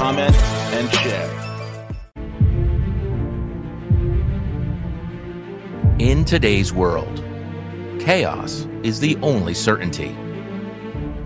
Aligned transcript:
comment, 0.00 0.34
and 0.72 0.90
share. 0.94 1.30
In 5.98 6.24
today's 6.24 6.72
world, 6.72 7.22
chaos 7.98 8.66
is 8.82 8.98
the 8.98 9.18
only 9.20 9.52
certainty. 9.52 10.16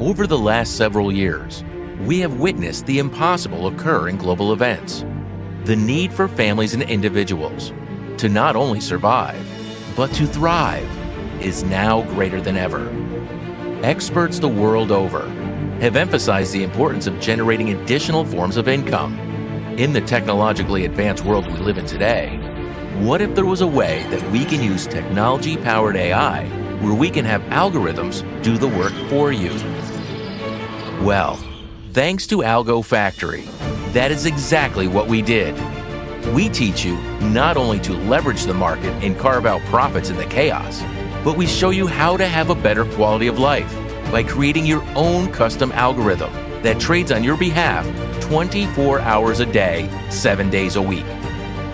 Over 0.00 0.26
the 0.26 0.36
last 0.36 0.76
several 0.76 1.12
years, 1.12 1.62
we 2.00 2.18
have 2.18 2.40
witnessed 2.40 2.84
the 2.86 2.98
impossible 2.98 3.68
occur 3.68 4.08
in 4.08 4.16
global 4.16 4.52
events. 4.52 5.04
The 5.66 5.76
need 5.76 6.12
for 6.12 6.26
families 6.26 6.74
and 6.74 6.82
individuals 6.82 7.72
to 8.16 8.28
not 8.28 8.56
only 8.56 8.80
survive, 8.80 9.46
but 9.94 10.12
to 10.14 10.26
thrive 10.26 10.90
is 11.40 11.62
now 11.62 12.02
greater 12.02 12.40
than 12.40 12.56
ever. 12.56 12.90
Experts 13.84 14.40
the 14.40 14.48
world 14.48 14.90
over 14.90 15.30
have 15.84 15.96
emphasized 15.96 16.54
the 16.54 16.62
importance 16.62 17.06
of 17.06 17.20
generating 17.20 17.68
additional 17.68 18.24
forms 18.24 18.56
of 18.56 18.68
income. 18.68 19.18
In 19.76 19.92
the 19.92 20.00
technologically 20.00 20.86
advanced 20.86 21.26
world 21.26 21.46
we 21.46 21.58
live 21.58 21.76
in 21.76 21.84
today, 21.84 22.38
what 23.00 23.20
if 23.20 23.34
there 23.34 23.44
was 23.44 23.60
a 23.60 23.66
way 23.66 24.02
that 24.08 24.30
we 24.30 24.46
can 24.46 24.62
use 24.62 24.86
technology 24.86 25.58
powered 25.58 25.96
AI 25.96 26.46
where 26.80 26.94
we 26.94 27.10
can 27.10 27.26
have 27.26 27.42
algorithms 27.50 28.22
do 28.42 28.56
the 28.56 28.66
work 28.66 28.94
for 29.10 29.30
you? 29.30 29.50
Well, 31.04 31.36
thanks 31.92 32.26
to 32.28 32.38
Algo 32.38 32.82
Factory, 32.82 33.42
that 33.92 34.10
is 34.10 34.24
exactly 34.24 34.88
what 34.88 35.06
we 35.06 35.20
did. 35.20 35.54
We 36.32 36.48
teach 36.48 36.82
you 36.82 36.96
not 37.20 37.58
only 37.58 37.78
to 37.80 37.92
leverage 37.92 38.44
the 38.44 38.54
market 38.54 38.94
and 39.04 39.18
carve 39.18 39.44
out 39.44 39.60
profits 39.66 40.08
in 40.08 40.16
the 40.16 40.24
chaos, 40.24 40.82
but 41.22 41.36
we 41.36 41.46
show 41.46 41.68
you 41.68 41.86
how 41.86 42.16
to 42.16 42.26
have 42.26 42.48
a 42.48 42.54
better 42.54 42.86
quality 42.86 43.26
of 43.26 43.38
life 43.38 43.83
by 44.10 44.22
creating 44.22 44.66
your 44.66 44.82
own 44.94 45.30
custom 45.32 45.72
algorithm 45.72 46.32
that 46.62 46.80
trades 46.80 47.12
on 47.12 47.22
your 47.22 47.36
behalf 47.36 47.84
24 48.22 49.00
hours 49.00 49.40
a 49.40 49.46
day, 49.46 49.88
7 50.10 50.48
days 50.50 50.76
a 50.76 50.82
week. 50.82 51.06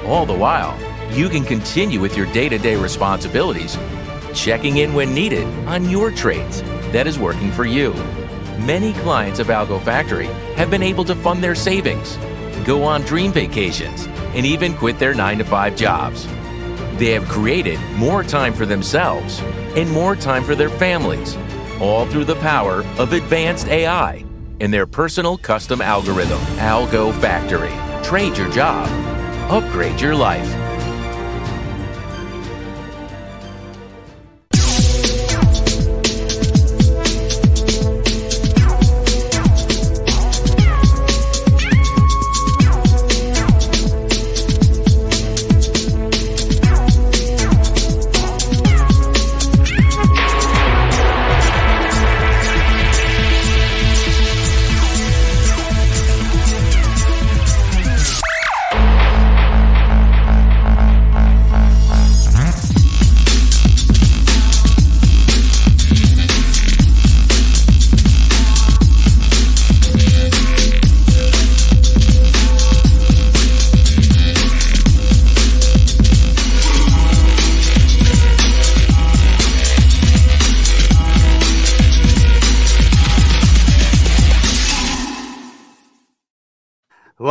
All 0.04 0.26
the 0.26 0.36
while, 0.36 0.78
you 1.12 1.28
can 1.28 1.44
continue 1.44 2.00
with 2.00 2.16
your 2.16 2.26
day 2.32 2.48
to 2.48 2.58
day 2.58 2.76
responsibilities, 2.76 3.76
checking 4.34 4.78
in 4.78 4.94
when 4.94 5.14
needed 5.14 5.46
on 5.66 5.88
your 5.88 6.10
trades 6.10 6.62
that 6.92 7.06
is 7.06 7.18
working 7.18 7.50
for 7.52 7.64
you. 7.64 7.92
Many 8.58 8.92
clients 8.94 9.38
of 9.38 9.46
Algo 9.46 9.80
Factory 9.82 10.26
have 10.56 10.70
been 10.70 10.82
able 10.82 11.04
to 11.04 11.14
fund 11.14 11.42
their 11.42 11.54
savings, 11.54 12.16
go 12.64 12.82
on 12.84 13.02
dream 13.02 13.32
vacations, 13.32 14.06
and 14.34 14.44
even 14.44 14.74
quit 14.74 14.98
their 14.98 15.14
9 15.14 15.38
to 15.38 15.44
5 15.44 15.76
jobs. 15.76 16.26
They 16.98 17.12
have 17.12 17.26
created 17.28 17.80
more 17.96 18.22
time 18.22 18.52
for 18.52 18.66
themselves 18.66 19.40
and 19.76 19.90
more 19.90 20.14
time 20.14 20.44
for 20.44 20.54
their 20.54 20.68
families, 20.68 21.36
all 21.80 22.06
through 22.06 22.24
the 22.26 22.36
power 22.36 22.84
of 22.98 23.12
advanced 23.12 23.68
AI 23.68 24.24
and 24.60 24.72
their 24.72 24.86
personal 24.86 25.38
custom 25.38 25.80
algorithm, 25.80 26.40
Algo 26.58 27.18
Factory. 27.20 27.72
Trade 28.04 28.36
your 28.36 28.50
job, 28.50 28.86
upgrade 29.50 30.00
your 30.00 30.14
life. 30.14 30.59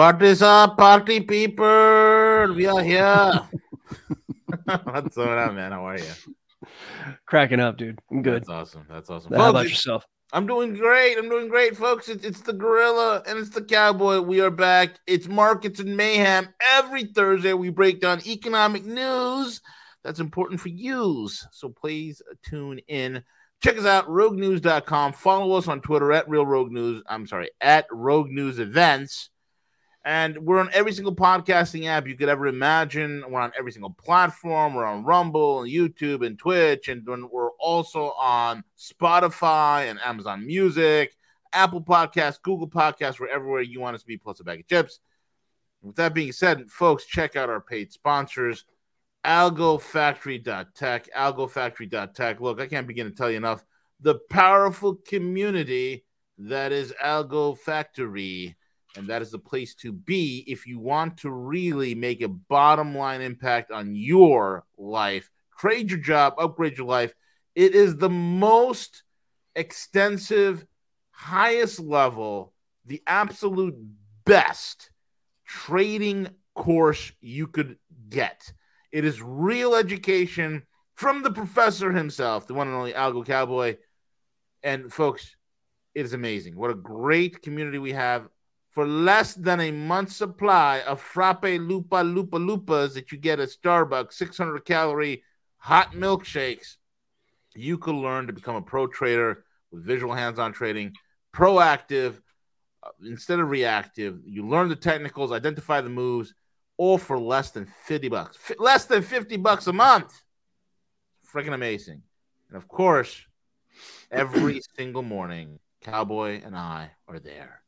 What 0.10 0.24
is 0.24 0.42
up, 0.42 0.76
party 0.76 1.20
people? 1.20 2.56
We 2.56 2.66
are 2.66 2.82
here. 2.82 3.48
What's 4.84 5.16
going 5.16 5.38
on, 5.38 5.54
man? 5.54 5.72
How 5.72 5.86
are 5.86 6.00
you? 6.00 6.68
Cracking 7.28 7.60
up, 7.60 7.78
dude. 7.78 8.00
I'm 8.10 8.24
good. 8.24 8.42
That's 8.42 8.50
awesome. 8.50 8.88
That's 8.90 9.08
awesome. 9.12 9.34
How 9.34 9.52
about 9.52 9.70
yourself? 9.70 10.08
I'm 10.34 10.48
doing 10.48 10.74
great. 10.74 11.20
I'm 11.20 11.30
doing 11.30 11.48
great, 11.48 11.78
folks. 11.78 12.10
It's, 12.10 12.26
it's 12.26 12.42
the 12.42 12.54
gorilla 12.54 13.22
and 13.28 13.38
it's 13.38 13.52
the 13.52 13.62
cowboy. 13.62 14.22
We 14.22 14.42
are 14.42 14.50
back. 14.50 14.96
It's 15.06 15.28
markets 15.28 15.80
and 15.80 15.96
mayhem. 15.96 16.50
Every 16.72 17.04
Thursday, 17.04 17.54
we 17.54 17.70
break 17.70 18.02
down 18.02 18.26
economic 18.26 18.86
news 18.86 19.62
that's 20.04 20.20
important 20.20 20.60
for 20.60 20.70
yous. 20.70 21.46
So 21.52 21.70
please 21.70 22.20
tune 22.44 22.80
in. 22.88 23.24
Check 23.62 23.78
us 23.78 23.86
out, 23.86 24.08
roguenews.com. 24.08 25.14
Follow 25.14 25.56
us 25.56 25.68
on 25.68 25.82
Twitter 25.82 26.12
at 26.14 26.28
Real 26.28 26.48
Rogue 26.48 26.72
News. 26.72 27.04
I'm 27.08 27.28
sorry, 27.28 27.52
at 27.62 27.86
Rogue 27.92 28.32
News 28.32 28.58
Events. 28.58 29.30
And 30.06 30.38
we're 30.40 30.60
on 30.60 30.70
every 30.74 30.94
single 30.94 31.16
podcasting 31.16 31.86
app 31.86 32.08
you 32.08 32.16
could 32.16 32.30
ever 32.30 32.48
imagine. 32.48 33.24
We're 33.28 33.42
on 33.42 33.52
every 33.58 33.72
single 33.72 33.92
platform. 33.92 34.74
We're 34.74 34.86
on 34.86 35.04
Rumble 35.04 35.62
and 35.62 35.72
YouTube 35.72 36.26
and 36.26 36.40
Twitch. 36.40 36.88
And 36.88 37.06
we're 37.06 37.52
also 37.60 38.12
on 38.12 38.64
Spotify 38.78 39.90
and 39.90 40.00
Amazon 40.04 40.48
Music, 40.48 41.16
Apple 41.52 41.82
Podcasts, 41.82 42.42
Google 42.42 42.70
Podcasts. 42.70 43.20
We're 43.20 43.28
everywhere 43.28 43.62
you 43.62 43.82
want 43.82 43.96
us 43.96 44.02
to 44.02 44.08
be, 44.08 44.18
plus 44.18 44.40
a 44.40 44.44
bag 44.46 44.62
of 44.62 44.68
chips. 44.68 45.00
With 45.82 45.98
that 45.98 46.14
being 46.14 46.32
said, 46.32 46.70
folks, 46.70 47.06
check 47.06 47.36
out 47.36 47.50
our 47.50 47.62
paid 47.62 47.92
sponsors, 47.92 48.66
algofactory.tech, 49.26 51.10
algofactory.tech. 51.16 52.42
Look, 52.42 52.62
I 52.62 52.68
can't 52.68 52.88
begin 52.88 53.10
to 53.10 53.16
tell 53.16 53.30
you 53.30 53.38
enough 53.38 53.64
the 54.00 54.16
powerful 54.30 54.96
community 54.96 56.06
that 56.38 56.72
is 56.72 56.94
Algo 57.04 57.58
Factory. 57.58 58.56
And 58.96 59.08
that 59.08 59.22
is 59.22 59.32
the 59.32 59.40
place 59.40 59.76
to 59.76 59.92
be 59.92 60.44
if 60.48 60.66
you 60.66 60.80
want 60.80 61.18
to 61.18 61.32
really 61.32 61.94
make 61.94 62.22
a 62.22 62.28
bottom 62.28 62.96
line 62.96 63.22
impact 63.22 63.72
on 63.72 63.96
your 63.96 64.66
life. 64.78 65.30
Trade 65.60 65.92
your 65.92 66.00
job, 66.00 66.34
upgrade 66.38 66.78
your 66.78 66.88
life. 66.88 67.14
It 67.56 67.76
is 67.76 67.98
the 67.98 68.10
most 68.10 69.04
extensive, 69.56 70.66
highest 71.12 71.80
level, 71.80 72.54
the 72.86 73.04
absolute 73.06 73.76
best 74.26 74.90
trading 75.46 76.30
course 76.56 77.12
you 77.22 77.48
could 77.48 77.78
get. 78.10 78.52
It 78.92 79.06
is 79.06 79.22
real 79.22 79.76
education 79.76 80.64
from 80.96 81.22
the 81.22 81.32
professor 81.32 81.92
himself, 81.92 82.48
the 82.48 82.54
one 82.54 82.68
and 82.68 82.76
only 82.76 82.94
Algo 82.94 83.26
Cowboy. 83.26 83.78
And 84.64 84.92
folks, 84.92 85.36
it 85.94 86.06
is 86.06 86.14
amazing. 86.14 86.56
What 86.56 86.72
a 86.72 86.76
great 86.76 87.42
community 87.42 87.78
we 87.78 87.94
have 87.94 88.28
for 88.80 88.88
less 88.88 89.34
than 89.34 89.60
a 89.60 89.72
month's 89.72 90.16
supply 90.16 90.80
of 90.88 91.02
frappe 91.02 91.60
lupa 91.60 91.98
lupa 91.98 92.38
lupas 92.38 92.94
that 92.94 93.12
you 93.12 93.18
get 93.18 93.38
at 93.38 93.50
Starbucks, 93.50 94.14
600 94.14 94.64
calorie 94.64 95.22
hot 95.58 95.92
milkshakes. 95.92 96.78
You 97.54 97.78
could 97.78 97.96
learn 97.96 98.28
to 98.28 98.32
become 98.32 98.56
a 98.56 98.62
pro 98.62 98.88
trader 98.88 99.44
with 99.70 99.84
visual 99.84 100.14
hands 100.14 100.40
on 100.40 100.54
trading, 100.54 100.94
proactive 101.36 102.22
uh, 102.82 102.92
instead 103.06 103.42
of 103.42 103.50
reactive. 103.50 104.22
You 104.26 104.48
learn 104.48 104.70
the 104.70 104.78
technicals, 104.78 105.34
identify 105.34 105.82
the 105.82 105.90
moves, 105.90 106.34
all 106.78 106.98
for 106.98 107.20
less 107.20 107.52
than 107.52 107.68
50 107.84 108.08
bucks. 108.08 108.38
F- 108.50 108.60
less 108.60 108.86
than 108.86 109.02
50 109.02 109.36
bucks 109.36 109.68
a 109.68 109.74
month. 109.74 110.24
Freaking 111.34 111.54
amazing. 111.54 112.02
And 112.48 112.56
of 112.56 112.70
course, 112.70 113.26
every 114.10 114.62
single 114.78 115.04
morning, 115.04 115.60
Cowboy 115.82 116.42
and 116.46 116.56
I 116.56 116.92
are 117.10 117.20
there. 117.20 117.62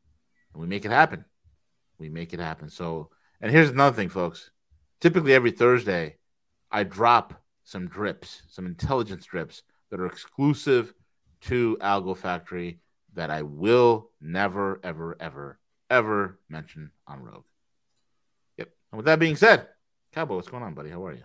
And 0.53 0.61
we 0.61 0.67
make 0.67 0.85
it 0.85 0.91
happen. 0.91 1.25
we 1.97 2.09
make 2.09 2.33
it 2.33 2.39
happen. 2.39 2.69
So, 2.69 3.09
and 3.39 3.51
here's 3.51 3.69
another 3.69 3.95
thing, 3.95 4.09
folks. 4.09 4.51
Typically, 4.99 5.33
every 5.33 5.51
Thursday, 5.51 6.17
I 6.71 6.83
drop 6.83 7.41
some 7.63 7.87
drips, 7.87 8.43
some 8.49 8.65
intelligence 8.65 9.25
drips 9.25 9.63
that 9.89 9.99
are 9.99 10.05
exclusive 10.05 10.93
to 11.41 11.77
Algo 11.81 12.15
Factory 12.15 12.79
that 13.13 13.29
I 13.29 13.41
will 13.41 14.09
never, 14.21 14.79
ever, 14.83 15.17
ever, 15.19 15.59
ever 15.89 16.39
mention 16.49 16.91
on 17.07 17.21
Rogue. 17.23 17.43
Yep. 18.57 18.69
And 18.91 18.97
with 18.97 19.05
that 19.05 19.19
being 19.19 19.35
said, 19.35 19.67
Cowboy, 20.13 20.35
what's 20.35 20.47
going 20.47 20.63
on, 20.63 20.73
buddy? 20.73 20.89
How 20.89 21.05
are 21.05 21.13
you? 21.13 21.23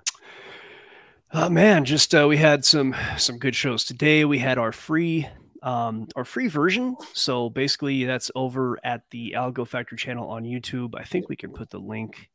Oh 1.33 1.49
man, 1.49 1.85
just 1.85 2.15
uh, 2.15 2.27
we 2.29 2.37
had 2.37 2.65
some 2.65 2.95
some 3.19 3.39
good 3.39 3.57
shows 3.57 3.85
today. 3.85 4.25
We 4.25 4.39
had 4.39 4.59
our 4.59 4.71
free 4.71 5.29
um, 5.67 6.07
our 6.15 6.25
free 6.25 6.47
version. 6.47 6.97
So 7.13 7.51
basically, 7.51 8.05
that's 8.05 8.31
over 8.37 8.79
at 8.85 9.03
the 9.11 9.35
Algo 9.37 9.67
Factory 9.67 9.99
channel 9.99 10.29
on 10.29 10.45
YouTube. 10.45 10.95
I 10.97 11.03
think 11.03 11.29
we 11.29 11.37
can 11.37 11.53
put 11.53 11.71
the 11.71 11.81
link 11.81 12.31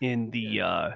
in 0.00 0.30
the 0.30 0.60
uh, 0.60 0.90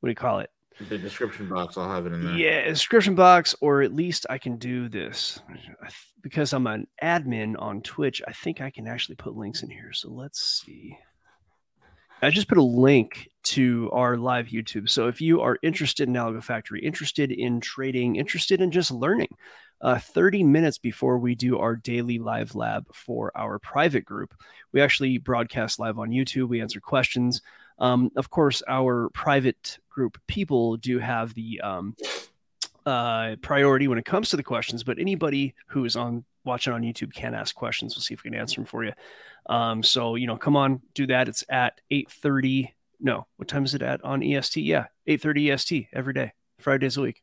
what 0.00 0.06
do 0.06 0.08
you 0.08 0.14
call 0.14 0.40
it? 0.40 0.50
The 0.88 0.96
description 0.96 1.48
box. 1.48 1.76
I'll 1.76 1.90
have 1.90 2.06
it 2.06 2.14
in 2.14 2.24
there. 2.24 2.36
Yeah, 2.36 2.68
description 2.68 3.14
box, 3.14 3.54
or 3.60 3.82
at 3.82 3.92
least 3.92 4.26
I 4.30 4.38
can 4.38 4.56
do 4.56 4.88
this 4.88 5.40
because 6.22 6.54
I'm 6.54 6.66
an 6.66 6.86
admin 7.02 7.60
on 7.60 7.82
Twitch. 7.82 8.22
I 8.26 8.32
think 8.32 8.60
I 8.60 8.70
can 8.70 8.86
actually 8.86 9.16
put 9.16 9.36
links 9.36 9.62
in 9.62 9.70
here. 9.70 9.92
So 9.92 10.08
let's 10.08 10.40
see. 10.40 10.96
I 12.22 12.30
just 12.30 12.48
put 12.48 12.58
a 12.58 12.62
link 12.62 13.28
to 13.44 13.90
our 13.92 14.16
live 14.16 14.46
YouTube. 14.46 14.88
So 14.88 15.06
if 15.08 15.20
you 15.20 15.40
are 15.40 15.58
interested 15.62 16.08
in 16.08 16.14
Algo 16.14 16.42
Factory, 16.42 16.80
interested 16.80 17.30
in 17.30 17.60
trading, 17.60 18.16
interested 18.16 18.60
in 18.60 18.70
just 18.70 18.90
learning, 18.90 19.28
uh, 19.80 19.98
30 19.98 20.44
minutes 20.44 20.78
before 20.78 21.18
we 21.18 21.34
do 21.34 21.58
our 21.58 21.76
daily 21.76 22.18
live 22.18 22.54
lab 22.54 22.86
for 22.92 23.32
our 23.36 23.58
private 23.58 24.04
group, 24.04 24.34
we 24.72 24.80
actually 24.80 25.18
broadcast 25.18 25.78
live 25.78 25.98
on 25.98 26.10
YouTube. 26.10 26.48
We 26.48 26.60
answer 26.60 26.80
questions. 26.80 27.42
Um, 27.78 28.10
of 28.16 28.30
course, 28.30 28.62
our 28.68 29.08
private 29.10 29.78
group 29.88 30.20
people 30.26 30.76
do 30.76 30.98
have 30.98 31.32
the 31.34 31.60
um, 31.60 31.96
uh, 32.84 33.36
priority 33.40 33.86
when 33.86 33.98
it 33.98 34.04
comes 34.04 34.30
to 34.30 34.36
the 34.36 34.42
questions, 34.42 34.82
but 34.82 34.98
anybody 34.98 35.54
who 35.68 35.84
is 35.84 35.94
on 35.94 36.24
watching 36.44 36.72
on 36.72 36.82
YouTube 36.82 37.12
can 37.12 37.34
ask 37.34 37.54
questions. 37.54 37.94
We'll 37.94 38.02
see 38.02 38.14
if 38.14 38.24
we 38.24 38.30
can 38.30 38.38
answer 38.38 38.56
them 38.56 38.64
for 38.64 38.84
you. 38.84 38.92
Um, 39.48 39.82
so 39.82 40.16
you 40.16 40.26
know, 40.26 40.36
come 40.36 40.56
on, 40.56 40.80
do 40.94 41.06
that. 41.06 41.28
It's 41.28 41.44
at 41.48 41.80
eight 41.90 42.10
thirty. 42.10 42.74
No, 43.00 43.26
what 43.36 43.46
time 43.46 43.64
is 43.64 43.74
it 43.74 43.82
at 43.82 44.02
on 44.04 44.22
EST? 44.22 44.62
Yeah, 44.62 44.86
eight 45.06 45.20
thirty 45.20 45.50
EST 45.50 45.88
every 45.92 46.14
day, 46.14 46.32
five 46.58 46.80
days 46.80 46.96
a 46.96 47.02
week, 47.02 47.22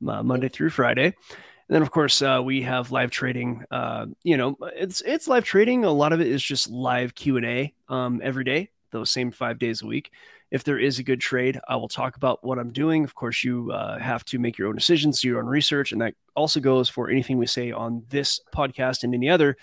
Monday 0.00 0.48
through 0.48 0.70
Friday. 0.70 1.06
And 1.06 1.74
then 1.74 1.82
of 1.82 1.90
course 1.90 2.20
uh, 2.20 2.40
we 2.44 2.62
have 2.62 2.90
live 2.90 3.10
trading. 3.10 3.64
Uh, 3.70 4.06
you 4.22 4.36
know, 4.36 4.56
it's 4.76 5.00
it's 5.02 5.28
live 5.28 5.44
trading. 5.44 5.84
A 5.84 5.90
lot 5.90 6.12
of 6.12 6.20
it 6.20 6.26
is 6.26 6.42
just 6.42 6.70
live 6.70 7.14
Q 7.14 7.36
and 7.36 7.46
A 7.46 7.74
um, 7.88 8.20
every 8.22 8.44
day, 8.44 8.70
those 8.90 9.10
same 9.10 9.30
five 9.30 9.58
days 9.58 9.82
a 9.82 9.86
week. 9.86 10.10
If 10.50 10.62
there 10.62 10.78
is 10.78 10.98
a 10.98 11.02
good 11.02 11.20
trade, 11.20 11.58
I 11.68 11.76
will 11.76 11.88
talk 11.88 12.16
about 12.16 12.44
what 12.44 12.58
I'm 12.58 12.70
doing. 12.70 13.02
Of 13.02 13.14
course, 13.14 13.42
you 13.42 13.72
uh, 13.72 13.98
have 13.98 14.24
to 14.26 14.38
make 14.38 14.56
your 14.56 14.68
own 14.68 14.76
decisions, 14.76 15.20
do 15.20 15.28
your 15.28 15.40
own 15.40 15.46
research, 15.46 15.90
and 15.90 16.00
that 16.00 16.14
also 16.36 16.60
goes 16.60 16.88
for 16.88 17.10
anything 17.10 17.38
we 17.38 17.46
say 17.46 17.72
on 17.72 18.04
this 18.08 18.40
podcast 18.54 19.02
and 19.02 19.14
any 19.14 19.28
other 19.28 19.56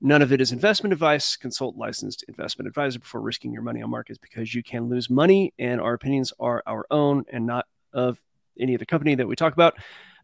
None 0.00 0.22
of 0.22 0.32
it 0.32 0.40
is 0.40 0.52
investment 0.52 0.92
advice. 0.92 1.36
Consult 1.36 1.76
licensed 1.76 2.24
investment 2.28 2.68
advisor 2.68 3.00
before 3.00 3.20
risking 3.20 3.52
your 3.52 3.62
money 3.62 3.82
on 3.82 3.90
markets 3.90 4.18
because 4.18 4.54
you 4.54 4.62
can 4.62 4.88
lose 4.88 5.10
money, 5.10 5.52
and 5.58 5.80
our 5.80 5.94
opinions 5.94 6.32
are 6.38 6.62
our 6.66 6.86
own 6.90 7.24
and 7.32 7.46
not 7.46 7.66
of 7.92 8.20
any 8.58 8.74
other 8.74 8.84
company 8.84 9.14
that 9.14 9.26
we 9.26 9.36
talk 9.36 9.52
about. 9.52 9.74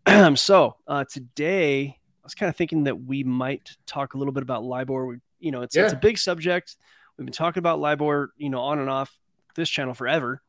so 0.38 0.76
uh, 0.86 1.04
today, 1.04 1.82
I 1.84 2.24
was 2.24 2.34
kind 2.34 2.48
of 2.48 2.56
thinking 2.56 2.84
that 2.84 3.04
we 3.04 3.24
might 3.24 3.76
talk 3.86 4.14
a 4.14 4.18
little 4.18 4.32
bit 4.32 4.42
about 4.42 4.64
LIBOR. 4.64 5.06
We, 5.06 5.16
you 5.40 5.50
know, 5.50 5.62
it's, 5.62 5.76
yeah. 5.76 5.84
it's 5.84 5.92
a 5.92 5.96
big 5.96 6.18
subject. 6.18 6.76
We've 7.16 7.26
been 7.26 7.32
talking 7.32 7.60
about 7.60 7.80
LIBOR, 7.80 8.32
you 8.36 8.50
know, 8.50 8.60
on 8.60 8.78
and 8.78 8.90
off 8.90 9.16
this 9.54 9.68
channel 9.68 9.94
forever. 9.94 10.42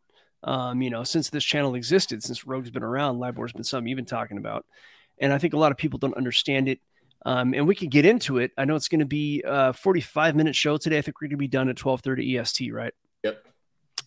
Um, 0.44 0.82
you 0.82 0.90
know, 0.90 1.04
since 1.04 1.30
this 1.30 1.44
channel 1.44 1.76
existed, 1.76 2.24
since 2.24 2.46
Rogue's 2.46 2.70
been 2.70 2.84
around, 2.84 3.20
LIBOR's 3.20 3.54
been 3.54 3.64
something 3.64 3.88
you've 3.88 3.96
been 3.96 4.06
talking 4.06 4.38
about. 4.38 4.66
And 5.20 5.34
I 5.34 5.38
think 5.38 5.54
a 5.54 5.58
lot 5.58 5.72
of 5.72 5.78
people 5.78 5.98
don't 6.00 6.16
understand 6.16 6.68
it. 6.70 6.80
Um, 7.26 7.56
and 7.56 7.68
we 7.68 7.74
could 7.74 7.90
get 7.90 8.06
into 8.06 8.38
it. 8.38 8.52
I 8.58 8.66
know 8.66 8.76
it's 8.76 8.88
going 8.88 9.00
to 9.00 9.06
be 9.06 9.42
a 9.46 9.74
45 9.74 10.36
minute 10.36 10.56
show 10.56 10.78
today. 10.78 11.00
I 11.00 11.02
think 11.02 11.20
we're 11.20 11.28
going 11.28 11.38
to 11.38 11.38
be 11.38 11.48
done 11.48 11.70
at 11.70 11.76
12:30 11.76 12.40
EST, 12.40 12.72
right? 12.72 12.94
Yep. 13.24 13.44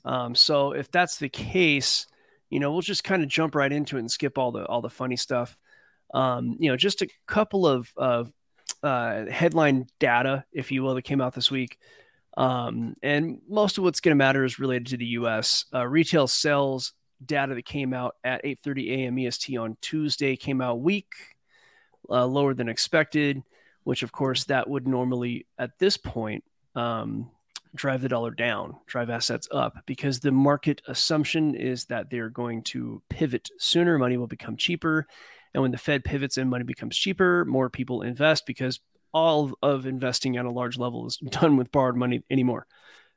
Um, 0.04 0.34
so 0.36 0.72
if 0.72 0.90
that's 0.92 1.16
the 1.16 1.28
case, 1.28 2.06
you 2.50 2.60
know, 2.60 2.72
we'll 2.72 2.80
just 2.80 3.04
kind 3.04 3.22
of 3.22 3.28
jump 3.28 3.54
right 3.54 3.72
into 3.72 3.96
it 3.96 4.00
and 4.00 4.10
skip 4.10 4.38
all 4.38 4.52
the 4.52 4.64
all 4.66 4.80
the 4.80 4.90
funny 4.90 5.16
stuff. 5.16 5.56
Um, 6.14 6.56
you 6.58 6.70
know, 6.70 6.76
just 6.76 7.02
a 7.02 7.08
couple 7.26 7.66
of 7.66 7.92
of 7.96 8.32
uh, 8.82 9.26
headline 9.26 9.86
data, 9.98 10.44
if 10.52 10.72
you 10.72 10.82
will, 10.82 10.94
that 10.94 11.02
came 11.02 11.20
out 11.20 11.34
this 11.34 11.50
week. 11.50 11.78
Um, 12.36 12.94
and 13.02 13.40
most 13.48 13.78
of 13.78 13.84
what's 13.84 14.00
going 14.00 14.12
to 14.12 14.16
matter 14.16 14.44
is 14.44 14.58
related 14.58 14.86
to 14.88 14.96
the 14.96 15.06
U.S. 15.06 15.64
Uh, 15.74 15.86
retail 15.86 16.28
sales 16.28 16.92
data 17.24 17.54
that 17.54 17.64
came 17.64 17.92
out 17.92 18.14
at 18.22 18.44
8:30 18.44 18.90
a.m. 18.90 19.18
EST 19.18 19.56
on 19.56 19.76
Tuesday 19.80 20.36
came 20.36 20.60
out 20.60 20.80
weak 20.80 21.12
uh, 22.08 22.26
lower 22.26 22.54
than 22.54 22.68
expected, 22.68 23.42
which 23.84 24.02
of 24.02 24.12
course 24.12 24.44
that 24.44 24.68
would 24.68 24.86
normally 24.86 25.46
at 25.58 25.78
this 25.78 25.96
point 25.96 26.44
um, 26.74 27.30
drive 27.74 28.02
the 28.02 28.08
dollar 28.08 28.30
down, 28.30 28.76
drive 28.86 29.10
assets 29.10 29.48
up, 29.50 29.78
because 29.86 30.20
the 30.20 30.32
market 30.32 30.82
assumption 30.86 31.54
is 31.54 31.86
that 31.86 32.10
they're 32.10 32.30
going 32.30 32.62
to 32.62 33.02
pivot 33.08 33.48
sooner. 33.58 33.98
Money 33.98 34.16
will 34.16 34.26
become 34.26 34.56
cheaper. 34.56 35.06
And 35.54 35.62
when 35.62 35.70
the 35.70 35.78
Fed 35.78 36.04
pivots 36.04 36.36
and 36.36 36.50
money 36.50 36.64
becomes 36.64 36.96
cheaper, 36.96 37.44
more 37.44 37.70
people 37.70 38.02
invest 38.02 38.46
because 38.46 38.80
all 39.12 39.52
of 39.62 39.86
investing 39.86 40.36
at 40.36 40.44
a 40.44 40.50
large 40.50 40.78
level 40.78 41.06
is 41.06 41.16
done 41.30 41.56
with 41.56 41.72
borrowed 41.72 41.96
money 41.96 42.22
anymore. 42.30 42.66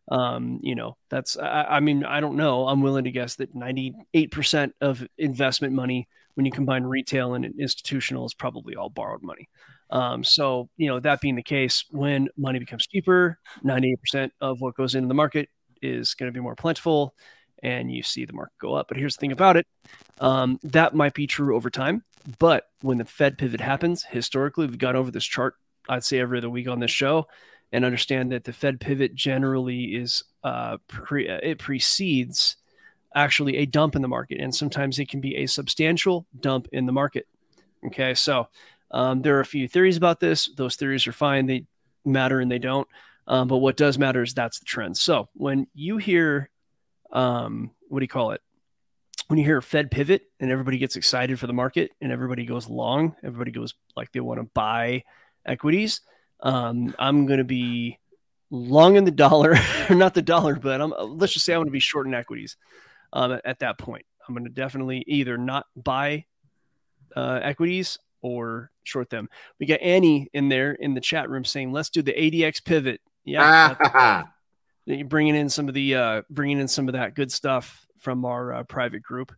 Um, 0.09 0.59
you 0.63 0.75
know, 0.75 0.97
that's, 1.09 1.37
I, 1.37 1.63
I 1.63 1.79
mean, 1.79 2.03
I 2.03 2.19
don't 2.19 2.35
know. 2.35 2.67
I'm 2.67 2.81
willing 2.81 3.03
to 3.05 3.11
guess 3.11 3.35
that 3.35 3.55
98% 3.55 4.73
of 4.81 5.05
investment 5.17 5.73
money 5.73 6.07
when 6.33 6.45
you 6.45 6.51
combine 6.51 6.83
retail 6.83 7.33
and 7.33 7.45
institutional 7.59 8.25
is 8.25 8.33
probably 8.33 8.75
all 8.75 8.89
borrowed 8.89 9.21
money. 9.21 9.49
Um, 9.91 10.23
so, 10.23 10.69
you 10.77 10.87
know, 10.87 10.99
that 11.01 11.21
being 11.21 11.35
the 11.35 11.43
case, 11.43 11.85
when 11.91 12.29
money 12.37 12.59
becomes 12.59 12.87
cheaper, 12.87 13.39
98% 13.63 14.31
of 14.39 14.61
what 14.61 14.75
goes 14.75 14.95
into 14.95 15.07
the 15.07 15.13
market 15.13 15.49
is 15.81 16.13
going 16.13 16.31
to 16.31 16.33
be 16.33 16.41
more 16.41 16.55
plentiful 16.55 17.13
and 17.63 17.91
you 17.91 18.03
see 18.03 18.25
the 18.25 18.33
market 18.33 18.57
go 18.59 18.73
up. 18.73 18.87
But 18.87 18.97
here's 18.97 19.15
the 19.15 19.21
thing 19.21 19.31
about 19.31 19.57
it 19.57 19.67
um, 20.19 20.59
that 20.63 20.95
might 20.95 21.13
be 21.13 21.27
true 21.27 21.55
over 21.55 21.69
time. 21.69 22.03
But 22.39 22.65
when 22.81 22.97
the 22.97 23.05
Fed 23.05 23.37
pivot 23.37 23.61
happens, 23.61 24.03
historically, 24.03 24.67
we've 24.67 24.77
gone 24.77 24.95
over 24.95 25.11
this 25.11 25.25
chart, 25.25 25.55
I'd 25.89 26.03
say 26.03 26.19
every 26.19 26.37
other 26.37 26.49
week 26.49 26.67
on 26.67 26.79
this 26.79 26.91
show, 26.91 27.27
and 27.71 27.85
understand 27.85 28.31
that 28.31 28.43
the 28.43 28.53
Fed 28.53 28.79
pivot 28.79 29.15
generally 29.15 29.95
is 29.95 30.23
uh, 30.43 30.77
pre- 30.87 31.27
it 31.27 31.57
precedes 31.57 32.57
actually 33.15 33.57
a 33.57 33.65
dump 33.65 33.95
in 33.95 34.01
the 34.01 34.07
market, 34.07 34.39
and 34.39 34.53
sometimes 34.53 34.99
it 34.99 35.09
can 35.09 35.19
be 35.19 35.35
a 35.37 35.47
substantial 35.47 36.27
dump 36.39 36.67
in 36.71 36.85
the 36.85 36.91
market. 36.91 37.27
Okay, 37.87 38.13
so 38.13 38.47
um, 38.91 39.21
there 39.21 39.37
are 39.37 39.41
a 39.41 39.45
few 39.45 39.67
theories 39.67 39.97
about 39.97 40.19
this. 40.19 40.49
Those 40.55 40.75
theories 40.75 41.07
are 41.07 41.13
fine; 41.13 41.45
they 41.45 41.65
matter 42.05 42.39
and 42.39 42.51
they 42.51 42.59
don't. 42.59 42.87
Um, 43.27 43.47
but 43.47 43.57
what 43.57 43.77
does 43.77 43.97
matter 43.97 44.21
is 44.21 44.33
that's 44.33 44.59
the 44.59 44.65
trend. 44.65 44.97
So 44.97 45.29
when 45.33 45.67
you 45.73 45.97
hear, 45.97 46.49
um, 47.11 47.71
what 47.87 47.99
do 47.99 48.03
you 48.03 48.09
call 48.09 48.31
it? 48.31 48.41
When 49.27 49.39
you 49.39 49.45
hear 49.45 49.61
Fed 49.61 49.91
pivot 49.91 50.23
and 50.39 50.51
everybody 50.51 50.77
gets 50.77 50.95
excited 50.95 51.39
for 51.39 51.47
the 51.47 51.53
market 51.53 51.91
and 52.01 52.11
everybody 52.11 52.45
goes 52.45 52.67
long, 52.67 53.15
everybody 53.23 53.51
goes 53.51 53.73
like 53.95 54.11
they 54.11 54.19
want 54.19 54.39
to 54.41 54.49
buy 54.53 55.03
equities. 55.45 56.01
Um, 56.41 56.93
I'm 56.99 57.27
going 57.27 57.37
to 57.37 57.45
be 57.45 57.99
long 58.49 58.97
in 58.97 59.05
the 59.05 59.11
dollar, 59.11 59.55
not 59.89 60.13
the 60.13 60.21
dollar, 60.21 60.55
but 60.55 60.81
I'm, 60.81 60.93
let's 60.99 61.33
just 61.33 61.45
say 61.45 61.53
I'm 61.53 61.59
going 61.59 61.67
to 61.67 61.71
be 61.71 61.79
short 61.79 62.07
in 62.07 62.13
equities 62.13 62.57
um, 63.13 63.39
at, 63.45 63.59
that 63.59 63.77
point. 63.77 64.05
I'm 64.27 64.35
going 64.35 64.45
to 64.45 64.51
definitely 64.51 65.03
either 65.07 65.37
not 65.37 65.67
buy 65.75 66.25
uh, 67.15 67.39
equities 67.41 67.99
or 68.21 68.71
short 68.83 69.09
them. 69.09 69.29
We 69.59 69.65
got 69.65 69.81
Annie 69.81 70.29
in 70.33 70.49
there 70.49 70.73
in 70.73 70.93
the 70.93 71.01
chat 71.01 71.29
room 71.29 71.45
saying, 71.45 71.71
"Let's 71.71 71.89
do 71.89 72.01
the 72.01 72.13
ADX 72.13 72.63
pivot." 72.63 73.01
Yeah, 73.23 74.25
you're 74.85 75.07
bringing 75.07 75.35
in 75.35 75.49
some 75.49 75.67
of 75.67 75.73
the 75.73 75.95
uh, 75.95 76.21
bringing 76.29 76.59
in 76.59 76.67
some 76.67 76.87
of 76.87 76.93
that 76.93 77.15
good 77.15 77.31
stuff 77.31 77.85
from 77.99 78.25
our 78.25 78.53
uh, 78.53 78.63
private 78.63 79.03
group. 79.03 79.31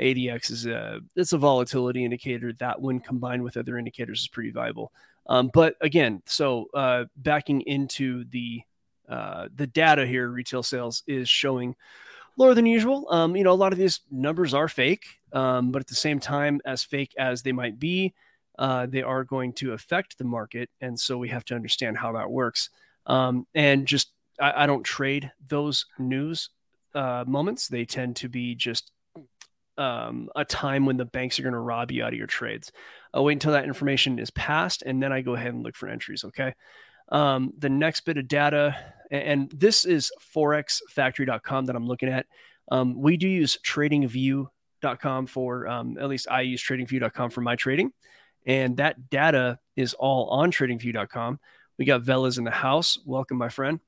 ADX 0.00 0.50
is 0.50 0.66
a 0.66 1.00
it's 1.14 1.32
a 1.32 1.38
volatility 1.38 2.04
indicator 2.04 2.52
that, 2.54 2.80
when 2.80 3.00
combined 3.00 3.42
with 3.42 3.56
other 3.56 3.78
indicators, 3.78 4.20
is 4.20 4.28
pretty 4.28 4.50
valuable. 4.50 4.92
Um, 5.28 5.50
but 5.52 5.74
again, 5.80 6.22
so 6.26 6.66
uh, 6.74 7.04
backing 7.16 7.62
into 7.62 8.24
the 8.30 8.62
uh, 9.08 9.48
the 9.54 9.66
data 9.66 10.06
here, 10.06 10.28
retail 10.28 10.62
sales 10.62 11.02
is 11.06 11.28
showing 11.28 11.76
lower 12.36 12.54
than 12.54 12.66
usual. 12.66 13.06
Um, 13.10 13.36
you 13.36 13.44
know, 13.44 13.52
a 13.52 13.54
lot 13.54 13.72
of 13.72 13.78
these 13.78 14.00
numbers 14.10 14.52
are 14.54 14.68
fake, 14.68 15.06
um, 15.32 15.70
but 15.70 15.80
at 15.80 15.86
the 15.86 15.94
same 15.94 16.20
time, 16.20 16.60
as 16.64 16.82
fake 16.82 17.14
as 17.18 17.42
they 17.42 17.52
might 17.52 17.78
be, 17.78 18.14
uh, 18.58 18.86
they 18.86 19.02
are 19.02 19.24
going 19.24 19.52
to 19.54 19.72
affect 19.72 20.18
the 20.18 20.24
market, 20.24 20.70
and 20.80 20.98
so 20.98 21.18
we 21.18 21.28
have 21.28 21.44
to 21.46 21.54
understand 21.54 21.98
how 21.98 22.12
that 22.12 22.30
works. 22.30 22.70
Um, 23.06 23.46
and 23.54 23.86
just, 23.86 24.12
I, 24.40 24.64
I, 24.64 24.66
don't 24.66 24.82
trade 24.82 25.30
those 25.46 25.86
news 25.98 26.50
uh, 26.94 27.24
moments. 27.26 27.68
They 27.68 27.84
tend 27.84 28.16
to 28.16 28.28
be 28.28 28.56
just 28.56 28.90
um, 29.78 30.28
a 30.34 30.44
time 30.44 30.86
when 30.86 30.96
the 30.96 31.04
banks 31.04 31.38
are 31.38 31.42
going 31.42 31.52
to 31.52 31.60
rob 31.60 31.92
you 31.92 32.02
out 32.02 32.12
of 32.12 32.18
your 32.18 32.26
trades. 32.26 32.72
I'll 33.14 33.24
wait 33.24 33.34
until 33.34 33.52
that 33.52 33.64
information 33.64 34.18
is 34.18 34.30
passed, 34.30 34.82
and 34.82 35.00
then 35.00 35.12
I 35.12 35.20
go 35.20 35.34
ahead 35.34 35.54
and 35.54 35.62
look 35.62 35.76
for 35.76 35.88
entries. 35.88 36.24
Okay. 36.24 36.54
Um, 37.12 37.52
the 37.56 37.68
next 37.68 38.00
bit 38.00 38.16
of 38.16 38.26
data 38.26 38.74
and 39.10 39.50
this 39.54 39.84
is 39.84 40.10
forexfactory.com 40.34 41.66
that 41.66 41.76
I'm 41.76 41.86
looking 41.86 42.08
at. 42.08 42.26
Um, 42.70 43.00
we 43.00 43.16
do 43.16 43.28
use 43.28 43.58
tradingview.com 43.64 45.26
for, 45.26 45.68
um, 45.68 45.98
at 45.98 46.08
least 46.08 46.28
I 46.30 46.42
use 46.42 46.62
tradingview.com 46.62 47.30
for 47.30 47.40
my 47.40 47.56
trading. 47.56 47.92
And 48.46 48.76
that 48.76 49.10
data 49.10 49.58
is 49.74 49.92
all 49.94 50.28
on 50.30 50.52
tradingview.com. 50.52 51.40
We 51.78 51.84
got 51.84 52.02
Velas 52.02 52.38
in 52.38 52.44
the 52.44 52.50
house. 52.50 52.98
Welcome, 53.04 53.36
my 53.36 53.48
friend. 53.48 53.80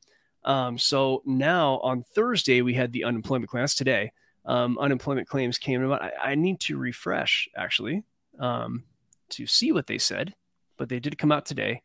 Um, 0.44 0.78
so 0.78 1.22
now 1.24 1.78
on 1.78 2.02
Thursday, 2.02 2.62
we 2.62 2.74
had 2.74 2.92
the 2.92 3.04
unemployment 3.04 3.50
class 3.50 3.74
today. 3.74 4.12
Um, 4.44 4.78
unemployment 4.78 5.28
claims 5.28 5.58
came 5.58 5.82
about. 5.82 6.02
I, 6.02 6.12
I, 6.22 6.34
need 6.34 6.60
to 6.60 6.78
refresh 6.78 7.48
actually 7.56 8.02
um, 8.38 8.84
to 9.30 9.46
see 9.46 9.72
what 9.72 9.86
they 9.86 9.98
said, 9.98 10.34
but 10.78 10.88
they 10.88 11.00
did 11.00 11.18
come 11.18 11.32
out 11.32 11.44
today. 11.44 11.82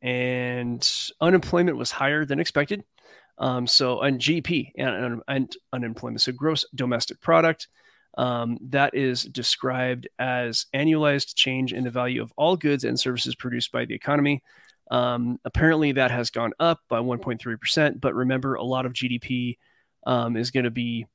And 0.00 0.90
unemployment 1.20 1.76
was 1.76 1.90
higher 1.90 2.24
than 2.24 2.40
expected. 2.40 2.84
Um, 3.38 3.66
so, 3.66 4.00
and 4.00 4.20
GDP 4.20 4.72
and, 4.76 5.22
and, 5.28 5.56
unemployment, 5.72 6.20
so 6.22 6.32
gross 6.32 6.64
domestic 6.74 7.20
product, 7.20 7.68
um, 8.18 8.58
that 8.68 8.94
is 8.94 9.22
described 9.24 10.08
as 10.18 10.66
annualized 10.74 11.34
change 11.34 11.72
in 11.72 11.84
the 11.84 11.90
value 11.90 12.22
of 12.22 12.32
all 12.36 12.56
goods 12.56 12.84
and 12.84 12.98
services 12.98 13.34
produced 13.34 13.72
by 13.72 13.84
the 13.84 13.94
economy. 13.94 14.42
Um, 14.90 15.38
apparently, 15.44 15.92
that 15.92 16.10
has 16.10 16.30
gone 16.30 16.52
up 16.60 16.80
by 16.88 16.98
1.3%. 16.98 18.00
But 18.00 18.14
remember, 18.14 18.54
a 18.54 18.62
lot 18.62 18.84
of 18.84 18.92
GDP 18.92 19.56
um, 20.06 20.36
is 20.36 20.50
going 20.50 20.64
to 20.64 20.70
be 20.70 21.06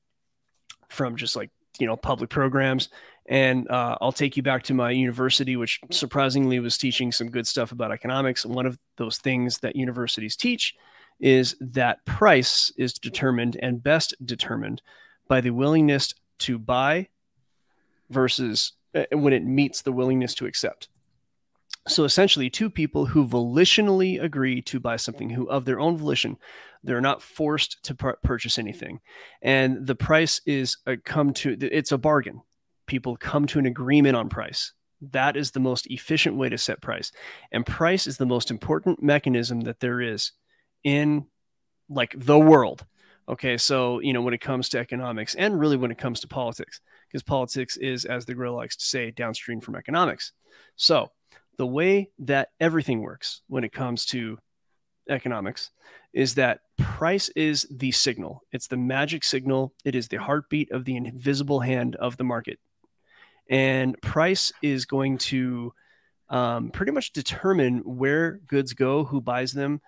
from 0.90 1.16
just 1.16 1.36
like, 1.36 1.52
you 1.80 1.86
know, 1.86 1.96
public 1.96 2.30
programs. 2.30 2.90
And 3.28 3.70
uh, 3.70 3.98
I'll 4.02 4.14
take 4.14 4.38
you 4.38 4.42
back 4.42 4.64
to 4.64 4.74
my 4.74 4.90
university, 4.92 5.58
which 5.58 5.82
surprisingly 5.92 6.60
was 6.60 6.78
teaching 6.78 7.12
some 7.12 7.30
good 7.30 7.46
stuff 7.46 7.72
about 7.72 7.92
economics. 7.92 8.46
One 8.46 8.66
of 8.66 8.80
those 8.96 9.18
things 9.18 9.60
that 9.60 9.76
universities 9.76 10.36
teach 10.36 10.74
is 11.20 11.56
that 11.60 12.04
price 12.06 12.72
is 12.78 12.94
determined 12.94 13.58
and 13.62 13.84
best 13.84 14.16
determined 14.26 14.82
by 15.28 15.42
the 15.42 15.50
willingness 15.50 16.14
to 16.40 16.58
buy 16.58 17.08
versus 18.10 18.74
uh, 18.96 19.04
when 19.12 19.34
it 19.34 19.44
meets 19.44 19.82
the 19.82 19.92
willingness 19.92 20.34
to 20.36 20.46
accept. 20.46 20.90
So 21.88 22.04
essentially, 22.04 22.50
two 22.50 22.70
people 22.70 23.06
who 23.06 23.26
volitionally 23.26 24.22
agree 24.22 24.62
to 24.64 24.80
buy 24.80 24.98
something, 24.98 25.30
who 25.30 25.50
of 25.50 25.66
their 25.66 25.80
own 25.80 25.98
volition, 25.98 26.38
they're 26.84 27.02
not 27.02 27.22
forced 27.22 27.82
to 27.84 27.96
purchase 27.96 28.60
anything, 28.60 29.00
and 29.42 29.86
the 29.88 29.96
price 29.96 30.42
is 30.46 30.78
a 30.86 30.98
come 30.98 31.34
to 31.36 31.58
it's 31.62 31.92
a 31.92 31.98
bargain. 31.98 32.42
People 32.88 33.16
come 33.18 33.46
to 33.48 33.60
an 33.60 33.66
agreement 33.66 34.16
on 34.16 34.30
price. 34.30 34.74
That 35.02 35.38
is 35.38 35.52
the 35.52 35.60
most 35.60 35.88
efficient 35.88 36.36
way 36.36 36.50
to 36.50 36.58
set 36.58 36.82
price, 36.82 37.12
and 37.52 37.66
price 37.66 38.06
is 38.06 38.18
the 38.18 38.26
most 38.26 38.52
important 38.52 39.02
mechanism 39.02 39.62
that 39.62 39.80
there 39.80 40.02
is 40.02 40.34
in 40.84 41.26
like 41.90 42.14
the 42.18 42.40
world. 42.40 42.86
Okay, 43.30 43.58
so 43.58 44.00
you 44.00 44.14
know 44.14 44.22
when 44.22 44.34
it 44.34 44.42
comes 44.42 44.70
to 44.70 44.80
economics, 44.80 45.36
and 45.36 45.60
really 45.60 45.76
when 45.76 45.92
it 45.92 45.98
comes 45.98 46.22
to 46.22 46.28
politics, 46.28 46.80
because 47.08 47.24
politics 47.24 47.76
is, 47.76 48.06
as 48.06 48.26
the 48.26 48.34
grill 48.34 48.56
likes 48.56 48.78
to 48.78 48.86
say, 48.86 49.12
downstream 49.12 49.60
from 49.60 49.76
economics. 49.76 50.32
So 50.78 51.12
the 51.58 51.68
way 51.68 52.10
that 52.20 52.50
everything 52.60 53.02
works 53.02 53.42
when 53.48 53.64
it 53.64 53.74
comes 53.74 54.06
to 54.08 54.38
economics 55.10 55.72
is 56.14 56.36
that 56.36 56.62
price 56.78 57.30
is 57.30 57.68
the 57.70 57.92
signal. 57.92 58.44
It's 58.52 58.68
the 58.68 58.78
magic 58.78 59.24
signal. 59.24 59.74
It 59.84 59.96
is 59.96 60.08
the 60.08 60.18
heartbeat 60.18 60.72
of 60.72 60.86
the 60.86 60.96
invisible 60.96 61.60
hand 61.60 61.96
of 61.96 62.18
the 62.18 62.24
market. 62.24 62.60
And 63.50 64.00
price 64.02 64.52
is 64.62 64.86
going 64.86 65.18
to 65.20 65.74
um, 66.30 66.70
pretty 66.72 66.92
much 66.92 67.14
determine 67.14 67.80
where 67.80 68.40
goods 68.48 68.74
go, 68.74 69.06
who 69.06 69.22
buys 69.22 69.54
them. 69.54 69.82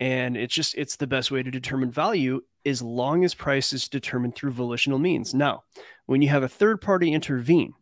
And 0.00 0.36
it's 0.36 0.54
just, 0.54 0.74
it's 0.74 0.96
the 0.96 1.06
best 1.06 1.30
way 1.30 1.42
to 1.42 1.50
determine 1.50 1.90
value 1.90 2.42
as 2.66 2.82
long 2.82 3.24
as 3.24 3.34
price 3.34 3.72
is 3.72 3.88
determined 3.88 4.34
through 4.34 4.50
volitional 4.50 4.98
means. 4.98 5.32
Now, 5.32 5.62
when 6.06 6.20
you 6.20 6.28
have 6.28 6.42
a 6.42 6.48
third 6.48 6.80
party 6.80 7.12
intervene, 7.12 7.74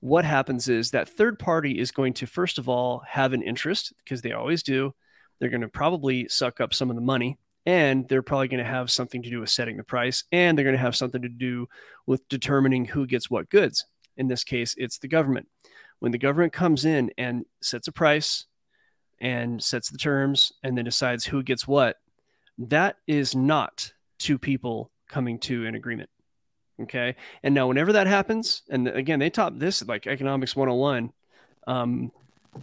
what 0.00 0.24
happens 0.24 0.68
is 0.68 0.92
that 0.92 1.08
third 1.08 1.38
party 1.38 1.78
is 1.78 1.90
going 1.90 2.14
to, 2.14 2.26
first 2.26 2.58
of 2.58 2.68
all, 2.68 3.02
have 3.08 3.32
an 3.32 3.42
interest 3.42 3.92
because 4.04 4.22
they 4.22 4.32
always 4.32 4.62
do. 4.62 4.94
They're 5.38 5.50
going 5.50 5.62
to 5.62 5.68
probably 5.68 6.28
suck 6.28 6.60
up 6.60 6.72
some 6.72 6.90
of 6.90 6.96
the 6.96 7.02
money 7.02 7.38
and 7.64 8.08
they're 8.08 8.22
probably 8.22 8.48
going 8.48 8.62
to 8.62 8.70
have 8.70 8.90
something 8.90 9.22
to 9.22 9.30
do 9.30 9.40
with 9.40 9.50
setting 9.50 9.76
the 9.76 9.82
price 9.82 10.24
and 10.30 10.56
they're 10.56 10.64
going 10.64 10.76
to 10.76 10.82
have 10.82 10.96
something 10.96 11.22
to 11.22 11.28
do 11.28 11.68
with 12.06 12.28
determining 12.28 12.84
who 12.84 13.06
gets 13.06 13.28
what 13.28 13.50
goods. 13.50 13.84
In 14.16 14.28
this 14.28 14.44
case, 14.44 14.74
it's 14.78 14.98
the 14.98 15.08
government. 15.08 15.48
When 15.98 16.12
the 16.12 16.18
government 16.18 16.52
comes 16.52 16.84
in 16.84 17.10
and 17.18 17.44
sets 17.60 17.88
a 17.88 17.92
price 17.92 18.46
and 19.20 19.62
sets 19.62 19.90
the 19.90 19.98
terms 19.98 20.52
and 20.62 20.76
then 20.76 20.84
decides 20.84 21.26
who 21.26 21.42
gets 21.42 21.66
what, 21.66 21.96
that 22.58 22.96
is 23.06 23.34
not 23.34 23.92
two 24.18 24.38
people 24.38 24.90
coming 25.08 25.38
to 25.40 25.66
an 25.66 25.74
agreement. 25.74 26.10
Okay. 26.82 27.16
And 27.42 27.54
now, 27.54 27.68
whenever 27.68 27.92
that 27.94 28.06
happens, 28.06 28.62
and 28.68 28.88
again, 28.88 29.18
they 29.18 29.30
taught 29.30 29.58
this 29.58 29.86
like 29.86 30.06
economics 30.06 30.54
101. 30.54 31.12
Um, 31.66 32.12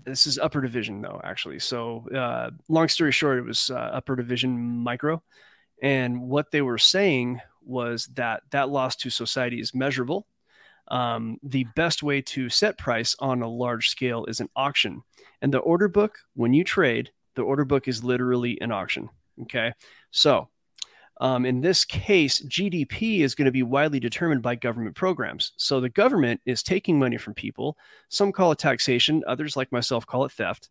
this 0.05 0.27
is 0.27 0.39
upper 0.39 0.61
division, 0.61 1.01
though, 1.01 1.19
actually. 1.23 1.59
So, 1.59 2.07
uh, 2.15 2.51
long 2.69 2.89
story 2.89 3.11
short, 3.11 3.39
it 3.39 3.45
was 3.45 3.69
uh, 3.69 3.75
upper 3.75 4.15
division 4.15 4.57
micro. 4.57 5.21
And 5.81 6.21
what 6.21 6.51
they 6.51 6.61
were 6.61 6.77
saying 6.77 7.41
was 7.65 8.07
that 8.15 8.43
that 8.51 8.69
loss 8.69 8.95
to 8.97 9.09
society 9.09 9.59
is 9.59 9.73
measurable. 9.73 10.27
Um, 10.89 11.37
the 11.43 11.65
best 11.75 12.03
way 12.03 12.21
to 12.21 12.49
set 12.49 12.77
price 12.77 13.15
on 13.19 13.41
a 13.41 13.47
large 13.47 13.89
scale 13.89 14.25
is 14.25 14.39
an 14.39 14.49
auction. 14.55 15.03
And 15.41 15.53
the 15.53 15.59
order 15.59 15.87
book, 15.87 16.19
when 16.35 16.53
you 16.53 16.63
trade, 16.63 17.11
the 17.35 17.41
order 17.41 17.65
book 17.65 17.87
is 17.87 18.03
literally 18.03 18.59
an 18.61 18.71
auction. 18.71 19.09
Okay. 19.43 19.73
So, 20.11 20.49
um, 21.21 21.45
in 21.45 21.61
this 21.61 21.85
case, 21.85 22.41
GDP 22.41 23.19
is 23.19 23.35
going 23.35 23.45
to 23.45 23.51
be 23.51 23.63
widely 23.63 23.99
determined 23.99 24.41
by 24.41 24.55
government 24.55 24.95
programs. 24.95 25.53
So 25.57 25.79
the 25.79 25.89
government 25.89 26.41
is 26.45 26.63
taking 26.63 26.97
money 26.97 27.17
from 27.17 27.33
people. 27.33 27.77
Some 28.09 28.31
call 28.31 28.51
it 28.51 28.59
taxation, 28.59 29.23
others, 29.27 29.55
like 29.55 29.71
myself, 29.71 30.05
call 30.05 30.25
it 30.25 30.31
theft. 30.31 30.69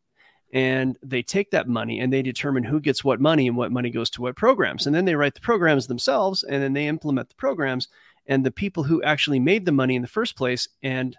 And 0.53 0.99
they 1.03 1.23
take 1.23 1.51
that 1.53 1.69
money 1.69 2.01
and 2.01 2.13
they 2.13 2.21
determine 2.21 2.65
who 2.65 2.81
gets 2.81 3.03
what 3.03 3.21
money 3.21 3.49
and 3.49 3.57
what 3.57 3.73
money 3.73 3.89
goes 3.89 4.11
to 4.11 4.23
what 4.23 4.37
programs. 4.37 4.87
And 4.87 4.95
then 4.95 5.07
they 5.07 5.15
write 5.15 5.35
the 5.35 5.41
programs 5.41 5.87
themselves 5.87 6.43
and 6.43 6.63
then 6.63 6.75
they 6.75 6.87
implement 6.87 7.31
the 7.31 7.35
programs. 7.37 7.89
And 8.27 8.45
the 8.45 8.51
people 8.51 8.83
who 8.83 9.03
actually 9.03 9.41
made 9.41 9.65
the 9.65 9.73
money 9.73 9.97
in 9.97 10.03
the 10.03 10.09
first 10.09 10.37
place 10.37 10.69
and 10.83 11.17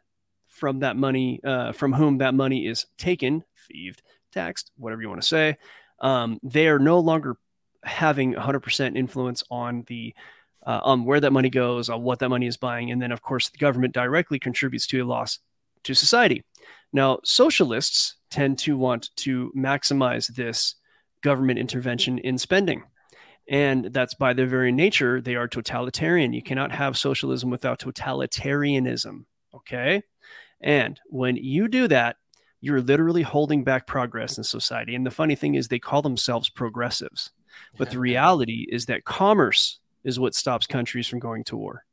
from 0.47 0.79
that 0.79 0.95
money, 0.97 1.39
uh, 1.43 1.71
from 1.71 1.93
whom 1.93 2.19
that 2.19 2.35
money 2.35 2.67
is 2.67 2.85
taken, 2.97 3.43
thieved, 3.67 4.03
taxed, 4.31 4.71
whatever 4.77 5.01
you 5.01 5.09
want 5.09 5.21
to 5.21 5.27
say, 5.27 5.57
um, 5.99 6.39
they 6.43 6.67
are 6.67 6.79
no 6.79 6.99
longer 6.99 7.37
having 7.83 8.33
100% 8.33 8.97
influence 8.97 9.43
on 9.49 9.83
the 9.87 10.13
uh, 10.65 10.79
on 10.83 11.03
where 11.03 11.19
that 11.19 11.33
money 11.33 11.49
goes, 11.49 11.89
on 11.89 12.03
what 12.03 12.19
that 12.19 12.29
money 12.29 12.47
is 12.47 12.55
buying, 12.55 12.89
and 12.89 13.01
then 13.01 13.11
of 13.11 13.21
course 13.21 13.49
the 13.49 13.57
government 13.57 13.93
directly 13.93 14.39
contributes 14.39 14.87
to 14.87 15.01
a 15.01 15.05
loss 15.05 15.39
to 15.83 15.93
society. 15.93 16.43
Now, 16.93 17.19
socialists 17.23 18.15
tend 18.29 18.59
to 18.59 18.77
want 18.77 19.09
to 19.17 19.51
maximize 19.55 20.27
this 20.27 20.75
government 21.21 21.59
intervention 21.59 22.19
in 22.19 22.37
spending. 22.37 22.83
And 23.49 23.85
that's 23.85 24.13
by 24.13 24.33
their 24.33 24.47
very 24.47 24.71
nature, 24.71 25.19
they 25.19 25.35
are 25.35 25.47
totalitarian. 25.47 26.33
You 26.33 26.41
cannot 26.41 26.71
have 26.71 26.97
socialism 26.97 27.49
without 27.49 27.79
totalitarianism. 27.79 29.25
Okay. 29.53 30.03
And 30.61 30.99
when 31.07 31.35
you 31.35 31.67
do 31.67 31.87
that, 31.89 32.17
you're 32.61 32.81
literally 32.81 33.23
holding 33.23 33.65
back 33.65 33.85
progress 33.85 34.37
in 34.37 34.43
society. 34.45 34.95
And 34.95 35.05
the 35.05 35.11
funny 35.11 35.35
thing 35.35 35.55
is, 35.55 35.67
they 35.67 35.79
call 35.79 36.01
themselves 36.01 36.49
progressives. 36.49 37.31
But 37.77 37.89
the 37.91 37.99
reality 37.99 38.67
is 38.69 38.85
that 38.85 39.03
commerce 39.03 39.79
is 40.03 40.19
what 40.19 40.35
stops 40.35 40.67
countries 40.67 41.07
from 41.07 41.19
going 41.19 41.43
to 41.45 41.57
war. 41.57 41.85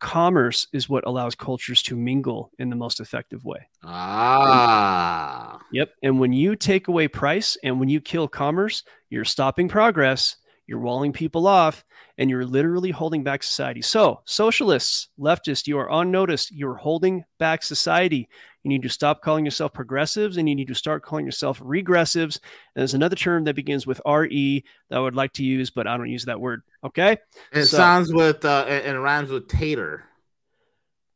Commerce 0.00 0.66
is 0.72 0.88
what 0.88 1.06
allows 1.06 1.36
cultures 1.36 1.80
to 1.84 1.96
mingle 1.96 2.50
in 2.58 2.70
the 2.70 2.76
most 2.76 2.98
effective 2.98 3.44
way. 3.44 3.68
Ah. 3.84 5.60
Yep. 5.70 5.90
And 6.02 6.18
when 6.18 6.32
you 6.32 6.56
take 6.56 6.88
away 6.88 7.06
price 7.06 7.56
and 7.62 7.78
when 7.78 7.88
you 7.88 8.00
kill 8.00 8.26
commerce, 8.26 8.82
you're 9.10 9.24
stopping 9.24 9.68
progress, 9.68 10.36
you're 10.66 10.78
walling 10.78 11.12
people 11.12 11.46
off, 11.46 11.84
and 12.18 12.30
you're 12.30 12.46
literally 12.46 12.90
holding 12.90 13.24
back 13.24 13.42
society. 13.42 13.82
So, 13.82 14.20
socialists, 14.24 15.08
leftists, 15.18 15.66
you 15.66 15.78
are 15.78 15.90
on 15.90 16.10
notice. 16.10 16.50
You're 16.52 16.76
holding 16.76 17.24
back 17.38 17.62
society. 17.62 18.28
You 18.62 18.68
need 18.68 18.82
to 18.82 18.88
stop 18.88 19.22
calling 19.22 19.44
yourself 19.44 19.72
progressives 19.72 20.36
and 20.36 20.48
you 20.48 20.54
need 20.54 20.68
to 20.68 20.74
start 20.74 21.02
calling 21.02 21.26
yourself 21.26 21.60
regressives. 21.60 22.38
And 22.74 22.80
there's 22.80 22.94
another 22.94 23.16
term 23.16 23.44
that 23.44 23.56
begins 23.56 23.86
with 23.86 24.00
RE 24.06 24.64
that 24.88 24.96
I 24.96 25.00
would 25.00 25.16
like 25.16 25.32
to 25.34 25.44
use, 25.44 25.70
but 25.70 25.88
I 25.88 25.96
don't 25.96 26.10
use 26.10 26.26
that 26.26 26.40
word. 26.40 26.62
Okay. 26.84 27.18
It 27.52 27.64
so, 27.64 27.76
sounds 27.76 28.12
with, 28.12 28.44
uh, 28.44 28.64
and 28.68 28.96
it 28.96 29.00
rhymes 29.00 29.30
with 29.30 29.48
tater. 29.48 30.04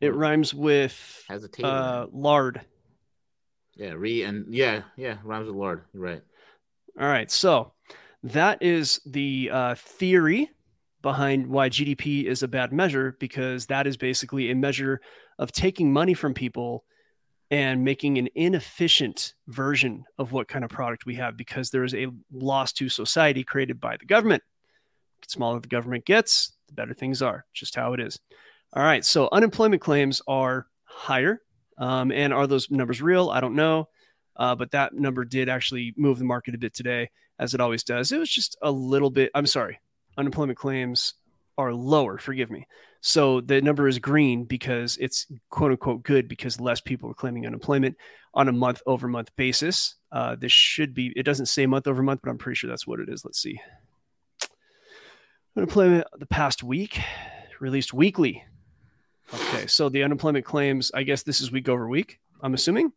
It 0.01 0.15
rhymes 0.15 0.53
with 0.53 1.25
Has 1.29 1.45
a 1.45 1.49
tater. 1.49 1.69
Uh, 1.69 2.07
lard. 2.11 2.63
Yeah. 3.77 3.93
Re 3.93 4.23
and 4.25 4.53
yeah, 4.53 4.83
yeah, 4.97 5.19
rhymes 5.23 5.47
with 5.47 5.55
lard. 5.55 5.85
You're 5.95 6.03
right. 6.03 6.23
All 7.01 7.07
right. 7.07 7.31
So 7.31 7.73
that 8.33 8.63
is 8.63 9.01
the 9.07 9.51
uh, 9.53 9.75
theory 9.77 10.51
behind 11.01 11.47
why 11.47 11.69
GDP 11.69 12.25
is 12.25 12.43
a 12.43 12.49
bad 12.49 12.73
measure 12.73 13.17
because 13.21 13.67
that 13.67 13.87
is 13.87 13.97
basically 13.97 14.51
a 14.51 14.55
measure 14.55 15.01
of 15.39 15.53
taking 15.53 15.93
money 15.93 16.15
from 16.15 16.35
people 16.35 16.85
and 17.51 17.85
making 17.85 18.19
an 18.19 18.29
inefficient 18.35 19.35
version 19.47 20.05
of 20.19 20.33
what 20.33 20.49
kind 20.49 20.65
of 20.65 20.71
product 20.71 21.07
we 21.07 21.15
have 21.15 21.37
because 21.37 21.71
there 21.71 21.85
is 21.85 21.95
a 21.95 22.09
loss 22.33 22.73
to 22.73 22.89
society 22.89 23.45
created 23.45 23.81
by 23.81 23.97
the 23.97 24.07
government. 24.07 24.43
The 25.23 25.29
smaller 25.29 25.61
the 25.61 25.69
government 25.69 26.05
gets, 26.05 26.53
the 26.67 26.75
better 26.75 26.95
things 26.95 27.23
are. 27.23 27.45
Just 27.53 27.77
how 27.77 27.93
it 27.93 28.01
is. 28.01 28.19
All 28.73 28.83
right. 28.83 29.05
So 29.05 29.29
unemployment 29.31 29.81
claims 29.81 30.21
are 30.27 30.67
higher. 30.83 31.41
Um, 31.79 32.11
and 32.11 32.33
are 32.33 32.49
those 32.49 32.71
numbers 32.71 33.01
real? 33.01 33.31
I 33.31 33.41
don't 33.41 33.55
know. 33.55 33.89
Uh, 34.35 34.57
but 34.57 34.73
that 34.73 34.95
number 34.95 35.25
did 35.25 35.49
actually 35.49 35.95
move 35.97 36.19
the 36.19 36.25
market 36.25 36.55
a 36.55 36.59
bit 36.59 36.75
today, 36.75 37.11
as 37.39 37.55
it 37.55 37.61
always 37.61 37.83
does. 37.83 38.13
It 38.13 38.19
was 38.19 38.31
just 38.31 38.57
a 38.63 38.71
little 38.71 39.11
bit. 39.11 39.31
I'm 39.35 39.47
sorry. 39.47 39.81
Unemployment 40.17 40.59
claims 40.59 41.15
are 41.59 41.73
lower. 41.73 42.19
Forgive 42.19 42.51
me. 42.51 42.67
So 43.01 43.41
the 43.41 43.61
number 43.61 43.87
is 43.87 43.99
green 43.99 44.45
because 44.45 44.97
it's 45.01 45.27
quote 45.51 45.71
unquote 45.71 46.03
good 46.03 46.29
because 46.29 46.61
less 46.61 46.81
people 46.81 47.11
are 47.11 47.15
claiming 47.15 47.47
unemployment 47.47 47.97
on 48.35 48.49
a 48.49 48.53
month 48.53 48.83
over 48.87 49.09
month 49.09 49.31
basis. 49.37 49.95
Uh, 50.11 50.37
this 50.37 50.53
should 50.53 50.93
be, 50.93 51.13
it 51.17 51.23
doesn't 51.23 51.47
say 51.47 51.67
month 51.67 51.87
over 51.87 52.03
month, 52.03 52.21
but 52.23 52.31
I'm 52.31 52.39
pretty 52.39 52.57
sure 52.57 52.69
that's 52.69 52.87
what 52.87 53.01
it 53.01 53.09
is. 53.09 53.25
Let's 53.25 53.41
see. 53.41 53.61
Unemployment 55.57 56.07
the 56.19 56.27
past 56.27 56.63
week 56.63 57.01
released 57.61 57.95
weekly. 57.95 58.45
Okay. 59.33 59.67
So 59.67 59.89
the 59.89 60.03
unemployment 60.03 60.45
claims, 60.45 60.91
I 60.95 61.03
guess 61.03 61.23
this 61.23 61.41
is 61.41 61.51
week 61.51 61.69
over 61.69 61.89
week, 61.89 62.21
I'm 62.43 62.55
assuming. 62.55 62.93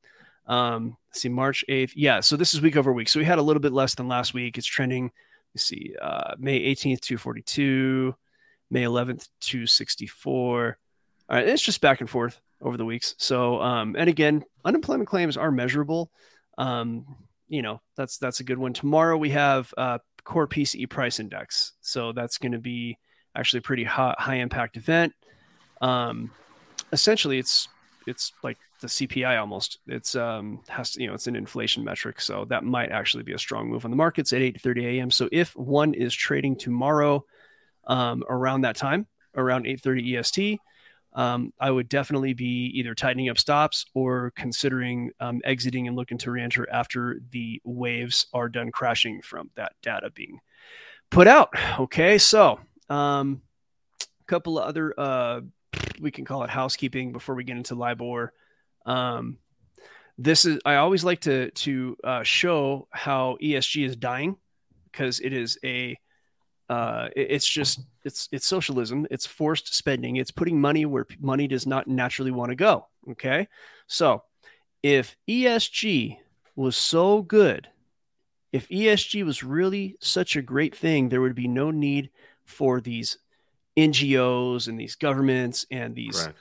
Um, 0.47 0.97
see, 1.11 1.29
March 1.29 1.63
8th. 1.69 1.93
Yeah. 1.95 2.19
So 2.19 2.35
this 2.35 2.53
is 2.53 2.61
week 2.61 2.77
over 2.77 2.91
week. 2.93 3.09
So 3.09 3.19
we 3.19 3.25
had 3.25 3.39
a 3.39 3.43
little 3.43 3.61
bit 3.61 3.73
less 3.73 3.95
than 3.95 4.07
last 4.07 4.33
week. 4.33 4.57
It's 4.57 4.67
trending. 4.67 5.11
Let's 5.53 5.65
see, 5.65 5.95
uh, 5.99 6.35
May 6.37 6.59
18th, 6.59 7.01
242. 7.01 8.15
May 8.69 8.83
11th, 8.83 9.29
264. 9.41 10.77
All 11.29 11.35
right, 11.35 11.47
it's 11.47 11.61
just 11.61 11.81
back 11.81 12.01
and 12.01 12.09
forth 12.09 12.39
over 12.61 12.77
the 12.77 12.85
weeks. 12.85 13.15
So, 13.17 13.61
um, 13.61 13.95
and 13.97 14.09
again, 14.09 14.43
unemployment 14.65 15.09
claims 15.09 15.37
are 15.37 15.51
measurable. 15.51 16.11
Um, 16.57 17.05
you 17.47 17.61
know, 17.61 17.81
that's 17.95 18.17
that's 18.17 18.39
a 18.39 18.43
good 18.43 18.57
one. 18.57 18.73
Tomorrow 18.73 19.17
we 19.17 19.31
have 19.31 19.73
uh, 19.77 19.99
core 20.23 20.47
PCE 20.47 20.89
price 20.89 21.19
index, 21.19 21.73
so 21.81 22.11
that's 22.11 22.37
going 22.37 22.51
to 22.51 22.59
be 22.59 22.97
actually 23.35 23.59
a 23.59 23.63
pretty 23.63 23.83
high, 23.83 24.15
high 24.17 24.35
impact 24.35 24.77
event. 24.77 25.13
Um, 25.81 26.31
essentially, 26.91 27.39
it's 27.39 27.67
it's 28.09 28.33
like 28.43 28.57
the 28.81 28.87
CPI 28.87 29.39
almost. 29.39 29.79
It's 29.87 30.15
um 30.15 30.61
has 30.67 30.91
to, 30.91 31.01
you 31.01 31.07
know 31.07 31.13
it's 31.13 31.27
an 31.27 31.35
inflation 31.35 31.83
metric, 31.83 32.19
so 32.21 32.45
that 32.45 32.63
might 32.63 32.91
actually 32.91 33.23
be 33.23 33.33
a 33.33 33.39
strong 33.39 33.69
move 33.69 33.85
on 33.85 33.91
the 33.91 33.97
markets 33.97 34.33
at 34.33 34.41
8:30 34.41 34.85
a.m. 34.85 35.11
So 35.11 35.29
if 35.31 35.55
one 35.55 35.93
is 35.93 36.13
trading 36.13 36.55
tomorrow 36.55 37.23
um, 37.87 38.23
around 38.29 38.61
that 38.61 38.75
time, 38.75 39.07
around 39.35 39.65
8:30 39.65 40.17
EST. 40.17 40.59
Um, 41.13 41.53
I 41.59 41.71
would 41.71 41.89
definitely 41.89 42.33
be 42.33 42.71
either 42.75 42.93
tightening 42.93 43.29
up 43.29 43.39
stops 43.39 43.85
or 43.95 44.31
considering 44.35 45.09
um, 45.19 45.41
exiting 45.43 45.87
and 45.87 45.97
looking 45.97 46.19
to 46.19 46.29
reenter 46.29 46.69
after 46.71 47.19
the 47.31 47.59
waves 47.65 48.27
are 48.31 48.47
done 48.47 48.71
crashing 48.71 49.23
from 49.23 49.49
that 49.55 49.73
data 49.81 50.11
being 50.11 50.39
put 51.09 51.27
out. 51.27 51.49
Okay, 51.79 52.19
so 52.19 52.59
um, 52.89 53.41
a 54.01 54.25
couple 54.27 54.59
of 54.59 54.67
other 54.67 54.93
uh, 54.99 55.41
we 55.99 56.11
can 56.11 56.25
call 56.25 56.43
it 56.43 56.49
housekeeping 56.49 57.11
before 57.11 57.35
we 57.35 57.43
get 57.43 57.57
into 57.57 57.75
LIBOR. 57.75 58.33
Um, 58.85 59.37
this 60.17 60.45
is 60.45 60.59
I 60.65 60.75
always 60.75 61.03
like 61.03 61.21
to 61.21 61.49
to 61.51 61.97
uh, 62.03 62.23
show 62.23 62.87
how 62.91 63.37
ESG 63.41 63.85
is 63.85 63.95
dying 63.95 64.35
because 64.91 65.19
it 65.19 65.33
is 65.33 65.57
a 65.63 65.97
uh, 66.69 67.09
it's 67.15 67.47
just 67.47 67.81
it's 68.03 68.27
it's 68.31 68.45
socialism. 68.45 69.07
It's 69.09 69.25
forced 69.25 69.73
spending. 69.73 70.17
It's 70.17 70.31
putting 70.31 70.61
money 70.61 70.85
where 70.85 71.07
money 71.19 71.47
does 71.47 71.65
not 71.65 71.87
naturally 71.87 72.31
want 72.31 72.49
to 72.49 72.55
go. 72.55 72.87
Okay, 73.11 73.47
so 73.87 74.23
if 74.83 75.15
ESG 75.27 76.17
was 76.55 76.75
so 76.75 77.21
good, 77.21 77.67
if 78.51 78.67
ESG 78.69 79.23
was 79.23 79.43
really 79.43 79.97
such 79.99 80.35
a 80.35 80.41
great 80.41 80.75
thing, 80.75 81.09
there 81.09 81.21
would 81.21 81.35
be 81.35 81.47
no 81.47 81.71
need 81.71 82.09
for 82.45 82.81
these 82.81 83.17
NGOs 83.79 84.67
and 84.67 84.79
these 84.79 84.95
governments 84.95 85.65
and 85.71 85.95
these 85.95 86.21
Correct. 86.21 86.37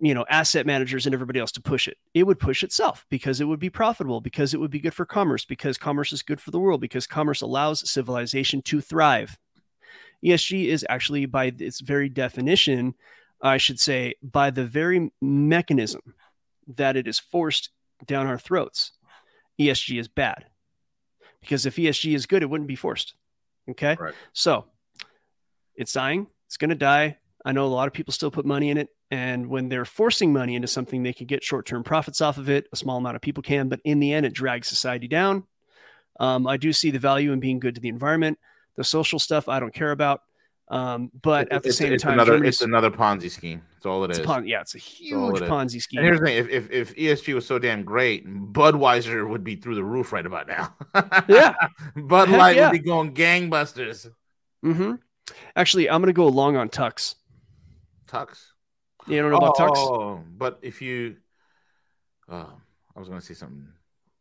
you 0.00 0.14
know 0.14 0.24
asset 0.28 0.66
managers 0.66 1.06
and 1.06 1.14
everybody 1.14 1.40
else 1.40 1.52
to 1.52 1.62
push 1.62 1.88
it. 1.88 1.96
It 2.14 2.24
would 2.24 2.38
push 2.38 2.62
itself 2.62 3.06
because 3.10 3.40
it 3.40 3.44
would 3.44 3.60
be 3.60 3.70
profitable, 3.70 4.20
because 4.20 4.54
it 4.54 4.60
would 4.60 4.70
be 4.70 4.80
good 4.80 4.94
for 4.94 5.06
commerce, 5.06 5.44
because 5.44 5.78
commerce 5.78 6.12
is 6.12 6.22
good 6.22 6.40
for 6.40 6.50
the 6.50 6.58
world, 6.58 6.80
because 6.80 7.06
commerce 7.06 7.40
allows 7.40 7.88
civilization 7.90 8.62
to 8.62 8.80
thrive. 8.80 9.38
ESG 10.24 10.66
is 10.66 10.84
actually, 10.88 11.26
by 11.26 11.52
its 11.58 11.80
very 11.80 12.08
definition, 12.08 12.94
I 13.42 13.58
should 13.58 13.78
say, 13.78 14.14
by 14.22 14.50
the 14.50 14.64
very 14.64 15.10
mechanism 15.20 16.14
that 16.66 16.96
it 16.96 17.06
is 17.06 17.18
forced 17.18 17.70
down 18.06 18.26
our 18.26 18.38
throats, 18.38 18.92
ESG 19.60 20.00
is 20.00 20.08
bad. 20.08 20.46
Because 21.40 21.66
if 21.66 21.76
ESG 21.76 22.14
is 22.14 22.26
good, 22.26 22.42
it 22.42 22.50
wouldn't 22.50 22.68
be 22.68 22.76
forced. 22.76 23.14
Okay. 23.70 23.96
Right. 23.98 24.14
So 24.32 24.64
it's 25.74 25.92
dying. 25.92 26.26
It's 26.46 26.56
going 26.56 26.70
to 26.70 26.76
die. 26.76 27.18
I 27.44 27.52
know 27.52 27.66
a 27.66 27.68
lot 27.68 27.86
of 27.86 27.94
people 27.94 28.12
still 28.12 28.30
put 28.30 28.44
money 28.44 28.70
in 28.70 28.78
it. 28.78 28.88
And 29.10 29.46
when 29.46 29.68
they're 29.68 29.84
forcing 29.84 30.32
money 30.32 30.56
into 30.56 30.66
something, 30.66 31.02
they 31.02 31.12
can 31.12 31.26
get 31.26 31.44
short 31.44 31.64
term 31.66 31.84
profits 31.84 32.20
off 32.20 32.38
of 32.38 32.48
it. 32.48 32.66
A 32.72 32.76
small 32.76 32.98
amount 32.98 33.16
of 33.16 33.22
people 33.22 33.42
can, 33.42 33.68
but 33.68 33.80
in 33.84 34.00
the 34.00 34.12
end, 34.12 34.26
it 34.26 34.32
drags 34.32 34.66
society 34.66 35.06
down. 35.06 35.44
Um, 36.18 36.46
I 36.46 36.56
do 36.56 36.72
see 36.72 36.90
the 36.90 36.98
value 36.98 37.32
in 37.32 37.40
being 37.40 37.60
good 37.60 37.76
to 37.76 37.80
the 37.80 37.88
environment. 37.88 38.38
The 38.76 38.84
social 38.84 39.18
stuff 39.18 39.48
I 39.48 39.60
don't 39.60 39.72
care 39.72 39.92
about. 39.92 40.22
Um, 40.68 41.12
but 41.22 41.52
at 41.52 41.62
the 41.62 41.68
it's, 41.68 41.78
same 41.78 41.92
it's 41.92 42.02
time, 42.02 42.14
another, 42.14 42.42
it's 42.42 42.62
another 42.62 42.90
Ponzi 42.90 43.30
scheme. 43.30 43.62
That's 43.74 43.86
all 43.86 44.02
it 44.02 44.10
is. 44.10 44.18
Pon- 44.18 44.48
yeah, 44.48 44.60
it's 44.60 44.74
a 44.74 44.78
huge 44.78 45.36
Ponzi 45.36 45.80
scheme. 45.80 45.98
And 45.98 46.06
here's 46.06 46.18
the 46.18 46.26
thing: 46.26 46.36
if, 46.36 46.48
if, 46.48 46.70
if 46.72 46.96
ESG 46.96 47.34
was 47.34 47.46
so 47.46 47.60
damn 47.60 47.84
great, 47.84 48.26
Budweiser 48.26 49.28
would 49.28 49.44
be 49.44 49.54
through 49.54 49.76
the 49.76 49.84
roof 49.84 50.12
right 50.12 50.26
about 50.26 50.48
now. 50.48 50.74
yeah, 51.28 51.54
Bud 51.96 52.30
Light 52.30 52.56
yeah. 52.56 52.70
would 52.70 52.82
be 52.82 52.84
going 52.84 53.14
gangbusters. 53.14 54.08
Mm-hmm. 54.64 54.94
Actually, 55.54 55.88
I'm 55.90 56.00
gonna 56.00 56.12
go 56.12 56.26
along 56.26 56.56
on 56.56 56.68
Tux. 56.68 57.14
Tux. 58.08 58.46
You 59.06 59.22
don't 59.22 59.30
know 59.30 59.36
about 59.38 59.54
oh, 59.58 60.20
Tux? 60.20 60.24
but 60.36 60.58
if 60.62 60.82
you, 60.82 61.16
oh, 62.28 62.52
I 62.94 62.98
was 62.98 63.08
gonna 63.08 63.20
say 63.20 63.34
something 63.34 63.68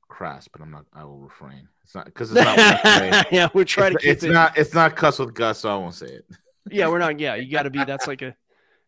crass, 0.07 0.47
but 0.47 0.61
I'm 0.61 0.71
not. 0.71 0.85
I 0.93 1.03
will 1.03 1.19
refrain. 1.19 1.67
It's 1.83 1.95
not 1.95 2.05
because 2.05 2.31
it's 2.31 2.41
not. 2.41 3.27
yeah, 3.31 3.49
we're 3.53 3.65
trying 3.65 3.93
it's, 3.93 4.01
to 4.01 4.07
keep 4.07 4.13
it's 4.13 4.23
it. 4.23 4.31
not. 4.31 4.57
It's 4.57 4.73
not 4.73 4.95
cuss 4.95 5.19
with 5.19 5.33
Gus, 5.33 5.59
so 5.59 5.73
I 5.73 5.77
won't 5.77 5.93
say 5.93 6.07
it. 6.07 6.25
yeah, 6.69 6.87
we're 6.87 6.99
not. 6.99 7.19
Yeah, 7.19 7.35
you 7.35 7.51
got 7.51 7.63
to 7.63 7.69
be. 7.69 7.83
That's 7.83 8.07
like 8.07 8.21
a 8.21 8.35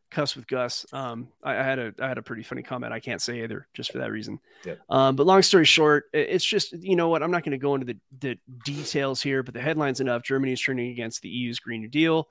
cuss 0.09 0.35
with 0.35 0.47
Gus. 0.47 0.85
Um, 0.93 1.29
I, 1.43 1.51
I, 1.51 1.63
had 1.63 1.79
a 1.79 1.93
I 1.99 2.07
had 2.07 2.17
a 2.17 2.21
pretty 2.21 2.43
funny 2.43 2.63
comment. 2.63 2.93
I 2.93 2.99
can't 2.99 3.21
say 3.21 3.43
either, 3.43 3.67
just 3.73 3.91
for 3.91 3.99
that 3.99 4.11
reason. 4.11 4.39
Yep. 4.65 4.79
Um, 4.89 5.15
but 5.15 5.25
long 5.25 5.41
story 5.41 5.65
short, 5.65 6.05
it's 6.13 6.45
just 6.45 6.73
you 6.73 6.95
know 6.95 7.09
what 7.09 7.23
I'm 7.23 7.31
not 7.31 7.43
going 7.43 7.51
to 7.51 7.57
go 7.57 7.75
into 7.75 7.85
the 7.85 7.97
the 8.19 8.37
details 8.65 9.21
here, 9.21 9.43
but 9.43 9.53
the 9.53 9.61
headlines 9.61 9.99
enough. 9.99 10.23
Germany 10.23 10.53
is 10.53 10.61
turning 10.61 10.91
against 10.91 11.21
the 11.21 11.29
EU's 11.29 11.59
Green 11.59 11.81
New 11.81 11.89
Deal. 11.89 12.27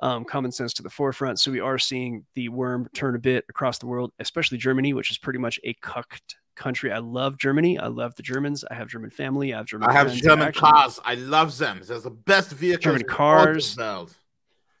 Um, 0.00 0.24
common 0.24 0.52
sense 0.52 0.72
to 0.74 0.82
the 0.82 0.90
forefront. 0.90 1.40
So 1.40 1.50
we 1.50 1.58
are 1.58 1.76
seeing 1.76 2.24
the 2.34 2.48
worm 2.50 2.88
turn 2.94 3.16
a 3.16 3.18
bit 3.18 3.44
across 3.48 3.78
the 3.78 3.86
world, 3.86 4.12
especially 4.20 4.56
Germany, 4.58 4.92
which 4.92 5.10
is 5.10 5.18
pretty 5.18 5.40
much 5.40 5.58
a 5.64 5.74
cucked 5.74 6.36
country. 6.54 6.92
I 6.92 6.98
love 6.98 7.36
Germany. 7.36 7.78
I 7.78 7.88
love 7.88 8.14
the 8.14 8.22
Germans. 8.22 8.64
I 8.70 8.74
have 8.74 8.88
German 8.88 9.10
family. 9.10 9.54
I 9.54 9.58
have 9.58 9.66
German. 9.66 9.88
I 9.88 9.92
have 9.92 10.12
German 10.12 10.52
cars. 10.52 11.00
I 11.04 11.14
love 11.14 11.58
them. 11.58 11.80
They're 11.84 11.98
the 11.98 12.10
best 12.10 12.52
vehicles. 12.52 12.84
German 12.84 13.04
cars. 13.04 13.76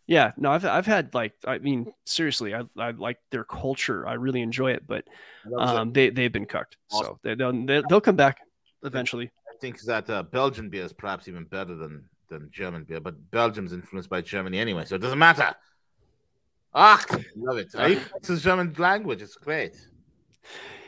Yeah, 0.08 0.32
no, 0.38 0.50
I've 0.50 0.64
I've 0.64 0.86
had 0.86 1.14
like 1.14 1.34
I 1.44 1.58
mean 1.58 1.92
seriously, 2.06 2.54
I 2.54 2.62
I 2.78 2.92
like 2.92 3.18
their 3.30 3.44
culture. 3.44 4.08
I 4.08 4.14
really 4.14 4.40
enjoy 4.40 4.72
it, 4.72 4.84
but 4.86 5.04
um, 5.58 5.92
they 5.92 6.08
they've 6.08 6.32
been 6.32 6.46
cucked, 6.46 6.78
awesome. 6.90 7.06
so 7.06 7.18
they, 7.22 7.34
they'll 7.34 7.82
they'll 7.88 8.00
come 8.00 8.16
back 8.16 8.38
eventually. 8.82 9.30
I 9.50 9.58
think 9.60 9.78
that 9.82 10.08
uh, 10.08 10.22
Belgian 10.22 10.70
beer 10.70 10.84
is 10.84 10.94
perhaps 10.94 11.28
even 11.28 11.44
better 11.44 11.74
than 11.74 12.08
than 12.30 12.48
German 12.50 12.84
beer, 12.84 13.00
but 13.00 13.30
Belgium's 13.30 13.74
influenced 13.74 14.08
by 14.08 14.22
Germany 14.22 14.58
anyway, 14.58 14.86
so 14.86 14.94
it 14.94 15.02
doesn't 15.02 15.18
matter. 15.18 15.54
Ah, 16.72 17.04
love 17.36 17.58
it. 17.58 17.68
I 17.76 18.00
the 18.22 18.36
German 18.42 18.74
language. 18.78 19.20
It's 19.20 19.36
great. 19.36 19.74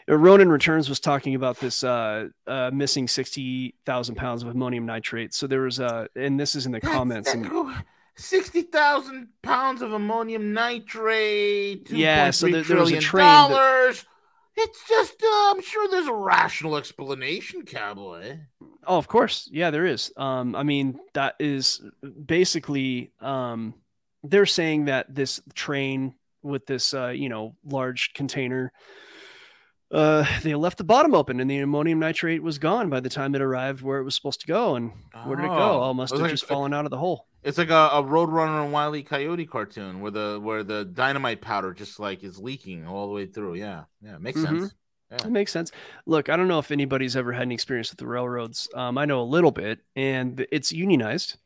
Uh, 0.09 0.17
Ronin 0.17 0.49
Returns 0.49 0.89
was 0.89 0.99
talking 0.99 1.35
about 1.35 1.61
this 1.61 1.85
uh, 1.85 2.29
uh, 2.47 2.71
missing 2.73 3.07
sixty 3.07 3.75
thousand 3.85 4.15
pounds 4.15 4.43
of 4.43 4.49
ammonium 4.49 4.87
nitrate. 4.87 5.35
So 5.35 5.47
there 5.47 5.61
was 5.61 5.79
uh, 5.79 6.07
and 6.17 6.41
this 6.41 6.55
is 6.57 6.65
in 6.65 6.73
the 6.73 6.81
comments. 6.81 7.35
And, 7.35 7.45
sixty 8.21 8.63
thousand 8.63 9.29
pounds 9.43 9.83
of 9.83 9.93
ammonium 9.93 10.53
nitrate. 10.53 11.91
Yeah, 11.91 12.31
so 12.31 12.49
there, 12.49 12.63
there 12.63 12.79
was 12.79 12.93
a 12.93 13.01
train. 13.01 13.25
Dollars. 13.25 14.01
That... 14.01 14.07
It's 14.57 14.87
just, 14.87 15.23
uh, 15.23 15.53
I'm 15.53 15.63
sure 15.63 15.89
there's 15.89 16.09
a 16.09 16.13
rational 16.13 16.77
explanation, 16.77 17.63
cowboy. 17.63 18.41
Oh, 18.87 18.99
of 18.99 19.09
course, 19.09 19.49
yeah, 19.51 19.71
there 19.71 19.87
is. 19.87 20.13
Um, 20.17 20.55
I 20.55 20.65
mean, 20.65 20.99
that 21.15 21.37
is 21.39 21.81
basically, 22.27 23.13
um, 23.21 23.75
they're 24.23 24.47
saying 24.47 24.87
that 24.87 25.15
this 25.15 25.41
train 25.55 26.15
with 26.43 26.67
this, 26.67 26.93
uh, 26.93 27.09
you 27.09 27.29
know, 27.29 27.55
large 27.65 28.13
container 28.13 28.73
uh, 29.93 30.25
they 30.43 30.55
left 30.55 30.79
the 30.79 30.85
bottom 30.85 31.15
open 31.15 31.41
and 31.41 31.51
the 31.51 31.59
ammonium 31.59 31.99
nitrate 31.99 32.43
was 32.43 32.59
gone 32.59 32.91
by 32.91 33.01
the 33.01 33.09
time 33.09 33.35
it 33.35 33.43
arrived 33.43 33.83
where 33.83 33.99
it 33.99 34.05
was 34.05 34.15
supposed 34.15 34.41
to 34.41 34.47
go. 34.47 34.77
And 34.77 34.93
where 35.25 35.37
did 35.37 35.45
it 35.45 35.49
go? 35.49 35.83
Oh, 35.83 35.95
must 35.95 36.13
have 36.13 36.23
like, 36.23 36.31
just 36.31 36.45
fallen 36.45 36.73
out 36.73 36.85
of 36.85 36.91
the 36.91 36.99
hole. 36.99 37.27
It's 37.43 37.59
like 37.59 37.71
a, 37.71 37.89
a 37.93 38.03
Roadrunner 38.03 38.65
and 38.65 38.73
Wiley 38.73 39.03
Coyote 39.03 39.47
cartoon 39.47 40.01
where 40.01 40.11
the 40.11 40.39
where 40.43 40.63
the 40.63 40.85
dynamite 40.85 41.41
powder 41.41 41.73
just 41.73 41.99
like 41.99 42.23
is 42.23 42.39
leaking 42.39 42.87
all 42.87 43.07
the 43.07 43.15
way 43.15 43.27
through. 43.27 43.55
Yeah, 43.55 43.85
yeah, 44.03 44.19
makes 44.19 44.41
mm-hmm. 44.41 44.61
sense. 44.61 44.75
Yeah. 45.11 45.17
That 45.19 45.31
makes 45.31 45.51
sense. 45.51 45.73
Look, 46.07 46.29
I 46.29 46.37
don't 46.37 46.49
know 46.49 46.61
if 46.61 46.71
anybody's 46.71 47.17
ever 47.17 47.33
had 47.33 47.43
any 47.43 47.55
experience 47.55 47.91
with 47.91 47.99
the 47.99 48.07
railroads. 48.07 48.69
Um, 48.75 48.97
I 48.97 49.07
know 49.07 49.21
a 49.21 49.25
little 49.25 49.51
bit, 49.51 49.81
and 49.97 50.47
it's 50.53 50.71
unionized, 50.71 51.37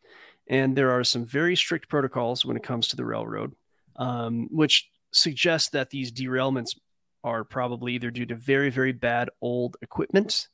and 0.46 0.76
there 0.76 0.90
are 0.90 1.04
some 1.04 1.24
very 1.24 1.57
strict 1.57 1.88
protocols 1.88 2.44
when 2.44 2.57
it 2.57 2.62
comes 2.62 2.88
to 2.88 2.96
the 2.96 3.07
railroad, 3.07 3.54
um, 3.96 4.48
which 4.50 4.90
suggests 5.12 5.70
that 5.70 5.90
these 5.90 6.12
derailments 6.12 6.76
are 7.22 7.42
probably 7.42 7.94
either 7.94 8.11
due 8.11 8.26
to 8.26 8.35
very, 8.35 8.68
very 8.68 8.92
bad 8.92 9.30
old 9.40 9.76
equipment 9.80 10.48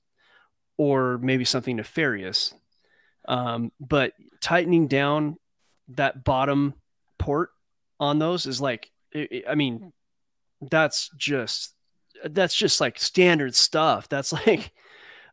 or 0.77 1.19
maybe 1.19 1.45
something 1.45 1.77
nefarious. 1.77 2.55
Um, 3.27 3.73
but 3.81 4.13
tightening 4.41 4.89
down 4.89 5.37
that 5.89 6.25
bottom 6.25 6.75
port 7.19 7.51
on 7.99 8.19
those 8.19 8.47
is 8.47 8.61
like, 8.61 8.91
I 9.15 9.55
mean, 9.55 9.93
that's 10.61 11.11
just 11.17 11.75
that's 12.25 12.55
just 12.55 12.81
like 12.81 12.99
standard 12.99 13.55
stuff. 13.55 14.09
That's 14.09 14.33
like 14.47 14.73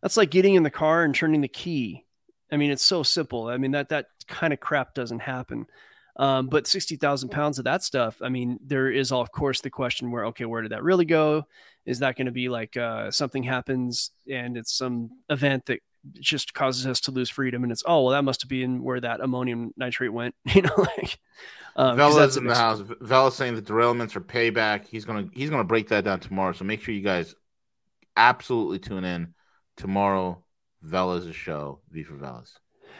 that's 0.01 0.17
like 0.17 0.31
getting 0.31 0.55
in 0.55 0.63
the 0.63 0.69
car 0.69 1.03
and 1.03 1.13
turning 1.13 1.41
the 1.41 1.47
key. 1.47 2.05
I 2.51 2.57
mean, 2.57 2.71
it's 2.71 2.85
so 2.85 3.03
simple. 3.03 3.47
I 3.47 3.57
mean 3.57 3.71
that 3.71 3.89
that 3.89 4.07
kind 4.27 4.53
of 4.53 4.59
crap 4.59 4.93
doesn't 4.93 5.19
happen. 5.19 5.65
Um, 6.17 6.47
but 6.47 6.65
sixty 6.65 6.95
thousand 6.95 7.29
pounds 7.29 7.59
of 7.59 7.65
that 7.65 7.83
stuff. 7.83 8.21
I 8.21 8.29
mean, 8.29 8.59
there 8.65 8.89
is 8.89 9.11
of 9.11 9.31
course 9.31 9.61
the 9.61 9.69
question 9.69 10.11
where 10.11 10.25
okay, 10.27 10.45
where 10.45 10.61
did 10.61 10.71
that 10.71 10.83
really 10.83 11.05
go? 11.05 11.45
Is 11.85 11.99
that 11.99 12.15
going 12.15 12.25
to 12.25 12.31
be 12.31 12.49
like 12.49 12.75
uh, 12.75 13.11
something 13.11 13.43
happens 13.43 14.11
and 14.29 14.57
it's 14.57 14.75
some 14.75 15.11
event 15.29 15.67
that 15.67 15.79
just 16.13 16.53
causes 16.53 16.85
us 16.87 16.99
to 17.01 17.11
lose 17.11 17.29
freedom 17.29 17.63
and 17.63 17.71
it's 17.71 17.83
oh 17.85 18.03
well 18.03 18.11
that 18.11 18.23
must 18.23 18.41
have 18.41 18.49
been 18.49 18.83
where 18.83 18.99
that 18.99 19.19
ammonium 19.19 19.73
nitrate 19.77 20.13
went 20.13 20.35
you 20.45 20.61
know 20.61 20.73
like 20.77 21.19
um, 21.77 21.95
Vela's 21.95 22.37
in 22.37 22.47
the 22.47 22.55
house. 22.55 22.81
Vela's 23.01 23.35
saying 23.35 23.53
the 23.53 23.61
derailments 23.61 24.15
are 24.15 24.21
payback. 24.21 24.87
He's 24.87 25.05
gonna 25.05 25.29
he's 25.31 25.51
gonna 25.51 25.63
break 25.63 25.89
that 25.89 26.03
down 26.03 26.19
tomorrow. 26.19 26.51
So 26.53 26.65
make 26.65 26.81
sure 26.81 26.93
you 26.93 27.01
guys 27.01 27.35
absolutely 28.15 28.79
tune 28.79 29.03
in 29.03 29.35
tomorrow. 29.77 30.43
Vela's 30.81 31.27
a 31.27 31.33
show. 31.33 31.79
V 31.91 32.01
for 32.01 32.15
Velas. 32.15 32.53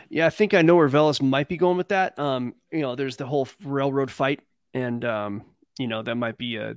Yeah, 0.10 0.28
I 0.28 0.30
think 0.30 0.54
I 0.54 0.62
know 0.62 0.76
where 0.76 0.88
Velas 0.90 1.22
might 1.22 1.50
be 1.50 1.58
going 1.58 1.78
with 1.78 1.90
that. 1.90 2.18
Um, 2.20 2.54
you 2.72 2.82
know, 2.82 2.96
there's 2.96 3.18
the 3.18 3.26
whole 3.26 3.48
railroad 3.64 4.12
fight, 4.12 4.42
and 4.76 5.04
um, 5.04 5.44
you 5.80 5.88
know 5.88 6.04
that 6.04 6.16
might 6.16 6.38
be 6.38 6.58
a, 6.58 6.76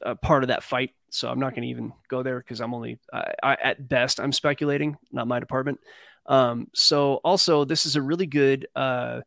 a 0.00 0.16
part 0.16 0.44
of 0.44 0.48
that 0.48 0.62
fight. 0.62 0.92
So 1.14 1.30
I'm 1.30 1.38
not 1.38 1.50
going 1.50 1.62
to 1.62 1.68
even 1.68 1.92
go 2.08 2.22
there 2.22 2.38
because 2.38 2.60
I'm 2.60 2.74
only, 2.74 2.98
I, 3.12 3.32
I, 3.42 3.56
at 3.62 3.88
best, 3.88 4.20
I'm 4.20 4.32
speculating, 4.32 4.96
not 5.12 5.28
my 5.28 5.40
department. 5.40 5.80
Um, 6.26 6.68
so 6.74 7.20
also, 7.24 7.64
this 7.64 7.86
is 7.86 7.96
a 7.96 8.02
really 8.02 8.26
good 8.26 8.66
uh, 8.74 9.20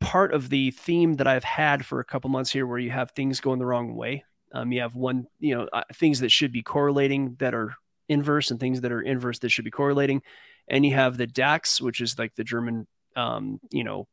part 0.00 0.34
of 0.34 0.48
the 0.48 0.70
theme 0.72 1.14
that 1.14 1.26
I've 1.26 1.44
had 1.44 1.84
for 1.86 2.00
a 2.00 2.04
couple 2.04 2.30
months 2.30 2.50
here, 2.50 2.66
where 2.66 2.78
you 2.78 2.90
have 2.90 3.12
things 3.12 3.40
going 3.40 3.58
the 3.58 3.66
wrong 3.66 3.94
way. 3.94 4.24
Um, 4.52 4.72
you 4.72 4.80
have 4.80 4.96
one, 4.96 5.26
you 5.38 5.56
know, 5.56 5.68
uh, 5.72 5.82
things 5.94 6.20
that 6.20 6.30
should 6.30 6.52
be 6.52 6.62
correlating 6.62 7.36
that 7.38 7.54
are 7.54 7.74
inverse, 8.08 8.50
and 8.50 8.58
things 8.58 8.80
that 8.80 8.92
are 8.92 9.00
inverse 9.00 9.38
that 9.40 9.50
should 9.50 9.64
be 9.64 9.70
correlating 9.70 10.22
and 10.70 10.86
you 10.86 10.94
have 10.94 11.16
the 11.16 11.26
DAX, 11.26 11.80
which 11.80 12.00
is 12.00 12.18
like 12.18 12.34
the 12.36 12.44
German, 12.44 12.86
um, 13.16 13.60
you 13.70 13.84
know, 13.84 14.06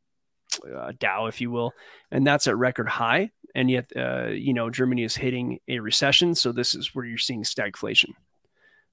uh, 0.75 0.91
Dow, 0.99 1.27
if 1.27 1.39
you 1.39 1.51
will, 1.51 1.71
and 2.11 2.25
that's 2.25 2.47
at 2.47 2.57
record 2.57 2.89
high. 2.89 3.29
And 3.57 3.71
yet, 3.71 3.91
uh, 3.95 4.27
you 4.27 4.53
know, 4.53 4.69
Germany 4.69 5.03
is 5.03 5.15
hitting 5.15 5.59
a 5.67 5.79
recession, 5.79 6.35
so 6.35 6.51
this 6.51 6.75
is 6.75 6.93
where 6.93 7.05
you're 7.05 7.17
seeing 7.17 7.41
stagflation. 7.41 8.11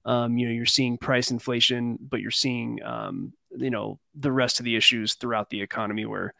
Um, 0.05 0.39
you 0.39 0.47
know, 0.47 0.53
you're 0.53 0.65
seeing 0.65 0.97
price 0.97 1.29
inflation, 1.29 1.99
but 2.01 2.19
you're 2.19 2.31
seeing, 2.31 2.81
um, 2.83 3.33
you 3.55 3.69
know, 3.69 3.99
the 4.15 4.31
rest 4.31 4.59
of 4.59 4.63
the 4.63 4.75
issues 4.75 5.13
throughout 5.13 5.51
the 5.51 5.61
economy 5.61 6.07
where, 6.07 6.33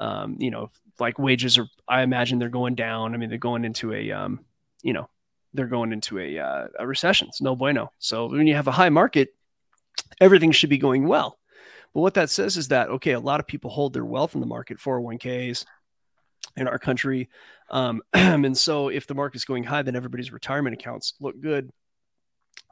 um, 0.00 0.36
you 0.38 0.52
know, 0.52 0.70
like 1.00 1.18
wages 1.18 1.58
are. 1.58 1.66
I 1.88 2.02
imagine 2.02 2.38
they're 2.38 2.48
going 2.48 2.76
down. 2.76 3.12
I 3.12 3.16
mean, 3.16 3.28
they're 3.28 3.38
going 3.38 3.64
into 3.64 3.92
a, 3.92 4.12
um, 4.12 4.44
you 4.82 4.92
know, 4.92 5.08
they're 5.52 5.66
going 5.66 5.92
into 5.92 6.20
a, 6.20 6.38
uh, 6.38 6.68
a 6.78 6.86
recession. 6.86 7.26
It's 7.26 7.42
no 7.42 7.56
bueno. 7.56 7.90
So 7.98 8.26
when 8.26 8.46
you 8.46 8.54
have 8.54 8.68
a 8.68 8.72
high 8.72 8.90
market, 8.90 9.34
everything 10.20 10.52
should 10.52 10.70
be 10.70 10.78
going 10.78 11.08
well. 11.08 11.40
But 11.92 12.02
what 12.02 12.14
that 12.14 12.30
says 12.30 12.56
is 12.56 12.68
that, 12.68 12.88
okay, 12.90 13.12
a 13.12 13.20
lot 13.20 13.40
of 13.40 13.48
people 13.48 13.70
hold 13.70 13.94
their 13.94 14.04
wealth 14.04 14.36
in 14.36 14.40
the 14.40 14.46
market, 14.46 14.78
401ks 14.78 15.64
in 16.56 16.68
our 16.68 16.78
country. 16.78 17.28
Um, 17.70 18.02
and 18.12 18.56
so 18.56 18.88
if 18.88 19.06
the 19.06 19.14
market's 19.14 19.44
going 19.44 19.64
high, 19.64 19.82
then 19.82 19.96
everybody's 19.96 20.32
retirement 20.32 20.74
accounts 20.74 21.14
look 21.20 21.40
good. 21.40 21.70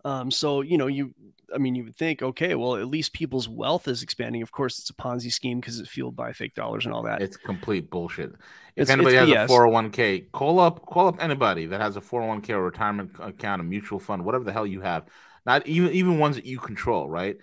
Um, 0.05 0.31
so, 0.31 0.63
you 0.63 0.79
know, 0.79 0.89
you, 0.89 1.15
I 1.55 1.59
mean, 1.59 1.75
you 1.77 1.85
would 1.85 1.97
think, 1.97 2.23
okay, 2.23 2.55
well, 2.57 2.77
at 2.77 2.89
least 2.89 3.13
people's 3.13 3.49
wealth 3.49 3.87
is 3.87 4.03
expanding. 4.03 4.43
Of 4.43 4.51
course, 4.51 4.79
it's 4.81 4.91
a 4.91 4.95
Ponzi 4.95 5.33
scheme 5.33 5.61
because 5.61 5.79
it's 5.79 5.89
fueled 5.89 6.17
by 6.17 6.33
fake 6.33 6.55
dollars 6.55 6.87
and 6.87 6.95
all 6.95 7.05
that. 7.05 7.23
It's 7.23 7.37
complete 7.37 7.89
bullshit. 7.89 8.31
It's- 8.75 8.89
If 8.89 8.91
anybody 8.91 9.17
it's 9.17 9.31
has 9.31 9.49
BS. 9.51 9.55
a 9.55 9.59
401k, 9.59 10.33
call 10.33 10.59
up 10.59 10.85
call 10.87 11.07
up 11.07 11.23
anybody 11.23 11.67
that 11.67 11.81
has 11.81 11.97
a 11.97 12.01
401k 12.01 12.51
or 12.51 12.63
retirement 12.63 13.13
account, 13.21 13.61
a 13.61 13.65
mutual 13.65 14.01
fund, 14.01 14.25
whatever 14.25 14.45
the 14.45 14.53
hell 14.53 14.67
you 14.67 14.81
have. 14.81 15.05
Not 15.45 15.67
even 15.67 15.93
even 15.93 16.19
ones 16.19 16.37
that 16.37 16.47
you 16.47 16.59
control, 16.59 17.09
right? 17.09 17.37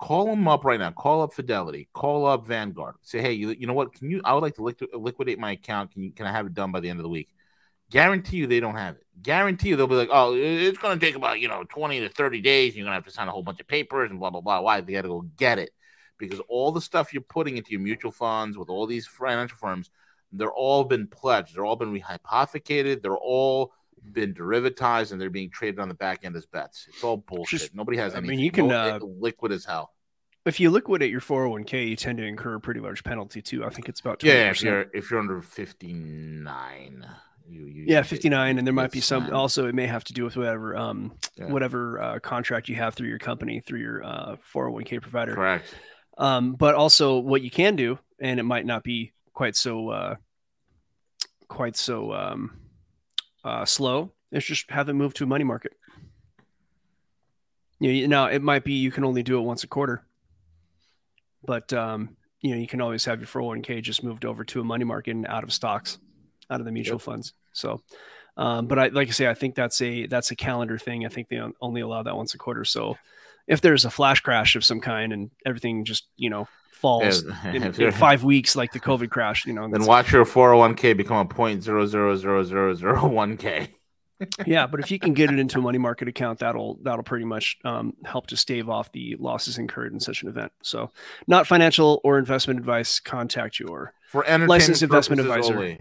Call 0.00 0.26
them 0.26 0.48
up 0.48 0.64
right 0.64 0.80
now. 0.80 0.90
Call 0.90 1.20
up 1.20 1.34
Fidelity. 1.34 1.88
Call 1.92 2.24
up 2.24 2.46
Vanguard. 2.46 2.94
Say, 3.02 3.20
hey, 3.20 3.32
you, 3.32 3.50
you 3.50 3.66
know 3.66 3.74
what? 3.74 3.92
Can 3.92 4.10
you? 4.10 4.22
I 4.24 4.32
would 4.32 4.42
like 4.42 4.56
to 4.56 4.88
liquidate 4.94 5.38
my 5.38 5.52
account. 5.52 5.92
Can 5.92 6.02
you? 6.02 6.12
Can 6.12 6.26
I 6.26 6.32
have 6.32 6.46
it 6.46 6.54
done 6.54 6.72
by 6.72 6.80
the 6.80 6.88
end 6.88 6.98
of 6.98 7.02
the 7.02 7.10
week? 7.10 7.28
Guarantee 7.90 8.38
you 8.38 8.46
they 8.46 8.60
don't 8.60 8.76
have 8.76 8.96
it. 8.96 9.04
Guarantee 9.20 9.68
you 9.68 9.76
they'll 9.76 9.86
be 9.86 9.96
like, 9.96 10.08
oh, 10.10 10.34
it's 10.34 10.78
going 10.78 10.98
to 10.98 11.04
take 11.04 11.16
about 11.16 11.40
you 11.40 11.48
know 11.48 11.64
twenty 11.64 12.00
to 12.00 12.08
thirty 12.08 12.40
days. 12.40 12.74
You're 12.74 12.84
going 12.84 12.92
to 12.92 12.94
have 12.94 13.04
to 13.04 13.10
sign 13.10 13.28
a 13.28 13.30
whole 13.30 13.42
bunch 13.42 13.60
of 13.60 13.68
papers 13.68 14.10
and 14.10 14.18
blah 14.18 14.30
blah 14.30 14.40
blah. 14.40 14.62
Why? 14.62 14.80
They 14.80 14.94
got 14.94 15.02
to 15.02 15.08
go 15.08 15.20
get 15.36 15.58
it 15.58 15.70
because 16.16 16.40
all 16.48 16.72
the 16.72 16.80
stuff 16.80 17.12
you're 17.12 17.22
putting 17.22 17.58
into 17.58 17.72
your 17.72 17.80
mutual 17.80 18.12
funds 18.12 18.56
with 18.56 18.70
all 18.70 18.86
these 18.86 19.06
financial 19.06 19.58
firms, 19.58 19.90
they're 20.32 20.52
all 20.52 20.84
been 20.84 21.08
pledged. 21.08 21.54
They're 21.54 21.66
all 21.66 21.76
been 21.76 21.92
rehypothecated. 21.92 23.02
They're 23.02 23.16
all 23.16 23.74
been 24.12 24.34
derivatized 24.34 25.12
and 25.12 25.20
they're 25.20 25.30
being 25.30 25.50
traded 25.50 25.78
on 25.80 25.88
the 25.88 25.94
back 25.94 26.20
end 26.24 26.36
as 26.36 26.46
bets. 26.46 26.86
It's 26.88 27.02
all 27.04 27.16
bullshit. 27.18 27.60
Just- 27.60 27.74
Nobody 27.74 27.98
has 27.98 28.14
I 28.14 28.20
mean, 28.20 28.38
you 28.38 28.50
can, 28.50 28.68
No- 28.68 28.96
uh, 28.96 28.98
liquid 29.02 29.52
as 29.52 29.64
hell. 29.64 29.92
if 30.46 30.58
you 30.60 30.70
liquidate 30.70 31.10
your 31.10 31.20
401k, 31.20 31.88
you 31.88 31.96
tend 31.96 32.18
to 32.18 32.24
incur 32.24 32.54
a 32.56 32.60
pretty 32.60 32.80
large 32.80 33.04
penalty 33.04 33.42
too. 33.42 33.64
I 33.64 33.68
think 33.70 33.88
it's 33.88 34.00
about 34.00 34.20
20%. 34.20 34.24
Yeah, 34.26 34.50
if 34.50 34.62
you're 34.62 34.86
if 34.94 35.10
you're 35.10 35.20
under 35.20 35.42
fifty 35.42 35.92
nine, 35.92 37.06
you, 37.46 37.66
you 37.66 37.84
yeah 37.88 38.02
59 38.02 38.58
and 38.58 38.66
there 38.66 38.72
might 38.74 38.92
be 38.92 39.00
some 39.00 39.32
also 39.34 39.66
it 39.66 39.74
may 39.74 39.86
have 39.86 40.04
to 40.04 40.12
do 40.12 40.24
with 40.24 40.36
whatever 40.36 40.76
um 40.76 41.12
Yeah. 41.36 41.46
whatever 41.46 42.00
uh, 42.00 42.18
contract 42.20 42.68
you 42.68 42.76
have 42.76 42.94
through 42.94 43.08
your 43.08 43.18
company 43.18 43.60
through 43.60 43.80
your 43.80 44.04
uh 44.04 44.36
401k 44.54 45.02
provider 45.02 45.34
correct. 45.34 45.74
um 46.16 46.52
but 46.54 46.76
also 46.76 47.18
what 47.18 47.42
you 47.42 47.50
can 47.50 47.74
do 47.74 47.98
and 48.20 48.38
it 48.38 48.44
might 48.44 48.66
not 48.66 48.84
be 48.84 49.12
quite 49.34 49.56
so 49.56 49.88
uh 49.88 50.14
quite 51.48 51.76
so 51.76 52.12
um 52.12 52.56
uh 53.44 53.64
slow 53.64 54.12
is 54.32 54.44
just 54.44 54.70
have 54.70 54.88
it 54.88 54.94
move 54.94 55.14
to 55.14 55.24
a 55.24 55.26
money 55.26 55.44
market 55.44 55.72
you 57.78 58.06
know, 58.06 58.24
now 58.24 58.32
it 58.32 58.42
might 58.42 58.64
be 58.64 58.74
you 58.74 58.90
can 58.90 59.04
only 59.04 59.22
do 59.22 59.38
it 59.38 59.42
once 59.42 59.64
a 59.64 59.66
quarter 59.66 60.04
but 61.44 61.72
um 61.72 62.16
you 62.40 62.50
know 62.50 62.56
you 62.56 62.66
can 62.66 62.80
always 62.80 63.04
have 63.04 63.20
your 63.20 63.28
401k 63.28 63.82
just 63.82 64.04
moved 64.04 64.24
over 64.24 64.44
to 64.44 64.60
a 64.60 64.64
money 64.64 64.84
market 64.84 65.12
and 65.12 65.26
out 65.26 65.44
of 65.44 65.52
stocks 65.52 65.98
out 66.50 66.60
of 66.60 66.66
the 66.66 66.72
mutual 66.72 66.98
funds 66.98 67.32
so 67.52 67.80
um, 68.36 68.66
but 68.68 68.78
I 68.78 68.86
like 68.88 69.08
I 69.08 69.10
say, 69.10 69.28
I 69.28 69.34
think 69.34 69.54
that's 69.54 69.82
a 69.82 70.06
that's 70.06 70.30
a 70.30 70.36
calendar 70.36 70.78
thing. 70.78 71.04
I 71.04 71.08
think 71.08 71.28
they 71.28 71.40
only 71.60 71.80
allow 71.82 72.02
that 72.02 72.16
once 72.16 72.32
a 72.32 72.38
quarter. 72.38 72.64
So 72.64 72.96
if 73.50 73.60
there's 73.60 73.84
a 73.84 73.90
flash 73.90 74.20
crash 74.20 74.56
of 74.56 74.64
some 74.64 74.80
kind 74.80 75.12
and 75.12 75.30
everything 75.44 75.84
just 75.84 76.06
you 76.16 76.30
know 76.30 76.48
falls 76.72 77.24
Yeah, 77.44 77.52
in, 77.52 77.62
in 77.82 77.92
five 77.92 78.24
weeks, 78.24 78.56
like 78.56 78.72
the 78.72 78.80
COVID 78.80 79.10
crash, 79.10 79.44
you 79.44 79.52
know, 79.52 79.68
Then 79.70 79.84
watch 79.84 80.12
your 80.12 80.24
four 80.24 80.48
hundred 80.48 80.58
one 80.60 80.74
k 80.76 80.92
become 80.94 81.18
a 81.18 81.24
point 81.26 81.62
zero 81.62 81.84
zero 81.86 82.16
zero 82.16 82.42
zero 82.42 82.74
zero 82.74 83.06
one 83.08 83.36
k. 83.36 83.74
yeah. 84.46 84.66
But 84.66 84.80
if 84.80 84.90
you 84.90 84.98
can 84.98 85.12
get 85.14 85.30
it 85.32 85.38
into 85.38 85.58
a 85.58 85.62
money 85.68 85.78
market 85.78 86.08
account, 86.08 86.38
that'll 86.38 86.78
that'll 86.82 87.02
pretty 87.02 87.24
much 87.26 87.56
um, 87.64 87.94
help 88.04 88.26
to 88.28 88.36
stave 88.36 88.68
off 88.70 88.90
the 88.92 89.16
losses 89.18 89.58
incurred 89.58 89.92
in 89.92 90.00
such 90.00 90.22
an 90.22 90.28
event. 90.28 90.52
So 90.62 90.90
not 91.26 91.46
financial 91.46 92.00
or 92.04 92.18
investment 92.18 92.58
advice. 92.60 93.00
Contact 93.00 93.58
your 93.60 93.92
For 94.08 94.22
entertainment 94.24 94.48
Licensed 94.50 94.82
investment 94.82 95.20
purposes 95.22 95.48
advisor. 95.50 95.58
only. 95.58 95.80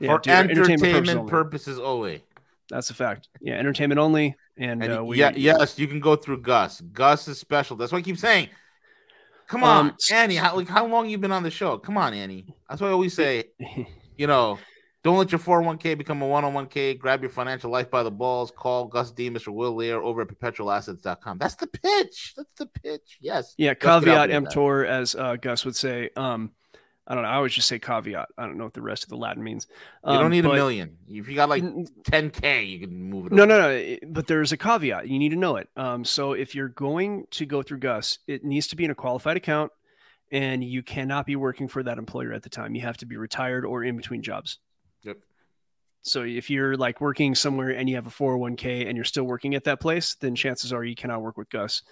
yeah, 0.00 0.08
For 0.18 0.30
entertainment 0.30 0.48
purposes 0.50 0.70
entertainment 0.84 1.18
only. 1.20 1.30
purposes 1.30 1.78
only. 1.78 2.22
That's 2.70 2.88
a 2.90 2.94
fact. 2.94 3.28
Yeah, 3.42 3.54
entertainment 3.54 3.98
only. 3.98 4.36
And, 4.56 4.82
And 4.82 4.98
uh, 4.98 5.04
we, 5.04 5.18
yeah, 5.18 5.32
yes, 5.34 5.78
you 5.78 5.88
can 5.88 6.00
go 6.00 6.16
through 6.16 6.42
Gus. 6.42 6.80
Gus 6.80 7.26
is 7.28 7.38
special. 7.38 7.76
That's 7.76 7.92
what 7.92 7.98
I 7.98 8.02
keep 8.02 8.18
saying. 8.18 8.48
Come 9.46 9.62
on, 9.64 9.86
Um, 9.90 9.96
Annie. 10.12 10.36
How 10.36 10.56
like 10.56 10.68
how 10.68 10.86
long 10.86 11.08
you 11.08 11.18
been 11.18 11.32
on 11.32 11.42
the 11.42 11.50
show? 11.50 11.76
Come 11.76 11.98
on, 11.98 12.14
Annie. 12.14 12.46
That's 12.68 12.80
why 12.80 12.88
I 12.88 12.92
always 12.92 13.14
say, 13.14 13.44
you 14.16 14.26
know, 14.26 14.58
don't 15.02 15.18
let 15.18 15.30
your 15.32 15.38
401k 15.38 15.98
become 15.98 16.22
a 16.22 16.26
one-on-one-k. 16.26 16.94
Grab 16.94 17.20
your 17.20 17.28
financial 17.30 17.70
life 17.70 17.90
by 17.90 18.02
the 18.02 18.10
balls. 18.10 18.50
Call 18.50 18.86
Gus 18.86 19.10
Demas 19.10 19.46
or 19.46 19.52
Will 19.52 19.74
Lear 19.74 20.00
over 20.00 20.22
at 20.22 20.28
perpetualassets.com. 20.28 21.36
That's 21.36 21.56
the 21.56 21.66
pitch. 21.66 22.32
That's 22.36 22.52
the 22.56 22.66
pitch. 22.66 23.18
Yes. 23.20 23.54
Yeah, 23.58 23.70
Let's 23.70 23.80
get 23.82 23.88
out 23.90 24.00
caveat 24.02 24.28
there 24.28 24.36
emptor, 24.36 24.86
as 24.86 25.14
uh, 25.14 25.36
Gus 25.36 25.66
would 25.66 25.76
say. 25.76 26.08
Um, 26.16 26.52
I 27.06 27.14
don't 27.14 27.22
know. 27.22 27.28
I 27.28 27.34
always 27.34 27.52
just 27.52 27.68
say 27.68 27.78
caveat. 27.78 28.28
I 28.38 28.46
don't 28.46 28.56
know 28.56 28.64
what 28.64 28.72
the 28.72 28.80
rest 28.80 29.02
of 29.02 29.10
the 29.10 29.16
Latin 29.16 29.42
means. 29.44 29.66
You 30.04 30.12
Um, 30.12 30.20
don't 30.20 30.30
need 30.30 30.46
a 30.46 30.52
million. 30.52 30.96
If 31.06 31.28
you 31.28 31.34
got 31.34 31.50
like 31.50 31.62
10k, 31.62 32.66
you 32.66 32.80
can 32.80 33.10
move 33.10 33.26
it. 33.26 33.32
No, 33.32 33.42
over. 33.42 33.46
no, 33.52 33.58
no. 33.58 33.96
But 34.08 34.26
there's 34.26 34.52
a 34.52 34.56
caveat. 34.56 35.08
You 35.08 35.18
need 35.18 35.28
to 35.30 35.36
know 35.36 35.56
it. 35.56 35.68
Um, 35.76 36.04
so 36.04 36.32
if 36.32 36.54
you're 36.54 36.68
going 36.68 37.26
to 37.32 37.44
go 37.44 37.62
through 37.62 37.78
Gus, 37.80 38.18
it 38.26 38.42
needs 38.44 38.66
to 38.68 38.76
be 38.76 38.84
in 38.84 38.90
a 38.90 38.94
qualified 38.94 39.36
account, 39.36 39.70
and 40.32 40.64
you 40.64 40.82
cannot 40.82 41.26
be 41.26 41.36
working 41.36 41.68
for 41.68 41.82
that 41.82 41.98
employer 41.98 42.32
at 42.32 42.42
the 42.42 42.48
time. 42.48 42.74
You 42.74 42.80
have 42.82 42.96
to 42.98 43.06
be 43.06 43.16
retired 43.16 43.66
or 43.66 43.84
in 43.84 43.96
between 43.96 44.22
jobs. 44.22 44.58
Yep. 45.02 45.18
So 46.02 46.22
if 46.22 46.48
you're 46.48 46.76
like 46.76 47.00
working 47.02 47.34
somewhere 47.34 47.70
and 47.70 47.88
you 47.88 47.96
have 47.96 48.06
a 48.06 48.10
401k 48.10 48.86
and 48.88 48.96
you're 48.96 49.04
still 49.04 49.24
working 49.24 49.54
at 49.54 49.64
that 49.64 49.80
place, 49.80 50.14
then 50.14 50.34
chances 50.34 50.72
are 50.72 50.84
you 50.84 50.94
cannot 50.94 51.22
work 51.22 51.36
with 51.36 51.50
Gus. 51.50 51.82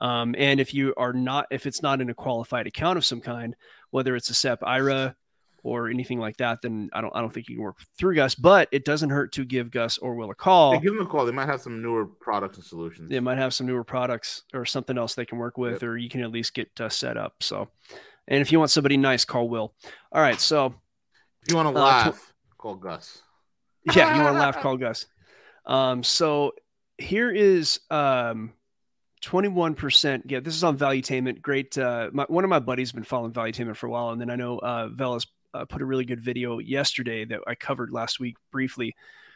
Um, 0.00 0.34
and 0.36 0.58
if 0.60 0.74
you 0.74 0.92
are 0.96 1.12
not, 1.12 1.46
if 1.50 1.66
it's 1.66 1.80
not 1.80 2.00
in 2.00 2.10
a 2.10 2.14
qualified 2.14 2.66
account 2.66 2.98
of 2.98 3.04
some 3.04 3.20
kind, 3.20 3.54
whether 3.94 4.16
it's 4.16 4.28
a 4.28 4.34
SEP 4.34 4.58
IRA 4.64 5.14
or 5.62 5.88
anything 5.88 6.18
like 6.18 6.36
that, 6.38 6.60
then 6.62 6.90
I 6.92 7.00
don't, 7.00 7.14
I 7.14 7.20
don't 7.20 7.32
think 7.32 7.48
you 7.48 7.54
can 7.54 7.62
work 7.62 7.76
through 7.96 8.16
Gus. 8.16 8.34
But 8.34 8.68
it 8.72 8.84
doesn't 8.84 9.10
hurt 9.10 9.30
to 9.34 9.44
give 9.44 9.70
Gus 9.70 9.98
or 9.98 10.16
Will 10.16 10.30
a 10.30 10.34
call. 10.34 10.72
Hey, 10.72 10.80
give 10.80 10.94
them 10.94 11.06
a 11.06 11.08
call. 11.08 11.24
They 11.24 11.30
might 11.32 11.46
have 11.46 11.60
some 11.60 11.80
newer 11.80 12.04
products 12.06 12.56
and 12.58 12.66
solutions. 12.66 13.08
They 13.08 13.20
might 13.20 13.38
have 13.38 13.54
some 13.54 13.68
newer 13.68 13.84
products 13.84 14.42
or 14.52 14.64
something 14.66 14.98
else 14.98 15.14
they 15.14 15.24
can 15.24 15.38
work 15.38 15.56
with, 15.56 15.74
Yep. 15.74 15.82
or 15.84 15.96
you 15.96 16.08
can 16.10 16.22
at 16.22 16.32
least 16.32 16.54
get 16.54 16.68
uh, 16.80 16.88
set 16.88 17.16
up. 17.16 17.36
So, 17.40 17.68
and 18.26 18.40
if 18.42 18.50
you 18.50 18.58
want 18.58 18.72
somebody 18.72 18.96
nice, 18.96 19.24
call 19.24 19.48
Will. 19.48 19.72
All 20.10 20.20
right, 20.20 20.40
so 20.40 20.74
If 21.42 21.50
you 21.50 21.56
want 21.56 21.72
to 21.72 21.80
Uh, 21.80 21.84
laugh, 21.84 22.32
call 22.58 22.74
Gus. 22.74 23.22
yeah, 23.94 24.16
you 24.16 24.22
want 24.24 24.34
to 24.34 24.40
laugh, 24.40 24.60
call 24.60 24.76
Gus. 24.76 25.06
Um, 25.66 26.02
so 26.02 26.52
here 26.98 27.30
is 27.30 27.78
um, 27.90 28.52
21%. 29.24 30.22
Yeah, 30.26 30.40
this 30.40 30.54
is 30.54 30.64
on 30.64 30.76
Valuetainment. 30.76 31.40
Great. 31.42 31.76
Uh, 31.76 32.10
my, 32.12 32.24
one 32.28 32.44
of 32.44 32.50
my 32.50 32.58
buddies 32.58 32.88
has 32.88 32.92
been 32.92 33.04
following 33.04 33.32
Valuetainment 33.32 33.76
for 33.76 33.86
a 33.86 33.90
while. 33.90 34.10
And 34.10 34.20
then 34.20 34.30
I 34.30 34.36
know 34.36 34.58
uh, 34.58 34.88
Velas 34.88 35.26
uh, 35.52 35.64
put 35.64 35.82
a 35.82 35.84
really 35.84 36.04
good 36.04 36.20
video 36.20 36.58
yesterday 36.58 37.24
that 37.24 37.40
I 37.46 37.54
covered 37.54 37.90
last 37.90 38.20
week 38.20 38.36
briefly 38.52 38.94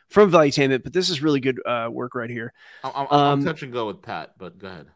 from 0.09 0.31
Valuetainment. 0.31 0.83
But 0.83 0.93
this 0.93 1.11
is 1.11 1.23
really 1.23 1.41
good 1.41 1.61
uh, 1.67 1.89
work 1.91 2.15
right 2.15 2.31
here. 2.31 2.53
I'm, 2.85 2.93
I'm, 2.95 3.07
I'm 3.11 3.21
Um, 3.21 3.45
touch 3.45 3.63
and 3.63 3.73
go 3.73 3.87
with 3.87 4.03
Pat, 4.03 4.35
but 4.39 4.59
go 4.59 4.69
ahead. 4.69 4.87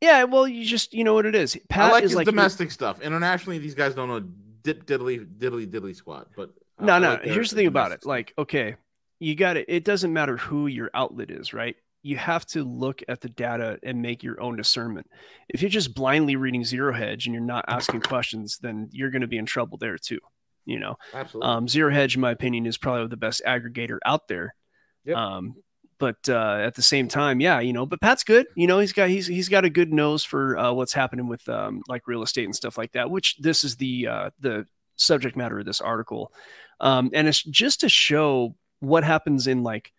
Yeah, 0.00 0.24
well, 0.24 0.46
you 0.46 0.64
just, 0.64 0.94
you 0.94 1.02
know 1.02 1.14
what 1.14 1.26
it 1.26 1.34
is. 1.34 1.58
Pat 1.68 1.90
I 1.90 1.92
like 1.92 2.04
is 2.04 2.10
his 2.10 2.16
like 2.16 2.26
domestic 2.26 2.70
stuff. 2.70 3.00
Internationally, 3.00 3.58
these 3.58 3.74
guys 3.74 3.94
don't 3.94 4.08
know 4.08 4.20
dip 4.62 4.86
diddly 4.86 5.26
diddly 5.38 5.66
diddly 5.66 5.94
squat. 5.94 6.28
But 6.36 6.50
no 6.80 6.98
no 6.98 7.10
like 7.14 7.22
here's 7.22 7.50
the 7.50 7.56
thing 7.56 7.66
about 7.66 7.90
it 7.92 8.02
stuff. 8.02 8.08
like 8.08 8.34
okay 8.38 8.76
you 9.18 9.34
got 9.34 9.56
it 9.56 9.66
it 9.68 9.84
doesn't 9.84 10.12
matter 10.12 10.36
who 10.36 10.68
your 10.68 10.90
outlet 10.94 11.30
is 11.30 11.52
right 11.52 11.74
you 12.08 12.16
have 12.16 12.44
to 12.46 12.64
look 12.64 13.02
at 13.08 13.20
the 13.20 13.28
data 13.28 13.78
and 13.82 14.00
make 14.02 14.22
your 14.22 14.40
own 14.40 14.56
discernment 14.56 15.06
if 15.48 15.60
you're 15.62 15.68
just 15.80 15.94
blindly 15.94 16.36
reading 16.36 16.64
zero 16.64 16.92
hedge 16.92 17.26
and 17.26 17.34
you're 17.34 17.44
not 17.44 17.64
asking 17.68 18.00
questions 18.00 18.58
then 18.62 18.88
you're 18.92 19.10
going 19.10 19.22
to 19.22 19.28
be 19.28 19.36
in 19.38 19.46
trouble 19.46 19.76
there 19.78 19.98
too 19.98 20.18
you 20.64 20.78
know 20.78 20.96
absolutely. 21.14 21.48
um, 21.50 21.68
zero 21.68 21.92
hedge 21.92 22.14
in 22.14 22.20
my 22.20 22.30
opinion 22.30 22.66
is 22.66 22.78
probably 22.78 23.06
the 23.08 23.16
best 23.16 23.42
aggregator 23.46 23.98
out 24.06 24.28
there 24.28 24.54
Yep. 25.04 25.16
um, 25.16 25.54
but 25.98 26.28
uh, 26.28 26.58
at 26.62 26.74
the 26.74 26.82
same 26.82 27.08
time 27.08 27.40
yeah 27.40 27.60
you 27.60 27.72
know 27.72 27.86
but 27.86 28.00
pat's 28.00 28.24
good 28.24 28.46
you 28.56 28.66
know 28.66 28.78
he's 28.78 28.92
got 28.92 29.08
he's 29.08 29.26
he's 29.26 29.48
got 29.48 29.64
a 29.64 29.70
good 29.70 29.92
nose 29.92 30.24
for 30.24 30.56
uh, 30.58 30.72
what's 30.72 30.92
happening 30.92 31.28
with 31.28 31.48
um, 31.48 31.82
like 31.88 32.06
real 32.06 32.22
estate 32.22 32.44
and 32.44 32.54
stuff 32.56 32.76
like 32.78 32.92
that 32.92 33.10
which 33.10 33.36
this 33.40 33.64
is 33.64 33.76
the 33.76 34.06
uh, 34.06 34.30
the 34.40 34.64
subject 34.96 35.36
matter 35.36 35.58
of 35.58 35.64
this 35.66 35.80
article 35.80 36.32
um, 36.80 37.10
and 37.14 37.26
it's 37.28 37.42
just 37.42 37.80
to 37.80 37.88
show 37.88 38.54
what 38.80 39.02
happens 39.04 39.46
in 39.46 39.62
like 39.62 39.92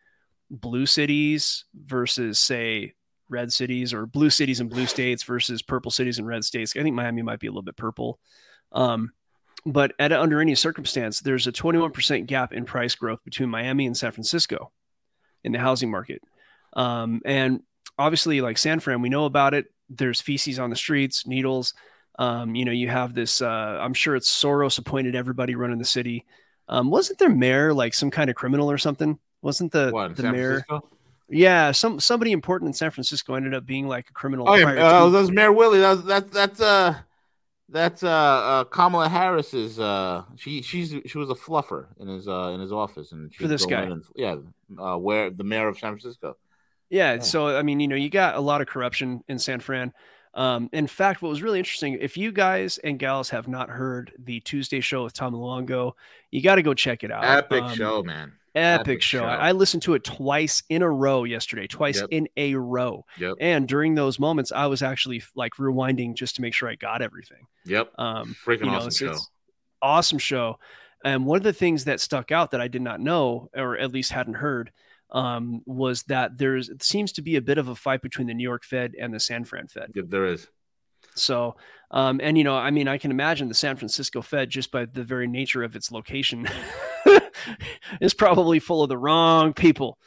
blue 0.50 0.86
cities 0.86 1.66
versus 1.86 2.40
say 2.40 2.94
red 3.30 3.54
cities 3.54 3.94
or 3.94 4.06
blue 4.06 4.30
cities 4.30 4.60
and 4.60 4.70
blue 4.70 4.88
states 4.88 5.24
versus 5.24 5.62
purple 5.62 5.92
cities 5.92 6.18
and 6.18 6.28
red 6.28 6.44
states. 6.44 6.76
I 6.76 6.84
think 6.84 6.96
miami 6.96 7.22
might 7.22 7.40
be 7.40 7.48
a 7.48 7.52
little 7.52 7.62
bit 7.62 7.78
purple. 7.78 8.20
Um, 8.72 9.12
but 9.66 9.94
at 10.00 10.12
under 10.12 10.42
any 10.42 10.56
circumstance 10.56 11.20
there's 11.20 11.48
a 11.48 11.52
21% 11.52 12.26
gap 12.26 12.54
in 12.54 12.66
price 12.66 12.96
growth 12.96 13.20
between 13.24 13.50
miami 13.50 13.86
and 13.86 13.96
san 13.96 14.12
francisco 14.12 14.72
in 15.44 15.52
the 15.52 15.60
housing 15.60 15.92
market. 15.92 16.22
Um, 16.74 17.22
and 17.26 17.62
obviously 17.98 18.42
like 18.42 18.58
san 18.58 18.80
fran 18.80 19.02
we 19.02 19.10
know 19.10 19.26
about 19.26 19.54
it. 19.54 19.68
There's 19.90 20.22
feces 20.22 20.60
on 20.60 20.70
the 20.70 20.76
streets 20.76 21.28
needles. 21.28 21.74
Um, 22.18 22.56
you 22.56 22.66
know 22.66 22.72
you 22.72 22.90
have 22.90 23.14
this 23.14 23.42
uh, 23.42 23.80
i'm 23.82 23.94
sure 23.94 24.16
it's 24.16 24.30
soros 24.30 24.78
appointed 24.78 25.16
everybody 25.16 25.56
running 25.56 25.78
the 25.78 25.86
city. 25.86 26.26
Um, 26.68 26.90
wasn't 26.90 27.20
their 27.20 27.30
mayor 27.30 27.74
like 27.74 27.94
some 27.94 28.12
kind 28.12 28.30
of 28.30 28.36
criminal 28.36 28.70
or 28.72 28.78
something 28.78 29.20
wasn't 29.42 29.72
the 29.72 29.90
what, 29.92 30.16
the 30.16 30.22
San 30.24 30.32
mayor 30.32 30.64
Francisco? 30.68 30.90
yeah 31.30 31.72
some 31.72 32.00
somebody 32.00 32.32
important 32.32 32.68
in 32.70 32.74
san 32.74 32.90
francisco 32.90 33.36
ended 33.36 33.54
up 33.54 33.66
being 33.66 33.88
like 33.88 34.10
a 34.10 34.14
criminal 34.14 34.50
Oh, 34.50 34.56
yeah, 34.56 34.66
uh, 34.84 35.10
that 35.10 35.20
was 35.20 35.32
Mayor 35.32 35.52
Willie. 35.54 35.80
That 35.80 35.92
was, 35.98 36.04
that's 36.06 36.30
that's 36.32 36.60
uh 36.62 36.96
that's 37.72 38.02
uh, 38.02 38.10
uh 38.10 38.64
Kamala 38.64 39.08
Harris's 39.10 39.80
uh 39.80 40.24
she 40.38 40.62
she's 40.64 40.96
she 41.06 41.18
was 41.20 41.30
a 41.30 41.36
fluffer 41.36 41.86
in 42.00 42.08
his 42.08 42.28
uh 42.28 42.50
in 42.56 42.60
his 42.60 42.72
office 42.72 43.12
and 43.12 43.34
For 43.34 43.48
this 43.48 43.66
guy. 43.66 43.84
and- 43.84 44.04
yeah 44.16 44.38
uh 44.78 44.98
where 44.98 45.30
the 45.30 45.44
mayor 45.44 45.68
of 45.68 45.78
San 45.78 45.92
Francisco 45.92 46.36
Yeah, 46.90 47.14
Yeah. 47.14 47.20
So 47.22 47.56
I 47.56 47.62
mean, 47.62 47.80
you 47.80 47.88
know, 47.88 47.96
you 47.96 48.10
got 48.10 48.36
a 48.36 48.40
lot 48.40 48.62
of 48.62 48.68
corruption 48.68 49.24
in 49.28 49.38
San 49.38 49.60
Fran. 49.60 49.94
Um, 50.34 50.70
in 50.74 50.86
fact, 50.88 51.22
what 51.22 51.30
was 51.30 51.42
really 51.42 51.58
interesting, 51.60 51.98
if 52.00 52.16
you 52.16 52.32
guys 52.32 52.78
and 52.80 52.98
gals 53.00 53.30
have 53.32 53.48
not 53.48 53.70
heard 53.70 54.14
the 54.18 54.40
Tuesday 54.42 54.80
show 54.80 55.04
with 55.04 55.14
Tom 55.14 55.34
Luongo, 55.34 55.94
you 56.32 56.42
got 56.42 56.56
to 56.56 56.62
go 56.64 56.74
check 56.76 57.04
it 57.04 57.12
out. 57.12 57.24
epic 57.24 57.64
Um, 57.64 57.76
show 57.76 58.04
man 58.04 58.34
Epic, 58.60 58.82
Epic 58.88 59.02
show. 59.02 59.20
show. 59.20 59.26
I, 59.26 59.52
listened 59.54 59.84
to 59.84 59.94
it 59.94 60.04
twice 60.04 60.64
in 60.70 60.82
a 60.82 60.90
row 60.90 61.24
yesterday, 61.24 61.68
twice 61.68 62.00
Yep. 62.02 62.08
in 62.12 62.28
a 62.38 62.56
row. 62.56 63.06
yep 63.18 63.36
And 63.40 63.68
during 63.68 63.96
those 63.96 64.20
moments, 64.20 64.52
I 64.52 64.68
was 64.68 64.82
actually 64.82 65.24
like 65.36 65.54
rewinding 65.56 66.16
just 66.16 66.36
to 66.36 66.42
make 66.42 66.54
sure 66.54 66.70
I 66.70 66.76
got 66.76 67.02
everything. 67.02 67.48
yep 67.66 67.92
Um, 67.98 68.36
freaking 68.46 68.60
you 68.62 68.66
know, 68.68 68.78
awesome 68.78 68.88
it's, 68.90 68.98
show 68.98 69.12
it's 69.12 69.30
awesome 69.82 70.20
show. 70.20 70.60
And 71.06 71.26
one 71.26 71.38
of 71.38 71.44
the 71.44 71.54
things 71.54 71.86
that 71.86 72.02
stuck 72.02 72.32
out 72.32 72.52
that 72.52 72.60
I 72.62 72.68
did 72.68 72.82
not 72.82 73.00
know, 73.00 73.50
or 73.56 73.78
at 73.78 73.92
least 73.94 74.12
hadn't 74.12 74.34
heard, 74.36 74.72
um, 75.12 75.62
was 75.66 76.04
that 76.04 76.38
there's 76.38 76.70
it 76.70 76.84
seems 76.84 77.12
to 77.14 77.22
be 77.22 77.38
a 77.38 77.42
bit 77.42 77.58
of 77.58 77.68
a 77.70 77.76
fight 77.76 78.02
between 78.02 78.28
the 78.28 78.34
New 78.34 78.44
York 78.44 78.64
Fed 78.66 78.94
and 79.00 79.14
the 79.14 79.20
San 79.20 79.44
Fran 79.46 79.68
Fed. 79.68 79.92
Yep, 79.96 80.06
there 80.10 80.26
is 80.26 80.48
So, 81.16 81.56
um, 81.92 82.20
and 82.22 82.38
you 82.38 82.44
know, 82.44 82.56
I 82.56 82.70
mean, 82.70 82.88
I 82.88 82.98
can 82.98 83.10
imagine 83.12 83.48
the 83.48 83.54
San 83.56 83.76
Francisco 83.78 84.22
Fed 84.22 84.50
just 84.50 84.72
by 84.72 84.86
the 84.86 85.04
very 85.04 85.26
nature 85.28 85.64
of 85.64 85.76
its 85.76 85.92
location 85.92 86.46
is 88.02 88.14
probably 88.14 88.60
full 88.60 88.84
of 88.84 88.90
the 88.90 88.98
wrong 88.98 89.54
people. 89.54 89.98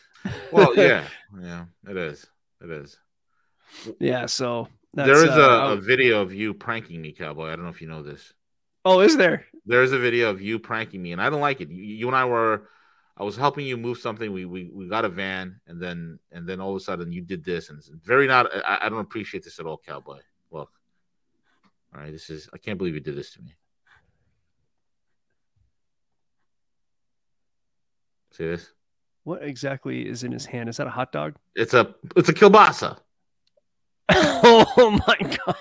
well 0.50 0.74
yeah 0.76 1.04
yeah 1.40 1.64
it 1.88 1.96
is 1.96 2.26
it 2.62 2.70
is 2.70 2.98
Yeah. 3.98 4.26
So 4.26 4.68
that's, 4.94 5.08
there 5.08 5.24
is 5.24 5.30
uh, 5.30 5.40
a, 5.40 5.68
I- 5.70 5.72
a 5.72 5.76
video 5.76 6.20
of 6.22 6.32
you 6.32 6.54
pranking 6.54 7.00
me 7.02 7.12
cowboy 7.12 7.48
I 7.48 7.56
don't 7.56 7.64
know 7.64 7.70
if 7.70 7.80
you 7.80 7.88
know 7.88 8.02
this 8.02 8.32
oh, 8.84 9.00
is 9.00 9.16
there? 9.16 9.46
There's 9.66 9.92
a 9.92 9.98
video 9.98 10.30
of 10.30 10.40
you 10.40 10.58
pranking 10.58 11.02
me, 11.02 11.12
and 11.12 11.20
I 11.22 11.30
don't 11.30 11.40
like 11.40 11.60
it. 11.60 11.70
You, 11.70 11.82
you 11.82 12.06
and 12.08 12.16
I 12.16 12.24
were, 12.24 12.68
I 13.16 13.22
was 13.22 13.36
helping 13.36 13.66
you 13.66 13.76
move 13.76 13.98
something. 13.98 14.32
We, 14.32 14.44
we 14.44 14.70
we 14.72 14.88
got 14.88 15.04
a 15.04 15.08
van, 15.08 15.60
and 15.66 15.80
then 15.80 16.18
and 16.32 16.48
then 16.48 16.60
all 16.60 16.70
of 16.70 16.76
a 16.76 16.80
sudden 16.80 17.12
you 17.12 17.22
did 17.22 17.44
this, 17.44 17.70
and 17.70 17.78
it's 17.78 17.88
very 17.88 18.26
not. 18.26 18.52
I, 18.66 18.80
I 18.82 18.88
don't 18.88 19.00
appreciate 19.00 19.44
this 19.44 19.58
at 19.60 19.66
all, 19.66 19.78
cowboy. 19.78 20.18
Look, 20.50 20.70
all 21.94 22.00
right, 22.00 22.12
this 22.12 22.30
is. 22.30 22.48
I 22.52 22.58
can't 22.58 22.78
believe 22.78 22.94
you 22.94 23.00
did 23.00 23.16
this 23.16 23.32
to 23.34 23.42
me. 23.42 23.54
See 28.32 28.44
this? 28.44 28.72
What 29.24 29.42
exactly 29.42 30.08
is 30.08 30.24
in 30.24 30.32
his 30.32 30.46
hand? 30.46 30.68
Is 30.68 30.78
that 30.78 30.86
a 30.86 30.90
hot 30.90 31.12
dog? 31.12 31.36
It's 31.54 31.74
a 31.74 31.94
it's 32.16 32.28
a 32.28 32.34
kielbasa. 32.34 32.98
oh 34.10 35.00
my 35.06 35.16
god. 35.46 35.56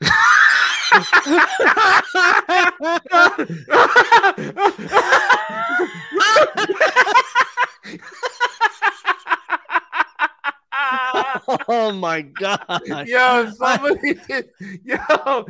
Oh 11.70 11.92
my 11.92 12.22
god. 12.22 13.06
Yo, 13.06 13.50
somebody 13.50 14.14
did. 14.14 14.50
Yo. 14.84 15.46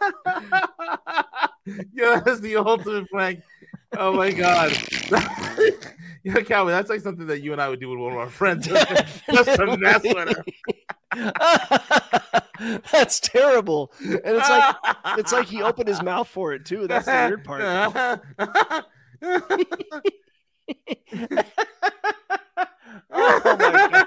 Yo, 1.92 2.20
that's 2.20 2.40
the 2.40 2.56
ultimate 2.56 3.08
prank. 3.10 3.42
Oh 3.96 4.12
my 4.12 4.30
god. 4.32 4.72
Yo, 6.22 6.42
Calvin, 6.42 6.72
that's 6.72 6.90
like 6.90 7.00
something 7.00 7.26
that 7.26 7.40
you 7.42 7.52
and 7.52 7.60
I 7.60 7.68
would 7.68 7.80
do 7.80 7.88
with 7.90 7.98
one 7.98 8.12
of 8.12 8.18
our 8.18 8.28
friends. 8.30 8.66
Just 8.66 9.56
to 9.56 9.76
mess 9.76 10.02
with 10.02 10.28
him. 10.28 11.32
That's 12.92 13.20
terrible. 13.20 13.92
And 14.00 14.22
it's 14.24 14.48
like 14.48 14.76
it's 15.18 15.32
like 15.32 15.46
he 15.46 15.62
opened 15.62 15.88
his 15.88 16.02
mouth 16.02 16.28
for 16.28 16.52
it 16.52 16.64
too. 16.64 16.86
That's 16.86 17.06
the 17.06 17.26
weird 17.28 17.44
part. 17.44 18.84
Oh 23.10 23.40
my 23.44 23.88
god. 23.90 24.06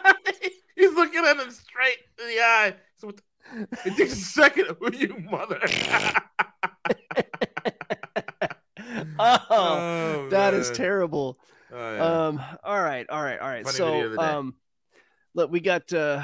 He's 0.76 0.93
looking 0.93 1.26
at 1.26 1.38
him 1.38 1.52
straight 1.52 1.97
in 2.19 2.28
the 2.28 2.39
eye. 2.39 2.76
So 2.97 3.12
it 3.86 3.95
takes 3.97 4.13
a 4.13 4.15
second. 4.15 4.76
You 4.93 5.17
mother? 5.30 5.60
Oh, 9.50 10.28
that 10.30 10.54
is 10.54 10.68
man. 10.68 10.76
terrible. 10.76 11.38
Oh, 11.72 11.96
yeah. 11.96 12.28
Um 12.28 12.42
all 12.64 12.82
right, 12.82 13.10
all 13.10 13.24
right, 13.24 13.40
all 13.40 13.48
right. 13.48 13.66
Funny 13.66 13.78
so 13.78 14.18
um 14.20 14.56
look, 15.34 15.52
we 15.52 15.60
got 15.60 15.92
uh 15.94 16.24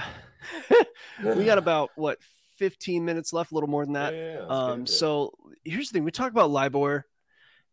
we 1.35 1.45
got 1.45 1.57
about 1.57 1.91
what 1.95 2.19
15 2.57 3.05
minutes 3.05 3.33
left, 3.33 3.51
a 3.51 3.53
little 3.53 3.69
more 3.69 3.85
than 3.85 3.93
that. 3.93 4.13
Yeah, 4.13 4.19
yeah, 4.19 4.25
yeah, 4.25 4.39
let's 4.39 4.47
get 4.47 4.53
Um, 4.53 4.87
so 4.87 5.33
here's 5.63 5.89
the 5.89 5.93
thing: 5.93 6.03
we 6.03 6.11
talk 6.11 6.31
about 6.31 6.49
LIBOR, 6.49 7.05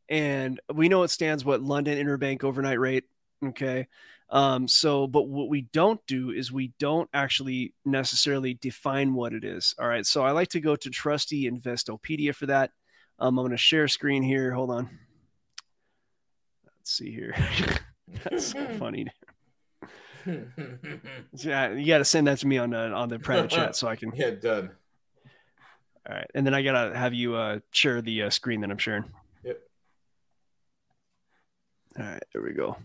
and 0.09 0.61
we 0.73 0.89
know 0.89 1.03
it 1.03 1.09
stands 1.09 1.45
what 1.45 1.63
London 1.63 1.99
interbank 1.99 2.45
overnight 2.45 2.79
rate. 2.79 3.05
Okay. 3.45 3.89
Um, 4.31 4.67
so, 4.67 5.07
but 5.07 5.29
what 5.29 5.49
we 5.49 5.63
don't 5.73 6.01
do 6.07 6.31
is 6.31 6.51
we 6.51 6.73
don't 6.79 7.09
actually 7.13 7.75
necessarily 7.85 8.55
define 8.55 9.15
what 9.15 9.33
it 9.33 9.45
is. 9.45 9.75
All 9.79 9.87
right. 9.87 10.05
So 10.05 10.25
I 10.25 10.33
like 10.33 10.49
to 10.49 10.61
go 10.61 10.77
to 10.77 10.91
trusty 10.91 11.49
Investopedia 11.49 12.35
for 12.35 12.47
that. 12.47 12.71
Um, 13.19 13.39
I'm 13.39 13.45
going 13.45 13.53
to 13.53 13.57
share 13.57 13.87
screen 13.87 14.23
here. 14.23 14.53
Hold 14.53 14.71
on. 14.71 14.99
Let's 16.85 16.99
see 16.99 17.13
here. 17.13 17.35
That's 18.25 18.49
so 18.49 18.67
funny. 18.79 19.07
yeah, 20.27 21.73
you 21.73 21.87
got 21.87 21.97
to 21.97 22.05
send 22.05 22.27
that 22.27 22.37
to 22.41 22.47
me 22.47 22.59
on 22.59 22.71
the 22.71 22.77
on 22.77 23.09
the 23.09 23.19
private 23.19 23.51
chat 23.51 23.75
so 23.75 23.89
I 23.89 23.97
can. 23.97 24.13
Yeah, 24.15 24.33
done. 24.33 24.71
All 26.07 26.15
right, 26.15 26.31
and 26.35 26.45
then 26.45 26.53
I 26.53 26.61
gotta 26.61 26.95
have 26.95 27.15
you 27.15 27.37
uh, 27.37 27.61
share 27.71 28.03
the 28.03 28.25
uh, 28.25 28.31
screen 28.31 28.61
that 28.61 28.71
I'm 28.71 28.77
sharing. 28.77 29.05
Yep. 29.45 29.61
All 31.99 32.05
right, 32.05 32.23
there 32.35 32.43
we 32.43 32.53
go. 32.53 32.77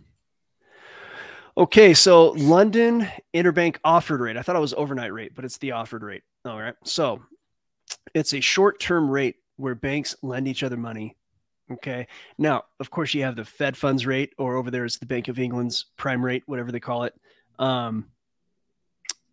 Okay, 1.58 1.94
so 1.94 2.30
London 2.30 3.06
interbank 3.34 3.80
offered 3.84 4.22
rate. 4.22 4.38
I 4.38 4.44
thought 4.44 4.56
it 4.56 4.60
was 4.60 4.74
overnight 4.76 5.12
rate, 5.12 5.34
but 5.36 5.44
it's 5.44 5.58
the 5.58 5.74
offered 5.74 6.04
rate. 6.04 6.24
All 6.46 6.58
right, 6.58 6.76
so 6.86 7.22
it's 8.14 8.34
a 8.34 8.40
short-term 8.40 9.10
rate 9.10 9.36
where 9.58 9.76
banks 9.76 10.16
lend 10.22 10.48
each 10.48 10.64
other 10.64 10.78
money. 10.78 11.18
Okay, 11.72 12.08
now 12.38 12.64
of 12.80 12.90
course 12.90 13.14
you 13.14 13.24
have 13.24 13.36
the 13.36 13.46
Fed 13.46 13.78
funds 13.78 14.06
rate, 14.06 14.34
or 14.38 14.56
over 14.56 14.72
there 14.72 14.86
is 14.86 14.98
the 14.98 15.06
Bank 15.06 15.28
of 15.28 15.40
England's 15.40 15.86
prime 15.98 16.24
rate, 16.24 16.44
whatever 16.48 16.72
they 16.72 16.80
call 16.80 17.04
it. 17.04 17.14
Um, 17.60 18.08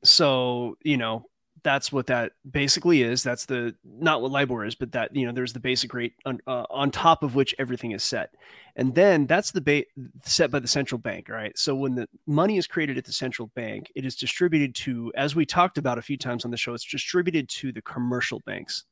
so 0.02 0.76
you 0.82 0.96
know 0.96 1.26
that's 1.66 1.90
what 1.90 2.06
that 2.06 2.30
basically 2.48 3.02
is. 3.02 3.24
That's 3.24 3.44
the 3.46 3.74
not 3.84 4.22
what 4.22 4.30
LIBOR 4.30 4.64
is, 4.64 4.76
but 4.76 4.92
that 4.92 5.16
you 5.16 5.26
know 5.26 5.32
there's 5.32 5.52
the 5.52 5.58
basic 5.58 5.92
rate 5.94 6.14
on, 6.24 6.40
uh, 6.46 6.64
on 6.70 6.92
top 6.92 7.24
of 7.24 7.34
which 7.34 7.56
everything 7.58 7.90
is 7.90 8.04
set, 8.04 8.34
and 8.76 8.94
then 8.94 9.26
that's 9.26 9.50
the 9.50 9.84
set 10.24 10.52
by 10.52 10.60
the 10.60 10.68
central 10.68 10.98
bank. 10.98 11.28
Right. 11.28 11.58
So 11.58 11.74
when 11.74 11.96
the 11.96 12.08
money 12.26 12.56
is 12.56 12.68
created 12.68 12.98
at 12.98 13.04
the 13.04 13.12
central 13.12 13.48
bank, 13.56 13.90
it 13.96 14.04
is 14.04 14.14
distributed 14.14 14.76
to, 14.76 15.12
as 15.16 15.34
we 15.34 15.44
talked 15.44 15.76
about 15.76 15.98
a 15.98 16.02
few 16.02 16.16
times 16.16 16.44
on 16.44 16.52
the 16.52 16.56
show, 16.56 16.72
it's 16.72 16.84
distributed 16.84 17.48
to 17.48 17.72
the 17.72 17.82
commercial 17.82 18.40
banks. 18.46 18.84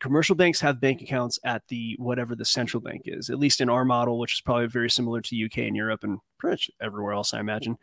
Commercial 0.00 0.34
banks 0.34 0.60
have 0.60 0.80
bank 0.80 1.02
accounts 1.02 1.38
at 1.44 1.62
the 1.68 1.94
whatever 1.98 2.34
the 2.34 2.44
central 2.44 2.80
bank 2.80 3.02
is, 3.04 3.30
at 3.30 3.38
least 3.38 3.60
in 3.60 3.68
our 3.68 3.84
model, 3.84 4.18
which 4.18 4.34
is 4.34 4.40
probably 4.40 4.66
very 4.66 4.90
similar 4.90 5.20
to 5.20 5.44
UK 5.44 5.58
and 5.58 5.76
Europe 5.76 6.04
and 6.04 6.18
pretty 6.38 6.52
much 6.54 6.70
everywhere 6.80 7.12
else, 7.12 7.34
I 7.34 7.40
imagine. 7.40 7.76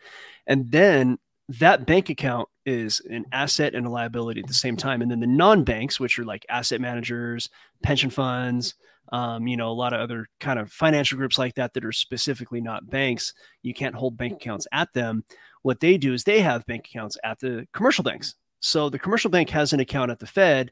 And 0.48 0.72
then 0.72 1.20
that 1.50 1.86
bank 1.86 2.10
account 2.10 2.50
is 2.66 3.02
an 3.10 3.26
asset 3.32 3.74
and 3.74 3.86
a 3.86 3.90
liability 3.90 4.42
at 4.42 4.48
the 4.48 4.54
same 4.54 4.76
time. 4.76 5.02
And 5.02 5.10
then 5.10 5.20
the 5.22 5.28
non 5.28 5.64
banks, 5.64 6.00
which 6.00 6.20
are 6.20 6.26
like 6.26 6.46
asset 6.50 6.82
managers, 6.82 7.50
pension 7.84 8.10
funds, 8.10 8.76
um, 9.12 9.48
you 9.48 9.56
know, 9.56 9.70
a 9.70 9.74
lot 9.74 9.94
of 9.94 10.02
other 10.02 10.28
kind 10.40 10.60
of 10.60 10.72
financial 10.72 11.18
groups 11.18 11.38
like 11.38 11.56
that 11.56 11.74
that 11.74 11.86
are 11.86 11.94
specifically 11.94 12.60
not 12.60 12.90
banks, 12.90 13.34
you 13.62 13.74
can't 13.74 13.96
hold 13.96 14.18
bank 14.18 14.34
accounts 14.34 14.68
at 14.72 14.92
them. 14.94 15.24
What 15.62 15.80
they 15.80 15.98
do 15.98 16.14
is 16.14 16.24
they 16.24 16.42
have 16.42 16.66
bank 16.66 16.88
accounts 16.88 17.18
at 17.24 17.40
the 17.40 17.68
commercial 17.74 18.04
banks. 18.04 18.36
So 18.60 18.90
the 18.90 19.00
commercial 19.00 19.32
bank 19.32 19.50
has 19.52 19.72
an 19.72 19.80
account 19.80 20.12
at 20.12 20.20
the 20.20 20.28
Fed, 20.28 20.72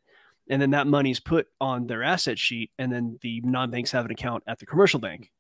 and 0.50 0.62
then 0.62 0.72
that 0.72 0.88
money 0.88 1.12
is 1.12 1.20
put 1.20 1.48
on 1.60 1.88
their 1.88 2.04
asset 2.04 2.38
sheet, 2.38 2.72
and 2.78 2.92
then 2.92 3.18
the 3.22 3.42
non 3.42 3.72
banks 3.72 3.92
have 3.92 4.06
an 4.06 4.12
account 4.12 4.44
at 4.48 4.60
the 4.60 4.66
commercial 4.66 5.00
bank. 5.00 5.32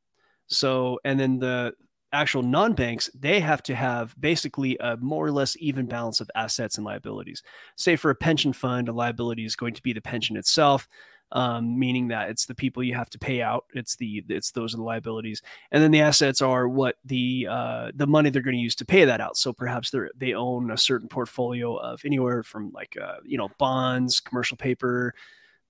So, 0.48 1.00
and 1.04 1.20
then 1.20 1.39
the 1.39 1.74
actual 2.15 2.44
non-banks 2.44 3.10
they 3.13 3.39
have 3.39 3.62
to 3.62 3.76
have 3.76 4.15
basically 4.20 4.78
a 4.80 4.96
more 4.98 5.26
or 5.26 5.32
less 5.32 5.58
even 5.60 5.86
balance 5.86 6.22
of 6.22 6.32
assets 6.34 6.78
and 6.78 6.86
liabilities 6.86 7.44
say 7.76 7.96
for 7.96 8.10
a 8.10 8.15
pension 8.15 8.54
fund 8.54 8.88
a 8.88 8.94
liability 8.94 9.44
is 9.44 9.56
going 9.56 9.74
to 9.74 9.82
be 9.82 9.91
the 9.91 10.02
pension 10.02 10.38
itself 10.38 10.88
um, 11.32 11.78
meaning 11.78 12.10
that 12.10 12.30
it's 12.30 12.46
the 12.46 12.56
people 12.56 12.84
you 12.84 12.94
have 12.94 13.10
to 13.12 13.20
pay 13.20 13.42
out. 13.42 13.66
It's 13.74 13.96
the 13.96 14.24
it's 14.30 14.52
those 14.52 14.74
are 14.74 14.78
the 14.78 14.84
liabilities. 14.84 15.42
And 15.72 15.84
then 15.84 15.92
the 15.92 16.02
assets 16.02 16.42
are 16.42 16.68
what 16.68 16.96
the 17.04 17.48
uh, 17.50 17.92
the 17.96 18.08
money 18.08 18.30
they're 18.30 18.42
going 18.42 18.56
to 18.56 18.62
use 18.62 18.76
to 18.76 18.86
pay 18.86 19.06
that 19.06 19.22
out. 19.22 19.38
So 19.38 19.54
perhaps 19.54 19.90
they 19.90 20.00
they 20.18 20.34
own 20.34 20.72
a 20.72 20.78
certain 20.78 21.08
portfolio 21.08 21.76
of 21.76 22.02
anywhere 22.06 22.44
from 22.44 22.72
like 22.72 22.98
uh, 23.02 23.18
you 23.26 23.38
know 23.38 23.50
bonds 23.58 24.20
commercial 24.20 24.58
paper 24.58 25.14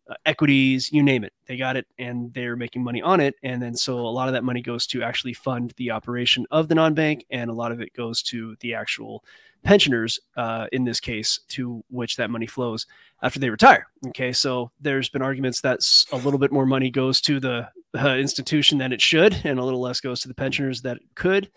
uh, 0.08 0.14
equities, 0.26 0.92
you 0.92 1.02
name 1.02 1.24
it. 1.24 1.34
They 1.48 1.58
got 1.58 1.78
it 1.78 1.88
and 1.98 2.34
they're 2.34 2.56
making 2.56 2.84
money 2.84 3.02
on 3.02 3.20
it. 3.20 3.36
And 3.44 3.62
then 3.62 3.76
so 3.76 4.00
a 4.00 4.10
lot 4.10 4.28
of 4.28 4.34
that 4.34 4.44
money 4.44 4.62
goes 4.62 4.86
to 4.88 5.02
actually 5.02 5.34
fund 5.34 5.74
the 5.78 5.92
operation 5.92 6.46
of 6.52 6.68
the 6.68 6.76
non 6.76 6.94
bank, 6.94 7.26
and 7.30 7.50
a 7.50 7.54
lot 7.54 7.72
of 7.72 7.82
it 7.82 7.94
goes 7.94 8.22
to 8.24 8.56
the 8.60 8.74
actual 8.74 9.24
pensioners, 9.64 10.20
uh, 10.38 10.68
in 10.72 10.84
this 10.84 11.00
case, 11.00 11.40
to 11.50 11.84
which 11.90 12.18
that 12.18 12.30
money 12.30 12.46
flows 12.46 12.86
after 13.24 13.40
they 13.40 13.50
retire. 13.50 13.88
Okay. 14.08 14.32
So 14.32 14.72
there's 14.80 15.10
been 15.10 15.24
arguments 15.24 15.62
that 15.62 15.80
a 16.12 16.18
little 16.18 16.40
bit 16.40 16.52
more 16.52 16.68
money 16.68 16.92
goes 16.92 17.20
to 17.22 17.40
the 17.40 17.68
uh, 17.98 18.16
institution 18.16 18.78
than 18.78 18.94
it 18.94 19.02
should, 19.02 19.42
and 19.44 19.60
a 19.60 19.64
little 19.64 19.82
less 19.82 20.00
goes 20.00 20.22
to 20.22 20.28
the 20.28 20.36
pensioners 20.36 20.82
that 20.84 20.98
it 20.98 21.16
could. 21.16 21.50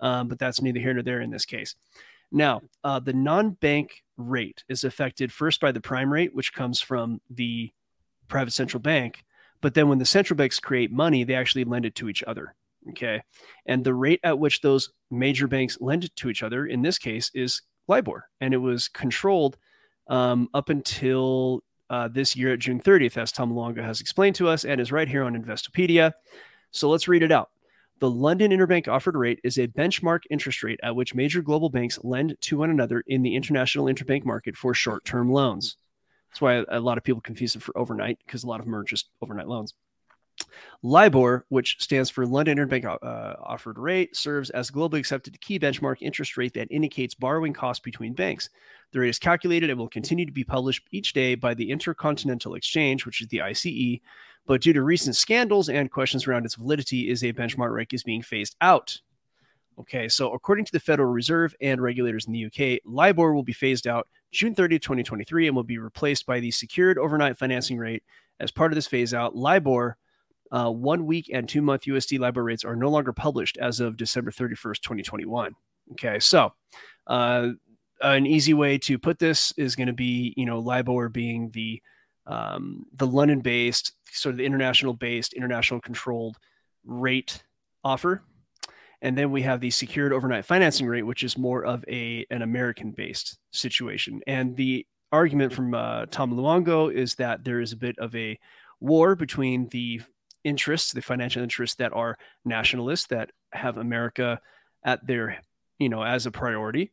Um, 0.00 0.28
but 0.28 0.38
that's 0.38 0.60
neither 0.60 0.80
here 0.80 0.92
nor 0.92 1.02
there 1.02 1.22
in 1.22 1.30
this 1.30 1.46
case. 1.46 1.74
Now, 2.30 2.62
uh, 2.82 3.00
the 3.00 3.12
non 3.12 3.50
bank 3.50 4.02
rate 4.16 4.62
is 4.68 4.84
affected 4.84 5.32
first 5.32 5.60
by 5.60 5.72
the 5.72 5.80
prime 5.80 6.12
rate, 6.12 6.34
which 6.34 6.52
comes 6.52 6.80
from 6.80 7.20
the 7.30 7.72
private 8.28 8.52
central 8.52 8.80
bank. 8.80 9.24
But 9.60 9.74
then 9.74 9.88
when 9.88 9.98
the 9.98 10.04
central 10.04 10.36
banks 10.36 10.60
create 10.60 10.92
money, 10.92 11.24
they 11.24 11.34
actually 11.34 11.64
lend 11.64 11.86
it 11.86 11.94
to 11.96 12.08
each 12.08 12.22
other. 12.24 12.54
Okay. 12.90 13.22
And 13.66 13.82
the 13.82 13.94
rate 13.94 14.20
at 14.22 14.38
which 14.38 14.60
those 14.60 14.90
major 15.10 15.46
banks 15.46 15.78
lend 15.80 16.04
it 16.04 16.14
to 16.16 16.28
each 16.28 16.42
other 16.42 16.66
in 16.66 16.82
this 16.82 16.98
case 16.98 17.30
is 17.34 17.62
LIBOR. 17.88 18.28
And 18.40 18.52
it 18.52 18.58
was 18.58 18.88
controlled 18.88 19.56
um, 20.08 20.48
up 20.52 20.68
until 20.68 21.62
uh, 21.88 22.08
this 22.08 22.36
year 22.36 22.52
at 22.52 22.58
June 22.58 22.80
30th, 22.80 23.16
as 23.16 23.32
Tom 23.32 23.52
Luongo 23.52 23.82
has 23.82 24.00
explained 24.00 24.36
to 24.36 24.48
us 24.48 24.64
and 24.64 24.80
is 24.80 24.92
right 24.92 25.08
here 25.08 25.22
on 25.22 25.40
Investopedia. 25.40 26.12
So 26.70 26.90
let's 26.90 27.08
read 27.08 27.22
it 27.22 27.32
out. 27.32 27.50
The 28.00 28.10
London 28.10 28.50
Interbank 28.50 28.88
Offered 28.88 29.16
Rate 29.16 29.40
is 29.44 29.56
a 29.56 29.68
benchmark 29.68 30.20
interest 30.28 30.62
rate 30.62 30.80
at 30.82 30.96
which 30.96 31.14
major 31.14 31.40
global 31.40 31.70
banks 31.70 31.98
lend 32.02 32.36
to 32.42 32.58
one 32.58 32.70
another 32.70 33.04
in 33.06 33.22
the 33.22 33.36
international 33.36 33.86
interbank 33.86 34.24
market 34.24 34.56
for 34.56 34.74
short 34.74 35.04
term 35.04 35.30
loans. 35.30 35.76
That's 36.34 36.40
why 36.40 36.64
a 36.68 36.80
lot 36.80 36.98
of 36.98 37.04
people 37.04 37.20
confuse 37.20 37.54
it 37.54 37.62
for 37.62 37.78
overnight 37.78 38.18
because 38.26 38.42
a 38.42 38.48
lot 38.48 38.58
of 38.58 38.66
them 38.66 38.74
are 38.74 38.82
just 38.82 39.08
overnight 39.22 39.46
loans. 39.46 39.72
LIBOR, 40.82 41.46
which 41.48 41.76
stands 41.78 42.10
for 42.10 42.26
London 42.26 42.58
Interbank 42.58 42.84
uh, 42.84 43.36
Offered 43.40 43.78
Rate, 43.78 44.16
serves 44.16 44.50
as 44.50 44.68
globally 44.68 44.98
accepted 44.98 45.40
key 45.40 45.60
benchmark 45.60 45.98
interest 46.00 46.36
rate 46.36 46.52
that 46.54 46.66
indicates 46.72 47.14
borrowing 47.14 47.52
costs 47.52 47.84
between 47.84 48.14
banks. 48.14 48.50
The 48.90 48.98
rate 48.98 49.10
is 49.10 49.20
calculated 49.20 49.70
and 49.70 49.78
will 49.78 49.88
continue 49.88 50.26
to 50.26 50.32
be 50.32 50.42
published 50.42 50.82
each 50.90 51.12
day 51.12 51.36
by 51.36 51.54
the 51.54 51.70
Intercontinental 51.70 52.56
Exchange, 52.56 53.06
which 53.06 53.22
is 53.22 53.28
the 53.28 53.40
ICE, 53.40 54.00
but 54.44 54.60
due 54.60 54.72
to 54.72 54.82
recent 54.82 55.14
scandals 55.14 55.68
and 55.68 55.88
questions 55.88 56.26
around 56.26 56.46
its 56.46 56.56
validity, 56.56 57.08
is 57.08 57.22
a 57.22 57.32
benchmark 57.32 57.72
rate 57.72 57.92
is 57.92 58.02
being 58.02 58.22
phased 58.22 58.56
out. 58.60 59.00
Okay, 59.78 60.08
so 60.08 60.32
according 60.32 60.64
to 60.64 60.72
the 60.72 60.80
Federal 60.80 61.12
Reserve 61.12 61.54
and 61.60 61.80
regulators 61.80 62.26
in 62.26 62.32
the 62.32 62.46
UK, 62.46 62.80
LIBOR 62.84 63.34
will 63.34 63.44
be 63.44 63.52
phased 63.52 63.86
out 63.86 64.08
June 64.34 64.54
30, 64.54 64.78
2023, 64.78 65.46
and 65.46 65.56
will 65.56 65.62
be 65.62 65.78
replaced 65.78 66.26
by 66.26 66.40
the 66.40 66.50
secured 66.50 66.98
overnight 66.98 67.38
financing 67.38 67.78
rate. 67.78 68.02
As 68.40 68.50
part 68.50 68.72
of 68.72 68.74
this 68.74 68.86
phase 68.86 69.14
out, 69.14 69.36
LIBOR, 69.36 69.96
uh, 70.50 70.70
one 70.70 71.06
week 71.06 71.30
and 71.32 71.48
two 71.48 71.62
month 71.62 71.82
USD 71.82 72.18
LIBOR 72.18 72.42
rates 72.42 72.64
are 72.64 72.76
no 72.76 72.88
longer 72.88 73.12
published 73.12 73.56
as 73.58 73.80
of 73.80 73.96
December 73.96 74.30
31st, 74.30 74.80
2021. 74.82 75.54
Okay, 75.92 76.18
so 76.18 76.52
uh, 77.06 77.50
an 78.02 78.26
easy 78.26 78.54
way 78.54 78.78
to 78.78 78.98
put 78.98 79.18
this 79.18 79.52
is 79.56 79.76
going 79.76 79.86
to 79.86 79.92
be, 79.92 80.34
you 80.36 80.46
know, 80.46 80.58
LIBOR 80.58 81.08
being 81.08 81.50
the 81.50 81.80
um, 82.26 82.86
the 82.94 83.06
London 83.06 83.40
based, 83.40 83.92
sort 84.10 84.32
of 84.32 84.38
the 84.38 84.46
international 84.46 84.94
based, 84.94 85.34
international 85.34 85.80
controlled 85.80 86.38
rate 86.84 87.42
offer 87.82 88.22
and 89.04 89.18
then 89.18 89.30
we 89.30 89.42
have 89.42 89.60
the 89.60 89.70
secured 89.70 90.14
overnight 90.14 90.46
financing 90.46 90.86
rate, 90.86 91.02
which 91.02 91.22
is 91.22 91.36
more 91.36 91.64
of 91.64 91.84
a 91.88 92.26
an 92.30 92.40
American 92.40 92.90
based 92.90 93.38
situation. 93.52 94.22
And 94.26 94.56
the 94.56 94.86
argument 95.12 95.52
from 95.52 95.74
uh, 95.74 96.06
Tom 96.06 96.32
Luongo 96.32 96.92
is 96.92 97.14
that 97.16 97.44
there 97.44 97.60
is 97.60 97.72
a 97.72 97.76
bit 97.76 97.96
of 97.98 98.16
a 98.16 98.38
war 98.80 99.14
between 99.14 99.68
the 99.68 100.00
interests, 100.42 100.92
the 100.92 101.02
financial 101.02 101.42
interests 101.42 101.76
that 101.76 101.92
are 101.92 102.16
nationalists 102.46 103.06
that 103.08 103.30
have 103.52 103.76
America 103.76 104.40
at 104.84 105.06
their, 105.06 105.38
you 105.78 105.90
know, 105.90 106.02
as 106.02 106.24
a 106.24 106.30
priority, 106.30 106.90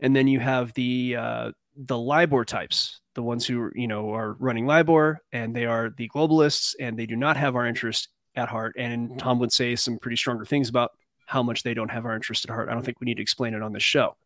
and 0.00 0.14
then 0.14 0.28
you 0.28 0.40
have 0.40 0.74
the 0.74 1.16
uh, 1.18 1.50
the 1.76 1.98
LIBOR 1.98 2.44
types, 2.44 3.00
the 3.14 3.22
ones 3.22 3.46
who 3.46 3.70
you 3.74 3.88
know 3.88 4.12
are 4.12 4.34
running 4.34 4.66
LIBOR, 4.66 5.22
and 5.32 5.56
they 5.56 5.64
are 5.64 5.88
the 5.96 6.10
globalists, 6.14 6.74
and 6.78 6.98
they 6.98 7.06
do 7.06 7.16
not 7.16 7.38
have 7.38 7.56
our 7.56 7.66
interest 7.66 8.08
at 8.36 8.50
heart. 8.50 8.74
And 8.78 9.18
Tom 9.18 9.38
would 9.38 9.52
say 9.52 9.76
some 9.76 9.98
pretty 9.98 10.16
stronger 10.16 10.44
things 10.44 10.68
about 10.68 10.90
how 11.26 11.42
much 11.42 11.62
they 11.62 11.74
don't 11.74 11.90
have 11.90 12.04
our 12.04 12.14
interest 12.14 12.44
at 12.44 12.50
heart. 12.50 12.68
I 12.68 12.74
don't 12.74 12.84
think 12.84 13.00
we 13.00 13.06
need 13.06 13.16
to 13.16 13.22
explain 13.22 13.54
it 13.54 13.62
on 13.62 13.72
this 13.72 13.82
show. 13.82 14.16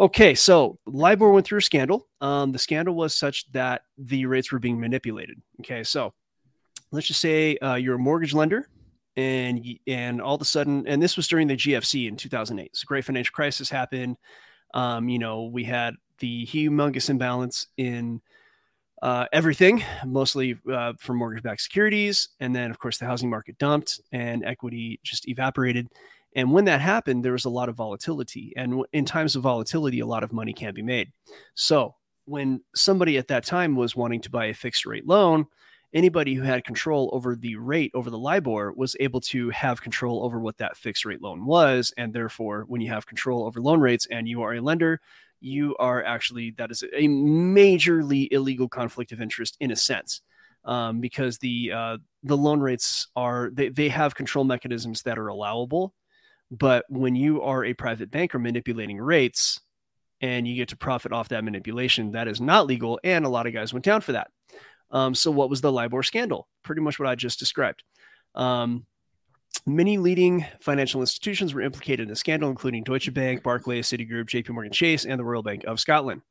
Okay, 0.00 0.34
so 0.34 0.78
LIBOR 0.86 1.32
went 1.32 1.44
through 1.44 1.58
a 1.58 1.62
scandal. 1.62 2.06
Um, 2.20 2.52
the 2.52 2.58
scandal 2.58 2.94
was 2.94 3.14
such 3.14 3.50
that 3.52 3.82
the 3.96 4.26
rates 4.26 4.52
were 4.52 4.60
being 4.60 4.78
manipulated. 4.78 5.42
Okay, 5.60 5.82
so 5.82 6.14
let's 6.92 7.08
just 7.08 7.20
say 7.20 7.56
uh, 7.58 7.74
you're 7.74 7.96
a 7.96 7.98
mortgage 7.98 8.32
lender, 8.32 8.68
and 9.16 9.66
and 9.88 10.22
all 10.22 10.36
of 10.36 10.40
a 10.40 10.44
sudden, 10.44 10.86
and 10.86 11.02
this 11.02 11.16
was 11.16 11.26
during 11.26 11.48
the 11.48 11.56
GFC 11.56 12.06
in 12.06 12.16
2008. 12.16 12.76
So, 12.76 12.84
great 12.86 13.04
financial 13.04 13.32
crisis 13.32 13.68
happened. 13.68 14.16
Um, 14.72 15.08
you 15.08 15.18
know, 15.18 15.44
we 15.44 15.64
had 15.64 15.94
the 16.20 16.46
humongous 16.46 17.10
imbalance 17.10 17.66
in 17.76 18.20
uh, 19.02 19.26
everything, 19.32 19.82
mostly 20.04 20.56
uh, 20.72 20.92
for 20.98 21.14
mortgage 21.14 21.42
backed 21.42 21.60
securities. 21.60 22.28
And 22.40 22.54
then, 22.54 22.70
of 22.70 22.78
course, 22.78 22.98
the 22.98 23.06
housing 23.06 23.30
market 23.30 23.58
dumped 23.58 24.00
and 24.12 24.44
equity 24.44 25.00
just 25.02 25.28
evaporated. 25.28 25.88
And 26.34 26.52
when 26.52 26.66
that 26.66 26.80
happened, 26.80 27.24
there 27.24 27.32
was 27.32 27.44
a 27.44 27.50
lot 27.50 27.68
of 27.68 27.76
volatility. 27.76 28.52
And 28.56 28.84
in 28.92 29.04
times 29.04 29.36
of 29.36 29.42
volatility, 29.42 30.00
a 30.00 30.06
lot 30.06 30.22
of 30.22 30.32
money 30.32 30.52
can 30.52 30.74
be 30.74 30.82
made. 30.82 31.12
So 31.54 31.94
when 32.26 32.60
somebody 32.74 33.16
at 33.16 33.28
that 33.28 33.44
time 33.44 33.76
was 33.76 33.96
wanting 33.96 34.20
to 34.22 34.30
buy 34.30 34.46
a 34.46 34.54
fixed 34.54 34.84
rate 34.84 35.06
loan, 35.06 35.46
anybody 35.94 36.34
who 36.34 36.42
had 36.42 36.64
control 36.64 37.08
over 37.12 37.34
the 37.34 37.56
rate 37.56 37.90
over 37.94 38.10
the 38.10 38.18
LIBOR 38.18 38.72
was 38.76 38.94
able 39.00 39.20
to 39.22 39.48
have 39.50 39.80
control 39.80 40.22
over 40.22 40.38
what 40.38 40.58
that 40.58 40.76
fixed 40.76 41.04
rate 41.04 41.22
loan 41.22 41.46
was. 41.46 41.92
And 41.96 42.12
therefore, 42.12 42.64
when 42.68 42.80
you 42.80 42.90
have 42.90 43.06
control 43.06 43.46
over 43.46 43.60
loan 43.60 43.80
rates 43.80 44.06
and 44.10 44.28
you 44.28 44.42
are 44.42 44.54
a 44.54 44.60
lender, 44.60 45.00
you 45.40 45.76
are 45.78 46.02
actually, 46.02 46.54
that 46.58 46.70
is 46.70 46.82
a 46.82 47.08
majorly 47.08 48.28
illegal 48.30 48.68
conflict 48.68 49.12
of 49.12 49.20
interest 49.20 49.56
in 49.60 49.70
a 49.70 49.76
sense. 49.76 50.22
Um, 50.64 51.00
because 51.00 51.38
the 51.38 51.72
uh, 51.72 51.96
the 52.24 52.36
loan 52.36 52.60
rates 52.60 53.06
are 53.16 53.48
they, 53.54 53.68
they 53.68 53.88
have 53.88 54.16
control 54.16 54.44
mechanisms 54.44 55.02
that 55.02 55.18
are 55.18 55.28
allowable, 55.28 55.94
but 56.50 56.84
when 56.88 57.14
you 57.14 57.42
are 57.42 57.64
a 57.64 57.74
private 57.74 58.10
banker 58.10 58.38
manipulating 58.38 58.98
rates 58.98 59.60
and 60.20 60.46
you 60.48 60.56
get 60.56 60.68
to 60.70 60.76
profit 60.76 61.12
off 61.12 61.28
that 61.28 61.44
manipulation, 61.44 62.12
that 62.12 62.28
is 62.28 62.40
not 62.40 62.66
legal, 62.66 62.98
and 63.04 63.24
a 63.24 63.28
lot 63.28 63.46
of 63.46 63.52
guys 63.52 63.72
went 63.72 63.84
down 63.84 64.00
for 64.00 64.12
that. 64.12 64.28
Um, 64.90 65.14
so, 65.14 65.30
what 65.30 65.50
was 65.50 65.60
the 65.60 65.72
LIBOR 65.72 66.02
scandal? 66.02 66.48
Pretty 66.64 66.80
much 66.80 66.98
what 66.98 67.08
I 67.08 67.14
just 67.14 67.38
described. 67.38 67.84
Um, 68.34 68.84
many 69.66 69.98
leading 69.98 70.44
financial 70.60 71.00
institutions 71.00 71.54
were 71.54 71.60
implicated 71.60 72.04
in 72.04 72.08
the 72.08 72.16
scandal, 72.16 72.50
including 72.50 72.82
Deutsche 72.82 73.12
Bank, 73.12 73.42
Barclays, 73.42 73.86
Citigroup, 73.86 74.26
JP 74.26 74.50
Morgan 74.50 74.72
Chase, 74.72 75.04
and 75.04 75.18
the 75.18 75.24
Royal 75.24 75.42
Bank 75.42 75.64
of 75.64 75.78
Scotland. 75.78 76.22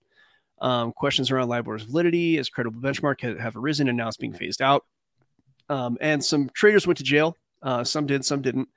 Um, 0.60 0.92
questions 0.92 1.30
around 1.30 1.50
LIBOR's 1.50 1.84
validity 1.84 2.38
as 2.40 2.50
credible 2.50 2.82
benchmark 2.82 3.40
have, 3.40 3.56
arisen 3.56 3.90
and 3.90 3.98
now 3.98 4.08
it's 4.08 4.18
being 4.18 4.34
phased 4.34 4.62
out. 4.62 4.86
Um, 5.70 5.98
and 6.02 6.24
some 6.24 6.50
traders 6.54 6.88
went 6.88 6.98
to 6.98 7.04
jail. 7.04 7.38
Uh, 7.62 7.84
some 7.84 8.08
did, 8.08 8.26
some 8.26 8.42
didn't. 8.42 8.70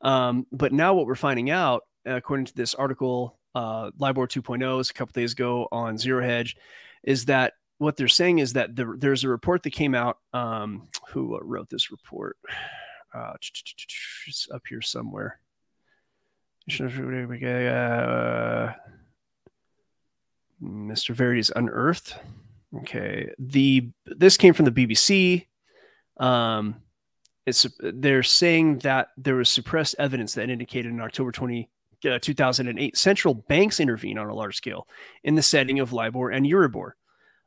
Um, 0.00 0.46
but 0.50 0.72
now 0.72 0.94
what 0.94 1.06
we're 1.06 1.14
finding 1.14 1.50
out, 1.50 1.82
according 2.04 2.46
to 2.46 2.54
this 2.54 2.74
article, 2.74 3.38
uh, 3.54 3.90
LIBOR 3.98 4.26
2.0 4.26 4.90
a 4.90 4.94
couple 4.94 5.12
days 5.12 5.32
ago 5.32 5.68
on 5.70 5.98
Zero 5.98 6.24
Hedge, 6.24 6.56
is 7.04 7.26
that 7.26 7.52
what 7.78 7.96
they're 7.96 8.08
saying 8.08 8.40
is 8.40 8.54
that 8.54 8.74
the, 8.74 8.94
there's 8.98 9.24
a 9.24 9.28
report 9.28 9.62
that 9.62 9.70
came 9.70 9.94
out. 9.94 10.18
Um, 10.32 10.88
who 11.08 11.38
wrote 11.42 11.68
this 11.70 11.90
report? 11.90 12.36
Uh, 13.12 13.34
up 14.52 14.62
here 14.68 14.82
somewhere. 14.82 15.40
Uh, 17.68 18.72
Mr. 20.62 21.14
Verity's 21.14 21.50
unearthed. 21.54 22.14
Okay, 22.78 23.32
the 23.38 23.90
this 24.06 24.36
came 24.36 24.54
from 24.54 24.66
the 24.66 24.70
BBC. 24.70 25.46
Um, 26.24 26.76
it's 27.46 27.66
they're 27.80 28.22
saying 28.22 28.78
that 28.78 29.08
there 29.16 29.34
was 29.34 29.48
suppressed 29.48 29.96
evidence 29.98 30.34
that 30.34 30.50
indicated 30.50 30.92
in 30.92 31.00
October 31.00 31.32
20, 31.32 31.68
uh, 32.08 32.18
2008 32.20 32.96
central 32.96 33.34
banks 33.34 33.80
intervened 33.80 34.18
on 34.18 34.28
a 34.28 34.34
large 34.34 34.56
scale 34.56 34.86
in 35.24 35.34
the 35.34 35.42
setting 35.42 35.80
of 35.80 35.92
LIBOR 35.92 36.30
and 36.30 36.46
Euribor. 36.46 36.92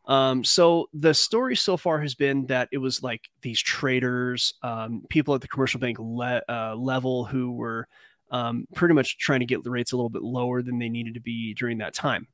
Um, 0.05 0.43
so 0.43 0.89
the 0.93 1.13
story 1.13 1.55
so 1.55 1.77
far 1.77 2.01
has 2.01 2.13
been 2.13 2.47
that 2.47 2.69
it 2.71 2.77
was 2.77 3.01
like 3.01 3.29
these 3.41 3.61
traders, 3.61 4.53
um, 4.61 5.03
people 5.09 5.33
at 5.33 5.41
the 5.41 5.47
commercial 5.47 5.79
bank 5.79 5.97
le- 5.99 6.41
uh, 6.49 6.75
level 6.75 7.23
who 7.25 7.51
were 7.53 7.87
um, 8.31 8.67
pretty 8.75 8.93
much 8.93 9.17
trying 9.17 9.39
to 9.39 9.45
get 9.45 9.63
the 9.63 9.69
rates 9.69 9.93
a 9.93 9.95
little 9.95 10.09
bit 10.09 10.23
lower 10.23 10.61
than 10.61 10.79
they 10.79 10.89
needed 10.89 11.13
to 11.13 11.21
be 11.21 11.53
during 11.53 11.77
that 11.77 11.93
time. 11.93 12.27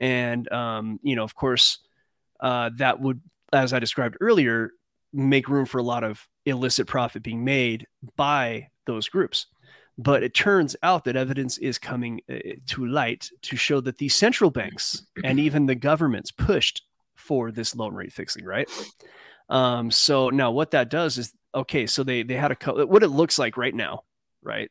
And, 0.00 0.50
um, 0.52 0.98
you 1.02 1.14
know, 1.14 1.22
of 1.22 1.34
course, 1.34 1.78
uh, 2.40 2.70
that 2.76 3.00
would, 3.00 3.20
as 3.52 3.72
I 3.72 3.78
described 3.78 4.16
earlier, 4.20 4.72
make 5.12 5.48
room 5.48 5.66
for 5.66 5.78
a 5.78 5.82
lot 5.82 6.04
of 6.04 6.26
illicit 6.44 6.86
profit 6.86 7.22
being 7.22 7.44
made 7.44 7.86
by 8.16 8.68
those 8.86 9.08
groups. 9.08 9.46
But 9.98 10.22
it 10.22 10.34
turns 10.34 10.76
out 10.82 11.04
that 11.04 11.16
evidence 11.16 11.56
is 11.56 11.78
coming 11.78 12.20
uh, 12.30 12.36
to 12.66 12.86
light 12.86 13.30
to 13.42 13.56
show 13.56 13.80
that 13.80 13.98
the 13.98 14.08
central 14.08 14.50
banks 14.50 15.06
and 15.24 15.40
even 15.40 15.64
the 15.64 15.74
governments 15.74 16.30
pushed 16.30 16.82
for 17.26 17.50
this 17.50 17.74
loan 17.74 17.94
rate 17.94 18.12
fixing, 18.12 18.44
right? 18.44 18.68
Um, 19.48 19.90
so 19.90 20.30
now 20.30 20.50
what 20.50 20.70
that 20.72 20.90
does 20.90 21.18
is 21.18 21.32
okay, 21.54 21.86
so 21.86 22.02
they 22.02 22.22
they 22.22 22.34
had 22.34 22.52
a 22.52 22.86
what 22.86 23.02
it 23.02 23.08
looks 23.08 23.38
like 23.38 23.56
right 23.56 23.74
now, 23.74 24.04
right? 24.42 24.70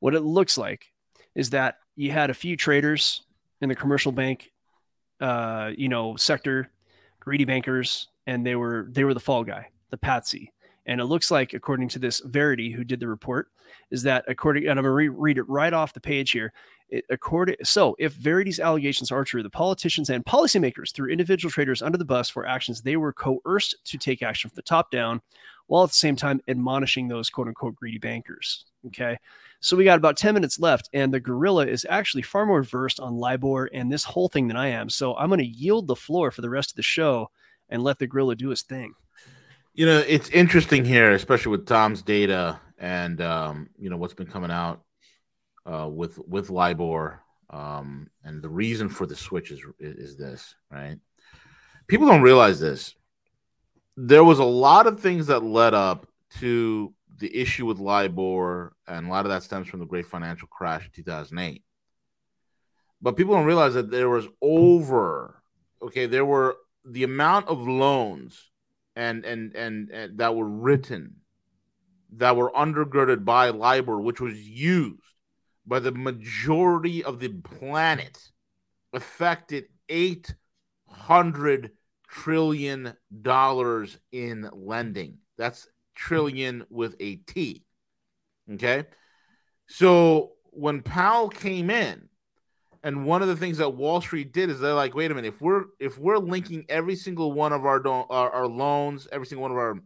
What 0.00 0.14
it 0.14 0.22
looks 0.22 0.56
like 0.58 0.92
is 1.34 1.50
that 1.50 1.78
you 1.96 2.10
had 2.12 2.30
a 2.30 2.34
few 2.34 2.56
traders 2.56 3.22
in 3.60 3.68
the 3.68 3.74
commercial 3.74 4.12
bank, 4.12 4.50
uh, 5.20 5.72
you 5.76 5.88
know, 5.88 6.16
sector, 6.16 6.70
greedy 7.20 7.44
bankers, 7.44 8.08
and 8.26 8.44
they 8.44 8.56
were 8.56 8.88
they 8.90 9.04
were 9.04 9.14
the 9.14 9.20
fall 9.20 9.44
guy, 9.44 9.68
the 9.90 9.98
patsy. 9.98 10.52
And 10.86 11.00
it 11.00 11.06
looks 11.06 11.30
like, 11.30 11.52
according 11.52 11.88
to 11.90 11.98
this 11.98 12.20
Verity, 12.20 12.70
who 12.70 12.84
did 12.84 13.00
the 13.00 13.08
report, 13.08 13.48
is 13.90 14.02
that 14.04 14.24
according, 14.28 14.68
and 14.68 14.78
I'm 14.78 14.84
going 14.84 14.90
to 14.90 14.90
re- 14.90 15.08
read 15.08 15.38
it 15.38 15.48
right 15.48 15.72
off 15.72 15.92
the 15.92 16.00
page 16.00 16.30
here. 16.30 16.52
It, 16.88 17.04
according, 17.10 17.56
so 17.64 17.96
if 17.98 18.12
Verity's 18.12 18.60
allegations 18.60 19.10
are 19.10 19.24
true, 19.24 19.42
the 19.42 19.50
politicians 19.50 20.10
and 20.10 20.24
policymakers 20.24 20.94
threw 20.94 21.10
individual 21.10 21.50
traders 21.50 21.82
under 21.82 21.98
the 21.98 22.04
bus 22.04 22.30
for 22.30 22.46
actions 22.46 22.80
they 22.80 22.96
were 22.96 23.12
coerced 23.12 23.74
to 23.84 23.98
take 23.98 24.22
action 24.22 24.48
from 24.48 24.54
the 24.54 24.62
top 24.62 24.92
down, 24.92 25.20
while 25.66 25.82
at 25.82 25.90
the 25.90 25.96
same 25.96 26.14
time 26.14 26.40
admonishing 26.46 27.08
those 27.08 27.28
quote 27.28 27.48
unquote 27.48 27.74
greedy 27.74 27.98
bankers. 27.98 28.66
Okay. 28.86 29.18
So 29.60 29.76
we 29.76 29.82
got 29.82 29.98
about 29.98 30.16
10 30.16 30.34
minutes 30.34 30.60
left, 30.60 30.88
and 30.92 31.12
the 31.12 31.18
gorilla 31.18 31.66
is 31.66 31.84
actually 31.90 32.22
far 32.22 32.46
more 32.46 32.62
versed 32.62 33.00
on 33.00 33.16
LIBOR 33.16 33.66
and 33.72 33.90
this 33.90 34.04
whole 34.04 34.28
thing 34.28 34.46
than 34.46 34.56
I 34.56 34.68
am. 34.68 34.88
So 34.88 35.16
I'm 35.16 35.28
going 35.28 35.38
to 35.38 35.44
yield 35.44 35.88
the 35.88 35.96
floor 35.96 36.30
for 36.30 36.42
the 36.42 36.50
rest 36.50 36.70
of 36.70 36.76
the 36.76 36.82
show 36.82 37.30
and 37.68 37.82
let 37.82 37.98
the 37.98 38.06
gorilla 38.06 38.36
do 38.36 38.50
his 38.50 38.62
thing. 38.62 38.94
You 39.76 39.84
know, 39.84 39.98
it's 39.98 40.30
interesting 40.30 40.86
here, 40.86 41.12
especially 41.12 41.50
with 41.50 41.66
Tom's 41.66 42.00
data 42.00 42.58
and 42.78 43.20
um, 43.20 43.68
you 43.78 43.90
know 43.90 43.98
what's 43.98 44.14
been 44.14 44.26
coming 44.26 44.50
out 44.50 44.82
uh, 45.70 45.86
with 45.86 46.18
with 46.26 46.48
LIBOR, 46.48 47.20
um, 47.50 48.08
and 48.24 48.40
the 48.40 48.48
reason 48.48 48.88
for 48.88 49.04
the 49.04 49.14
switch 49.14 49.50
is 49.50 49.60
is 49.78 50.16
this, 50.16 50.54
right? 50.70 50.96
People 51.88 52.06
don't 52.06 52.22
realize 52.22 52.58
this. 52.58 52.94
There 53.98 54.24
was 54.24 54.38
a 54.38 54.44
lot 54.44 54.86
of 54.86 54.98
things 54.98 55.26
that 55.26 55.42
led 55.42 55.74
up 55.74 56.06
to 56.38 56.94
the 57.18 57.36
issue 57.36 57.66
with 57.66 57.78
LIBOR, 57.78 58.72
and 58.88 59.06
a 59.06 59.10
lot 59.10 59.26
of 59.26 59.30
that 59.30 59.42
stems 59.42 59.68
from 59.68 59.80
the 59.80 59.86
great 59.86 60.06
financial 60.06 60.48
crash 60.48 60.86
in 60.86 60.90
2008. 60.92 61.62
But 63.02 63.14
people 63.14 63.34
don't 63.34 63.44
realize 63.44 63.74
that 63.74 63.90
there 63.90 64.08
was 64.08 64.26
over, 64.40 65.42
okay, 65.82 66.06
there 66.06 66.24
were 66.24 66.56
the 66.86 67.04
amount 67.04 67.48
of 67.48 67.68
loans 67.68 68.52
and 68.96 69.24
and 69.24 69.54
and, 69.54 69.90
and 69.90 70.18
that 70.18 70.34
were 70.34 70.48
written 70.48 71.16
that 72.16 72.36
were 72.36 72.50
undergirded 72.52 73.24
by 73.24 73.50
LIBOR, 73.50 74.00
which 74.00 74.20
was 74.20 74.38
used 74.40 75.02
by 75.66 75.80
the 75.80 75.92
majority 75.92 77.04
of 77.04 77.18
the 77.18 77.28
planet, 77.28 78.18
affected 78.92 79.64
eight 79.88 80.34
hundred 80.88 81.72
trillion 82.08 82.94
dollars 83.22 83.98
in 84.12 84.48
lending. 84.52 85.18
That's 85.36 85.68
trillion 85.94 86.64
with 86.70 86.94
a 87.00 87.16
T. 87.16 87.64
Okay. 88.52 88.84
So 89.66 90.32
when 90.50 90.82
Powell 90.82 91.28
came 91.28 91.68
in, 91.68 92.08
and 92.86 93.04
one 93.04 93.20
of 93.20 93.26
the 93.26 93.34
things 93.34 93.58
that 93.58 93.70
Wall 93.70 94.00
Street 94.00 94.32
did 94.32 94.48
is 94.48 94.60
they're 94.60 94.72
like, 94.72 94.94
wait 94.94 95.10
a 95.10 95.14
minute, 95.14 95.34
if 95.34 95.40
we're 95.40 95.64
if 95.80 95.98
we're 95.98 96.18
linking 96.18 96.64
every 96.68 96.94
single 96.94 97.32
one 97.32 97.52
of 97.52 97.66
our 97.66 97.84
our, 97.84 98.30
our 98.30 98.46
loans, 98.46 99.08
every 99.10 99.26
single 99.26 99.42
one 99.42 99.50
of 99.50 99.56
our 99.56 99.80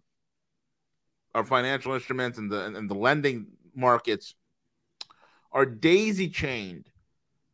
our 1.35 1.45
financial 1.45 1.95
instruments 1.95 2.37
and 2.37 2.53
the 2.53 2.67
and 2.67 2.91
the 2.91 2.95
lending 2.95 3.47
markets 3.75 4.35
are 5.51 5.65
daisy 5.65 6.29
chained 6.29 6.91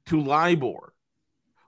to 0.07 0.21
LIBOR, 0.21 0.93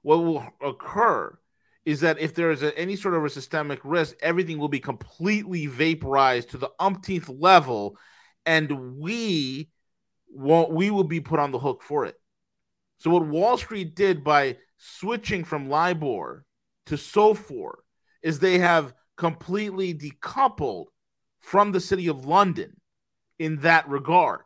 what 0.02 0.24
will 0.24 0.44
occur 0.60 1.38
is 1.84 2.00
that 2.00 2.18
if 2.18 2.34
there 2.34 2.50
is 2.50 2.64
a, 2.64 2.76
any 2.76 2.96
sort 2.96 3.14
of 3.14 3.24
a 3.24 3.30
systemic 3.30 3.78
risk, 3.84 4.16
everything 4.20 4.58
will 4.58 4.68
be 4.68 4.80
completely 4.80 5.66
vaporized 5.66 6.50
to 6.50 6.58
the 6.58 6.70
umpteenth 6.80 7.28
level, 7.28 7.96
and 8.44 8.98
we 8.98 9.70
won't 10.28 10.72
we 10.72 10.90
will 10.90 11.04
be 11.04 11.20
put 11.20 11.38
on 11.38 11.52
the 11.52 11.60
hook 11.60 11.84
for 11.84 12.06
it. 12.06 12.16
So 12.98 13.10
what 13.10 13.26
Wall 13.26 13.56
Street 13.56 13.94
did 13.94 14.24
by 14.24 14.56
switching 14.76 15.44
from 15.44 15.68
LIBOR 15.68 16.44
to 16.86 16.94
SOFR 16.94 17.74
is 18.22 18.38
they 18.38 18.58
have 18.58 18.92
completely 19.16 19.94
decoupled 19.94 20.86
from 21.40 21.72
the 21.72 21.80
city 21.80 22.08
of 22.08 22.26
London 22.26 22.80
in 23.38 23.60
that 23.60 23.88
regard. 23.88 24.40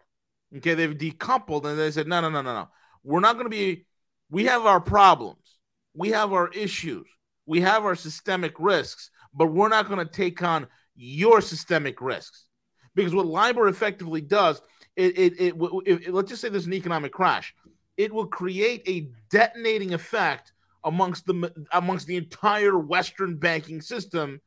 Okay, 0.56 0.74
they've 0.74 0.96
decoupled 0.96 1.64
and 1.64 1.78
they 1.78 1.90
said, 1.90 2.06
no, 2.06 2.20
no, 2.20 2.28
no, 2.28 2.42
no, 2.42 2.54
no. 2.54 2.68
We're 3.02 3.20
not 3.20 3.34
going 3.34 3.46
to 3.46 3.50
be, 3.50 3.86
we 4.30 4.44
have 4.44 4.66
our 4.66 4.80
problems, 4.80 5.58
we 5.94 6.10
have 6.10 6.32
our 6.32 6.48
issues, 6.48 7.06
we 7.46 7.62
have 7.62 7.84
our 7.84 7.94
systemic 7.94 8.54
risks, 8.58 9.10
but 9.34 9.46
we're 9.46 9.68
not 9.68 9.88
going 9.88 10.06
to 10.06 10.12
take 10.12 10.42
on 10.42 10.66
your 10.94 11.40
systemic 11.40 12.00
risks. 12.00 12.46
Because 12.94 13.14
what 13.14 13.26
LIBOR 13.26 13.68
effectively 13.68 14.20
does, 14.20 14.60
it, 14.94 15.18
it, 15.18 15.40
it, 15.40 15.54
it, 15.86 16.14
let's 16.14 16.28
just 16.28 16.42
say 16.42 16.50
there's 16.50 16.66
an 16.66 16.74
economic 16.74 17.12
crash 17.12 17.54
it 17.96 18.12
will 18.12 18.26
create 18.26 18.82
a 18.86 19.10
detonating 19.30 19.94
effect 19.94 20.52
amongst 20.84 21.26
the 21.26 21.52
amongst 21.72 22.06
the 22.06 22.16
entire 22.16 22.78
Western 22.78 23.36
banking 23.36 23.80
system 23.80 24.40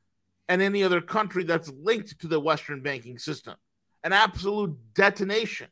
and 0.48 0.62
any 0.62 0.84
other 0.84 1.02
country 1.02 1.44
that's 1.44 1.72
linked 1.72 2.20
to 2.20 2.28
the 2.28 2.40
Western 2.40 2.82
banking 2.82 3.18
system. 3.18 3.56
An 4.04 4.14
absolute 4.14 4.78
detonation. 4.94 5.68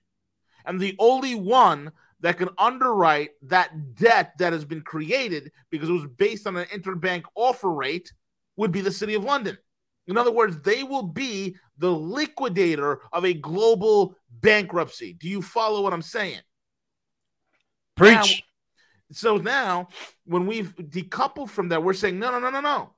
And 0.65 0.79
the 0.79 0.95
only 0.97 1.35
one 1.35 1.91
that 2.21 2.37
can 2.37 2.49
underwrite 2.57 3.31
that 3.43 3.95
debt 3.95 4.31
that 4.39 4.53
has 4.53 4.63
been 4.63 4.81
created 4.81 5.51
because 5.69 5.89
it 5.89 5.93
was 5.93 6.07
based 6.17 6.47
on 6.47 6.55
an 6.55 6.65
interbank 6.67 7.23
offer 7.35 7.69
rate 7.71 8.11
would 8.55 8.71
be 8.71 8.81
the 8.81 8.91
City 8.91 9.13
of 9.13 9.25
London. 9.25 9.57
In 10.07 10.17
other 10.17 10.31
words, 10.31 10.59
they 10.61 10.83
will 10.83 11.03
be 11.03 11.55
the 11.77 11.91
liquidator 11.91 13.01
of 13.11 13.25
a 13.25 13.33
global 13.33 14.15
bankruptcy. 14.41 15.13
Do 15.13 15.27
you 15.27 15.41
follow 15.41 15.81
what 15.81 15.93
I'm 15.93 16.01
saying? 16.01 16.39
Preach. 17.95 18.11
Now, 18.11 18.25
so 19.11 19.37
now, 19.37 19.87
when 20.25 20.47
we've 20.47 20.75
decoupled 20.75 21.49
from 21.49 21.69
that, 21.69 21.83
we're 21.83 21.93
saying, 21.93 22.17
no, 22.17 22.31
no, 22.31 22.39
no, 22.39 22.49
no, 22.49 22.61
no. 22.61 22.93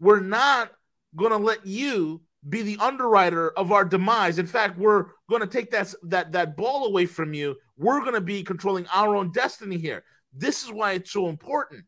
We're 0.00 0.20
not 0.20 0.72
going 1.14 1.30
to 1.30 1.38
let 1.38 1.64
you 1.66 2.22
be 2.48 2.62
the 2.62 2.76
underwriter 2.80 3.50
of 3.50 3.72
our 3.72 3.84
demise. 3.84 4.38
In 4.38 4.46
fact, 4.46 4.78
we're 4.78 5.06
going 5.30 5.40
to 5.40 5.46
take 5.46 5.70
that, 5.70 5.94
that, 6.02 6.32
that 6.32 6.56
ball 6.56 6.86
away 6.86 7.06
from 7.06 7.32
you. 7.32 7.56
We're 7.76 8.00
going 8.00 8.14
to 8.14 8.20
be 8.20 8.42
controlling 8.42 8.86
our 8.88 9.16
own 9.16 9.32
destiny 9.32 9.78
here. 9.78 10.04
This 10.32 10.64
is 10.64 10.72
why 10.72 10.92
it's 10.92 11.12
so 11.12 11.28
important, 11.28 11.84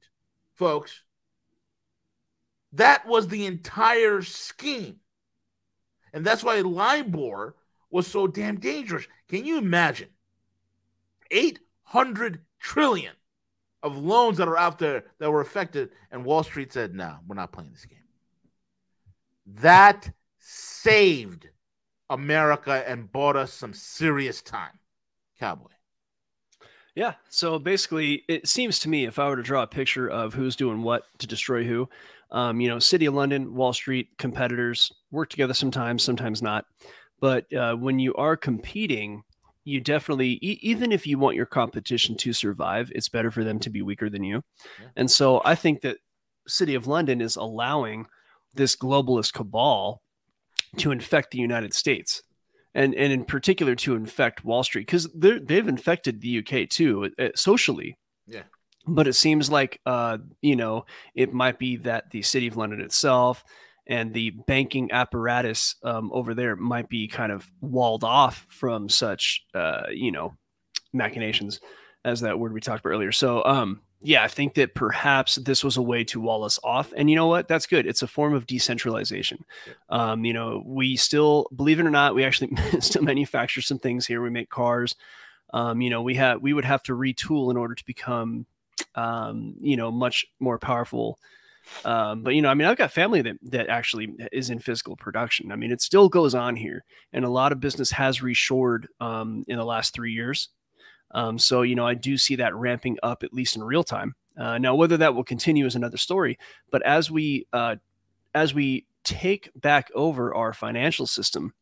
folks. 0.54 1.02
That 2.72 3.06
was 3.06 3.28
the 3.28 3.46
entire 3.46 4.22
scheme. 4.22 4.96
And 6.12 6.24
that's 6.24 6.44
why 6.44 6.60
LIBOR 6.60 7.56
was 7.90 8.06
so 8.06 8.26
damn 8.26 8.58
dangerous. 8.58 9.06
Can 9.28 9.44
you 9.44 9.58
imagine? 9.58 10.08
800 11.88 12.40
trillion 12.58 13.14
of 13.82 13.96
loans 13.96 14.38
that 14.38 14.48
are 14.48 14.58
out 14.58 14.78
there 14.78 15.04
that 15.18 15.30
were 15.30 15.40
affected, 15.40 15.90
and 16.10 16.24
Wall 16.24 16.42
Street 16.42 16.72
said, 16.72 16.94
no, 16.94 17.16
we're 17.26 17.36
not 17.36 17.52
playing 17.52 17.70
this 17.70 17.84
game. 17.84 17.98
That 19.60 20.10
saved 20.38 21.48
America 22.10 22.84
and 22.86 23.10
bought 23.10 23.36
us 23.36 23.52
some 23.52 23.72
serious 23.72 24.42
time. 24.42 24.78
Cowboy. 25.38 25.68
Yeah. 26.94 27.14
So 27.28 27.58
basically, 27.58 28.24
it 28.26 28.48
seems 28.48 28.78
to 28.80 28.88
me 28.88 29.04
if 29.04 29.18
I 29.18 29.28
were 29.28 29.36
to 29.36 29.42
draw 29.42 29.62
a 29.62 29.66
picture 29.66 30.08
of 30.08 30.32
who's 30.32 30.56
doing 30.56 30.82
what 30.82 31.04
to 31.18 31.26
destroy 31.26 31.62
who, 31.62 31.88
um, 32.30 32.60
you 32.60 32.68
know, 32.68 32.78
City 32.78 33.06
of 33.06 33.14
London, 33.14 33.54
Wall 33.54 33.72
Street, 33.72 34.08
competitors 34.18 34.92
work 35.10 35.28
together 35.28 35.54
sometimes, 35.54 36.02
sometimes 36.02 36.42
not. 36.42 36.64
But 37.20 37.52
uh, 37.52 37.74
when 37.74 37.98
you 37.98 38.14
are 38.14 38.36
competing, 38.36 39.22
you 39.66 39.80
definitely, 39.80 40.38
e- 40.40 40.60
even 40.62 40.92
if 40.92 41.06
you 41.06 41.18
want 41.18 41.36
your 41.36 41.44
competition 41.44 42.16
to 42.18 42.32
survive, 42.32 42.90
it's 42.94 43.08
better 43.08 43.32
for 43.32 43.42
them 43.42 43.58
to 43.58 43.68
be 43.68 43.82
weaker 43.82 44.08
than 44.08 44.22
you. 44.22 44.42
Yeah. 44.80 44.88
And 44.94 45.10
so 45.10 45.42
I 45.44 45.56
think 45.56 45.80
that 45.80 45.98
City 46.46 46.76
of 46.76 46.86
London 46.86 47.20
is 47.20 47.34
allowing 47.34 48.06
this 48.54 48.76
globalist 48.76 49.34
cabal 49.34 50.02
to 50.78 50.92
infect 50.92 51.32
the 51.32 51.38
United 51.38 51.74
States. 51.74 52.22
And, 52.74 52.94
and 52.94 53.12
in 53.12 53.24
particular 53.24 53.74
to 53.76 53.96
infect 53.96 54.44
Wall 54.44 54.62
Street 54.62 54.86
because 54.86 55.08
they've 55.14 55.66
infected 55.66 56.20
the 56.20 56.38
UK 56.38 56.68
too 56.68 57.10
uh, 57.18 57.30
socially. 57.34 57.98
Yeah 58.26 58.42
but 58.88 59.08
it 59.08 59.14
seems 59.14 59.50
like 59.50 59.80
uh, 59.84 60.18
you 60.42 60.54
know 60.54 60.86
it 61.16 61.32
might 61.32 61.58
be 61.58 61.76
that 61.76 62.08
the 62.12 62.22
city 62.22 62.46
of 62.46 62.56
london 62.56 62.80
itself 62.80 63.42
and 63.86 64.12
the 64.12 64.30
banking 64.30 64.90
apparatus 64.92 65.76
um, 65.82 66.10
over 66.12 66.34
there 66.34 66.56
might 66.56 66.88
be 66.88 67.08
kind 67.08 67.32
of 67.32 67.50
walled 67.60 68.04
off 68.04 68.46
from 68.48 68.88
such 68.88 69.44
uh, 69.54 69.84
you 69.90 70.12
know 70.12 70.34
machinations 70.92 71.60
as 72.04 72.20
that 72.20 72.38
word 72.38 72.52
we 72.52 72.60
talked 72.60 72.84
about 72.84 72.90
earlier. 72.90 73.12
So 73.12 73.44
um, 73.44 73.80
yeah 74.02 74.22
i 74.22 74.28
think 74.28 74.54
that 74.54 74.74
perhaps 74.74 75.36
this 75.36 75.64
was 75.64 75.78
a 75.78 75.82
way 75.82 76.04
to 76.04 76.20
wall 76.20 76.44
us 76.44 76.58
off. 76.62 76.92
And 76.96 77.08
you 77.08 77.16
know 77.16 77.26
what? 77.26 77.48
That's 77.48 77.66
good. 77.66 77.86
It's 77.86 78.02
a 78.02 78.06
form 78.06 78.34
of 78.34 78.46
decentralization. 78.46 79.44
Um, 79.88 80.24
you 80.24 80.32
know 80.32 80.62
we 80.66 80.96
still 80.96 81.48
believe 81.54 81.80
it 81.80 81.86
or 81.86 81.90
not 81.90 82.14
we 82.14 82.24
actually 82.24 82.54
still 82.80 83.02
manufacture 83.02 83.62
some 83.62 83.78
things 83.78 84.06
here. 84.06 84.22
We 84.22 84.30
make 84.30 84.50
cars. 84.50 84.94
Um, 85.54 85.80
you 85.80 85.90
know 85.90 86.02
we 86.02 86.14
have 86.16 86.42
we 86.42 86.52
would 86.52 86.64
have 86.64 86.82
to 86.84 86.92
retool 86.92 87.50
in 87.50 87.56
order 87.56 87.74
to 87.74 87.84
become 87.84 88.46
um, 88.94 89.54
you 89.60 89.76
know, 89.76 89.90
much 89.90 90.26
more 90.40 90.58
powerful. 90.58 91.18
Um, 91.84 92.22
but 92.22 92.34
you 92.34 92.42
know, 92.42 92.48
I 92.48 92.54
mean, 92.54 92.66
I've 92.66 92.76
got 92.76 92.92
family 92.92 93.22
that 93.22 93.36
that 93.42 93.68
actually 93.68 94.14
is 94.32 94.50
in 94.50 94.58
physical 94.58 94.96
production. 94.96 95.52
I 95.52 95.56
mean, 95.56 95.72
it 95.72 95.80
still 95.80 96.08
goes 96.08 96.34
on 96.34 96.56
here, 96.56 96.84
and 97.12 97.24
a 97.24 97.30
lot 97.30 97.52
of 97.52 97.60
business 97.60 97.90
has 97.92 98.20
reshored 98.20 98.86
um, 99.00 99.44
in 99.48 99.56
the 99.56 99.64
last 99.64 99.94
three 99.94 100.12
years. 100.12 100.48
Um, 101.12 101.38
so 101.38 101.62
you 101.62 101.74
know, 101.74 101.86
I 101.86 101.94
do 101.94 102.16
see 102.16 102.36
that 102.36 102.54
ramping 102.54 102.98
up 103.02 103.22
at 103.22 103.32
least 103.32 103.56
in 103.56 103.64
real 103.64 103.84
time. 103.84 104.14
Uh, 104.36 104.58
now, 104.58 104.74
whether 104.74 104.96
that 104.98 105.14
will 105.14 105.24
continue 105.24 105.66
is 105.66 105.76
another 105.76 105.96
story. 105.96 106.38
But 106.70 106.82
as 106.82 107.10
we 107.10 107.46
uh, 107.52 107.76
as 108.34 108.54
we 108.54 108.86
take 109.04 109.50
back 109.54 109.90
over 109.94 110.34
our 110.34 110.52
financial 110.52 111.06
system, 111.06 111.54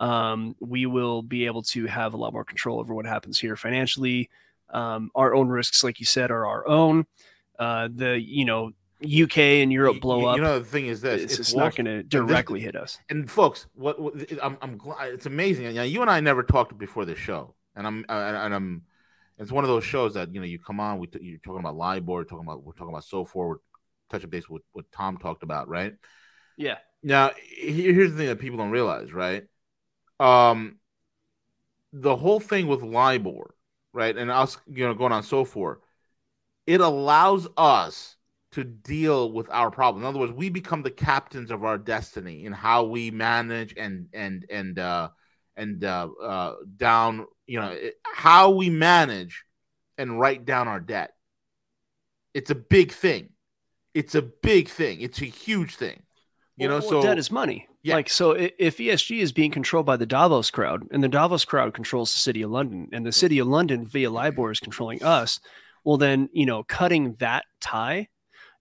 um, 0.00 0.56
we 0.60 0.86
will 0.86 1.22
be 1.22 1.46
able 1.46 1.62
to 1.62 1.86
have 1.86 2.14
a 2.14 2.16
lot 2.16 2.32
more 2.32 2.44
control 2.44 2.80
over 2.80 2.94
what 2.94 3.06
happens 3.06 3.38
here 3.38 3.56
financially, 3.56 4.30
um, 4.70 5.10
our 5.14 5.34
own 5.34 5.48
risks, 5.48 5.84
like 5.84 6.00
you 6.00 6.06
said, 6.06 6.30
are 6.30 6.46
our 6.46 6.66
own. 6.66 7.06
Uh, 7.58 7.88
the 7.92 8.20
you 8.20 8.44
know 8.44 8.72
UK 9.04 9.38
and 9.38 9.72
Europe 9.72 10.00
blow 10.00 10.20
you, 10.20 10.26
up. 10.26 10.36
You 10.36 10.42
know 10.42 10.58
the 10.58 10.64
thing 10.64 10.86
is 10.86 11.00
this: 11.00 11.22
it's, 11.22 11.38
it's 11.38 11.54
not 11.54 11.74
going 11.74 11.86
to 11.86 12.02
directly 12.02 12.60
hit 12.60 12.76
us. 12.76 12.98
And 13.08 13.30
folks, 13.30 13.66
what, 13.74 14.00
what 14.00 14.14
I'm, 14.42 14.58
I'm 14.62 14.76
glad 14.78 15.12
it's 15.12 15.26
amazing. 15.26 15.74
Now, 15.74 15.82
you 15.82 16.00
and 16.02 16.10
I 16.10 16.20
never 16.20 16.42
talked 16.42 16.76
before 16.78 17.04
this 17.04 17.18
show, 17.18 17.54
and 17.74 17.86
I'm 17.86 18.04
and 18.08 18.54
I'm. 18.54 18.82
It's 19.38 19.52
one 19.52 19.64
of 19.64 19.68
those 19.68 19.84
shows 19.84 20.14
that 20.14 20.32
you 20.32 20.40
know 20.40 20.46
you 20.46 20.58
come 20.58 20.80
on. 20.80 20.98
We 20.98 21.08
you're 21.20 21.38
talking 21.38 21.60
about 21.60 21.76
LIBOR, 21.76 22.24
talking 22.24 22.46
about 22.46 22.64
we're 22.64 22.72
talking 22.72 22.88
about 22.88 23.04
SOFR, 23.04 23.56
touch 24.10 24.24
a 24.24 24.28
base 24.28 24.48
with 24.48 24.62
what 24.72 24.90
Tom 24.92 25.18
talked 25.18 25.42
about, 25.42 25.68
right? 25.68 25.94
Yeah. 26.56 26.78
Now 27.02 27.32
here's 27.36 28.12
the 28.12 28.16
thing 28.16 28.26
that 28.28 28.38
people 28.38 28.56
don't 28.56 28.70
realize, 28.70 29.12
right? 29.12 29.44
Um, 30.18 30.78
the 31.92 32.16
whole 32.16 32.40
thing 32.40 32.66
with 32.66 32.82
LIBOR 32.82 33.54
right, 33.96 34.16
and 34.16 34.30
us, 34.30 34.58
you 34.68 34.86
know, 34.86 34.94
going 34.94 35.12
on 35.12 35.22
SOFR, 35.22 35.78
it 36.66 36.80
allows 36.80 37.48
us 37.56 38.15
to 38.52 38.64
deal 38.64 39.32
with 39.32 39.48
our 39.50 39.70
problem. 39.70 40.02
In 40.02 40.08
other 40.08 40.18
words, 40.18 40.32
we 40.32 40.48
become 40.48 40.82
the 40.82 40.90
captains 40.90 41.50
of 41.50 41.64
our 41.64 41.78
destiny 41.78 42.44
in 42.44 42.52
how 42.52 42.84
we 42.84 43.10
manage 43.10 43.74
and 43.76 44.08
and 44.12 44.46
and 44.50 44.78
uh, 44.78 45.08
and 45.56 45.82
uh, 45.84 46.08
uh, 46.22 46.54
down, 46.76 47.26
you 47.46 47.60
know, 47.60 47.76
how 48.02 48.50
we 48.50 48.70
manage 48.70 49.44
and 49.98 50.18
write 50.18 50.44
down 50.44 50.68
our 50.68 50.80
debt. 50.80 51.12
It's 52.34 52.50
a 52.50 52.54
big 52.54 52.92
thing. 52.92 53.30
It's 53.94 54.14
a 54.14 54.22
big 54.22 54.68
thing. 54.68 55.00
It's 55.00 55.22
a 55.22 55.26
huge 55.26 55.76
thing. 55.76 56.02
You 56.56 56.68
well, 56.68 56.80
know, 56.80 56.88
so 56.88 57.02
debt 57.02 57.18
is 57.18 57.30
money. 57.30 57.66
Yeah. 57.82 57.94
Like, 57.94 58.08
so 58.08 58.32
if 58.32 58.78
ESG 58.78 59.20
is 59.20 59.32
being 59.32 59.50
controlled 59.50 59.86
by 59.86 59.96
the 59.96 60.06
Davos 60.06 60.50
crowd 60.50 60.88
and 60.90 61.04
the 61.04 61.08
Davos 61.08 61.44
crowd 61.44 61.72
controls 61.72 62.12
the 62.12 62.20
city 62.20 62.42
of 62.42 62.50
London 62.50 62.88
and 62.92 63.06
the 63.06 63.12
city 63.12 63.38
of 63.38 63.46
London 63.46 63.86
via 63.86 64.10
LIBOR 64.10 64.50
is 64.50 64.60
controlling 64.60 65.02
us, 65.02 65.38
well, 65.84 65.96
then, 65.96 66.28
you 66.32 66.46
know, 66.46 66.64
cutting 66.64 67.14
that 67.20 67.44
tie 67.60 68.08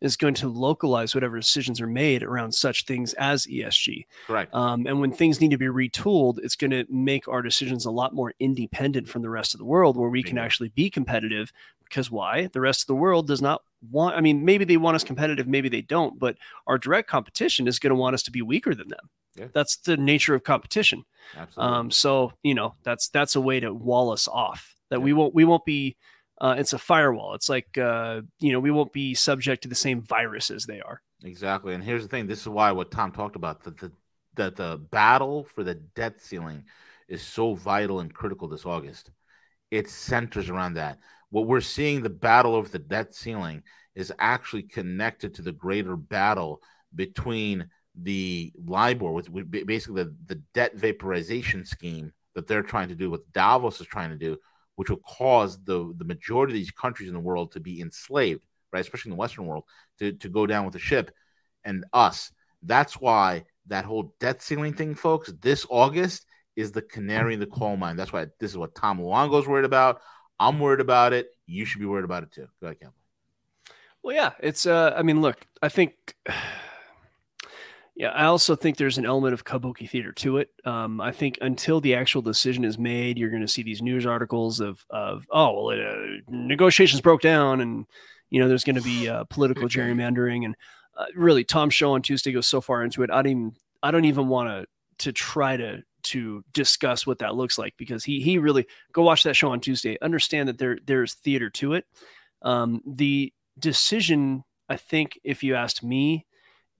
is 0.05 0.15
going 0.15 0.35
to 0.35 0.47
localize 0.47 1.15
whatever 1.15 1.37
decisions 1.37 1.81
are 1.81 1.87
made 1.87 2.23
around 2.23 2.53
such 2.53 2.85
things 2.85 3.13
as 3.13 3.47
ESG. 3.47 4.05
Right. 4.29 4.47
Um, 4.53 4.85
and 4.85 5.01
when 5.01 5.11
things 5.11 5.41
need 5.41 5.51
to 5.51 5.57
be 5.57 5.65
retooled, 5.65 6.37
it's 6.43 6.55
going 6.55 6.71
to 6.71 6.85
make 6.89 7.27
our 7.27 7.41
decisions 7.41 7.85
a 7.85 7.91
lot 7.91 8.13
more 8.13 8.33
independent 8.39 9.09
from 9.09 9.23
the 9.23 9.29
rest 9.29 9.53
of 9.53 9.57
the 9.57 9.65
world 9.65 9.97
where 9.97 10.09
we 10.09 10.23
can 10.23 10.37
actually 10.37 10.69
be 10.69 10.89
competitive. 10.89 11.51
Because 11.83 12.11
why? 12.11 12.47
The 12.53 12.61
rest 12.61 12.83
of 12.83 12.87
the 12.87 12.95
world 12.95 13.27
does 13.27 13.41
not 13.41 13.61
want, 13.91 14.15
I 14.15 14.21
mean, 14.21 14.45
maybe 14.45 14.63
they 14.63 14.77
want 14.77 14.95
us 14.95 15.03
competitive, 15.03 15.47
maybe 15.47 15.69
they 15.69 15.81
don't, 15.81 16.19
but 16.19 16.37
our 16.67 16.77
direct 16.77 17.09
competition 17.09 17.67
is 17.67 17.79
going 17.79 17.91
to 17.91 17.95
want 17.95 18.13
us 18.13 18.23
to 18.23 18.31
be 18.31 18.41
weaker 18.41 18.73
than 18.75 18.89
them. 18.89 19.09
Yeah. 19.35 19.47
That's 19.53 19.77
the 19.77 19.97
nature 19.97 20.33
of 20.35 20.43
competition. 20.43 21.03
Absolutely. 21.35 21.75
Um, 21.75 21.91
so 21.91 22.31
you 22.43 22.53
know 22.53 22.75
that's 22.83 23.09
that's 23.09 23.35
a 23.35 23.41
way 23.41 23.59
to 23.59 23.73
wall 23.73 24.11
us 24.11 24.27
off. 24.27 24.75
That 24.89 24.99
yeah. 24.99 25.05
we 25.05 25.13
won't 25.13 25.33
we 25.33 25.45
won't 25.45 25.65
be. 25.65 25.97
Uh, 26.39 26.55
it's 26.57 26.73
a 26.73 26.77
firewall. 26.77 27.33
It's 27.33 27.49
like 27.49 27.77
uh, 27.77 28.21
you 28.39 28.51
know 28.51 28.59
we 28.59 28.71
won't 28.71 28.93
be 28.93 29.13
subject 29.13 29.63
to 29.63 29.69
the 29.69 29.75
same 29.75 30.01
virus 30.01 30.51
as 30.51 30.65
they 30.65 30.81
are. 30.81 31.01
Exactly. 31.23 31.73
And 31.73 31.83
here's 31.83 32.03
the 32.03 32.09
thing. 32.09 32.27
This 32.27 32.41
is 32.41 32.49
why 32.49 32.71
what 32.71 32.91
Tom 32.91 33.11
talked 33.11 33.35
about 33.35 33.63
that 33.63 33.77
the 33.77 33.91
that 34.35 34.55
the 34.55 34.77
battle 34.91 35.45
for 35.45 35.63
the 35.63 35.75
debt 35.75 36.21
ceiling 36.21 36.65
is 37.07 37.21
so 37.21 37.53
vital 37.53 37.99
and 37.99 38.13
critical 38.13 38.47
this 38.47 38.65
August. 38.65 39.11
It 39.71 39.89
centers 39.89 40.49
around 40.49 40.75
that. 40.75 40.99
What 41.29 41.47
we're 41.47 41.61
seeing 41.61 42.01
the 42.01 42.09
battle 42.09 42.55
over 42.55 42.69
the 42.69 42.79
debt 42.79 43.15
ceiling 43.15 43.63
is 43.95 44.11
actually 44.19 44.63
connected 44.63 45.33
to 45.35 45.41
the 45.41 45.51
greater 45.51 45.95
battle 45.95 46.61
between 46.93 47.67
the 47.95 48.51
LIBOR, 48.65 49.11
with 49.11 49.51
basically 49.65 50.03
the, 50.03 50.15
the 50.27 50.41
debt 50.53 50.75
vaporization 50.75 51.65
scheme 51.65 52.11
that 52.35 52.47
they're 52.47 52.63
trying 52.63 52.89
to 52.89 52.95
do, 52.95 53.09
what 53.09 53.31
Davos 53.31 53.79
is 53.79 53.87
trying 53.87 54.09
to 54.09 54.17
do, 54.17 54.37
which 54.75 54.89
will 54.89 55.01
cause 55.07 55.63
the, 55.63 55.93
the 55.97 56.05
majority 56.05 56.53
of 56.53 56.57
these 56.57 56.71
countries 56.71 57.09
in 57.09 57.15
the 57.15 57.19
world 57.19 57.51
to 57.51 57.59
be 57.59 57.81
enslaved, 57.81 58.41
right? 58.71 58.81
Especially 58.81 59.09
in 59.09 59.15
the 59.15 59.19
Western 59.19 59.45
world, 59.45 59.63
to, 59.99 60.11
to 60.13 60.29
go 60.29 60.45
down 60.45 60.65
with 60.65 60.73
the 60.73 60.79
ship 60.79 61.11
and 61.63 61.85
us. 61.93 62.31
That's 62.63 62.99
why 62.99 63.45
that 63.67 63.85
whole 63.85 64.13
debt 64.19 64.41
ceiling 64.41 64.73
thing, 64.73 64.95
folks, 64.95 65.31
this 65.41 65.65
August 65.69 66.25
is 66.55 66.71
the 66.71 66.81
canary 66.81 67.33
in 67.33 67.39
the 67.39 67.45
coal 67.45 67.77
mine. 67.77 67.95
That's 67.95 68.13
why 68.13 68.27
this 68.39 68.51
is 68.51 68.57
what 68.57 68.75
Tom 68.75 68.99
Luongo's 68.99 69.47
worried 69.47 69.65
about. 69.65 70.01
I'm 70.39 70.59
worried 70.59 70.79
about 70.79 71.13
it. 71.13 71.27
You 71.45 71.65
should 71.65 71.79
be 71.79 71.85
worried 71.85 72.05
about 72.05 72.23
it 72.23 72.31
too. 72.31 72.47
Go 72.61 72.67
ahead, 72.67 72.79
Campbell. 72.79 72.97
Well, 74.03 74.15
yeah, 74.15 74.31
it's. 74.39 74.65
Uh, 74.65 74.93
I 74.95 75.01
mean, 75.01 75.21
look, 75.21 75.47
I 75.61 75.69
think 75.69 76.15
yeah, 77.95 78.09
I 78.09 78.25
also 78.25 78.55
think 78.55 78.75
there's 78.75 78.97
an 78.97 79.05
element 79.05 79.33
of 79.33 79.45
kabuki 79.45 79.89
theater 79.89 80.11
to 80.13 80.37
it. 80.37 80.49
Um, 80.65 80.99
I 80.99 81.11
think 81.11 81.37
until 81.41 81.79
the 81.79 81.95
actual 81.95 82.21
decision 82.21 82.65
is 82.65 82.77
made, 82.77 83.17
you're 83.17 83.29
going 83.29 83.41
to 83.41 83.47
see 83.47 83.63
these 83.63 83.81
news 83.81 84.05
articles 84.05 84.59
of 84.59 84.85
of 84.89 85.25
oh 85.31 85.67
well, 85.67 85.79
uh, 85.79 86.17
negotiations 86.27 86.99
broke 87.01 87.21
down, 87.21 87.61
and 87.61 87.85
you 88.29 88.41
know 88.41 88.49
there's 88.49 88.65
going 88.65 88.75
to 88.75 88.81
be 88.81 89.07
uh, 89.07 89.23
political 89.29 89.69
gerrymandering, 89.69 90.43
and 90.43 90.55
uh, 90.97 91.05
really 91.15 91.45
Tom's 91.45 91.73
show 91.73 91.93
on 91.93 92.01
Tuesday 92.01 92.33
goes 92.33 92.47
so 92.47 92.59
far 92.59 92.83
into 92.83 93.01
it. 93.01 93.09
I 93.11 93.21
don't 93.21 93.31
even 93.31 93.55
I 93.81 93.91
don't 93.91 94.05
even 94.05 94.27
want 94.27 94.49
to 94.49 94.65
to 95.05 95.13
try 95.13 95.55
to 95.55 95.81
to 96.03 96.43
discuss 96.53 97.07
what 97.07 97.19
that 97.19 97.35
looks 97.35 97.57
like 97.57 97.75
because 97.77 98.03
he 98.03 98.19
he 98.19 98.37
really 98.37 98.67
go 98.91 99.03
watch 99.03 99.23
that 99.23 99.37
show 99.37 99.51
on 99.51 99.61
Tuesday. 99.61 99.97
Understand 100.01 100.49
that 100.49 100.57
there 100.57 100.77
there's 100.85 101.13
theater 101.13 101.49
to 101.51 101.73
it. 101.73 101.85
Um, 102.41 102.81
the 102.85 103.31
decision, 103.57 104.43
I 104.67 104.75
think, 104.75 105.17
if 105.23 105.43
you 105.43 105.55
asked 105.55 105.81
me, 105.81 106.25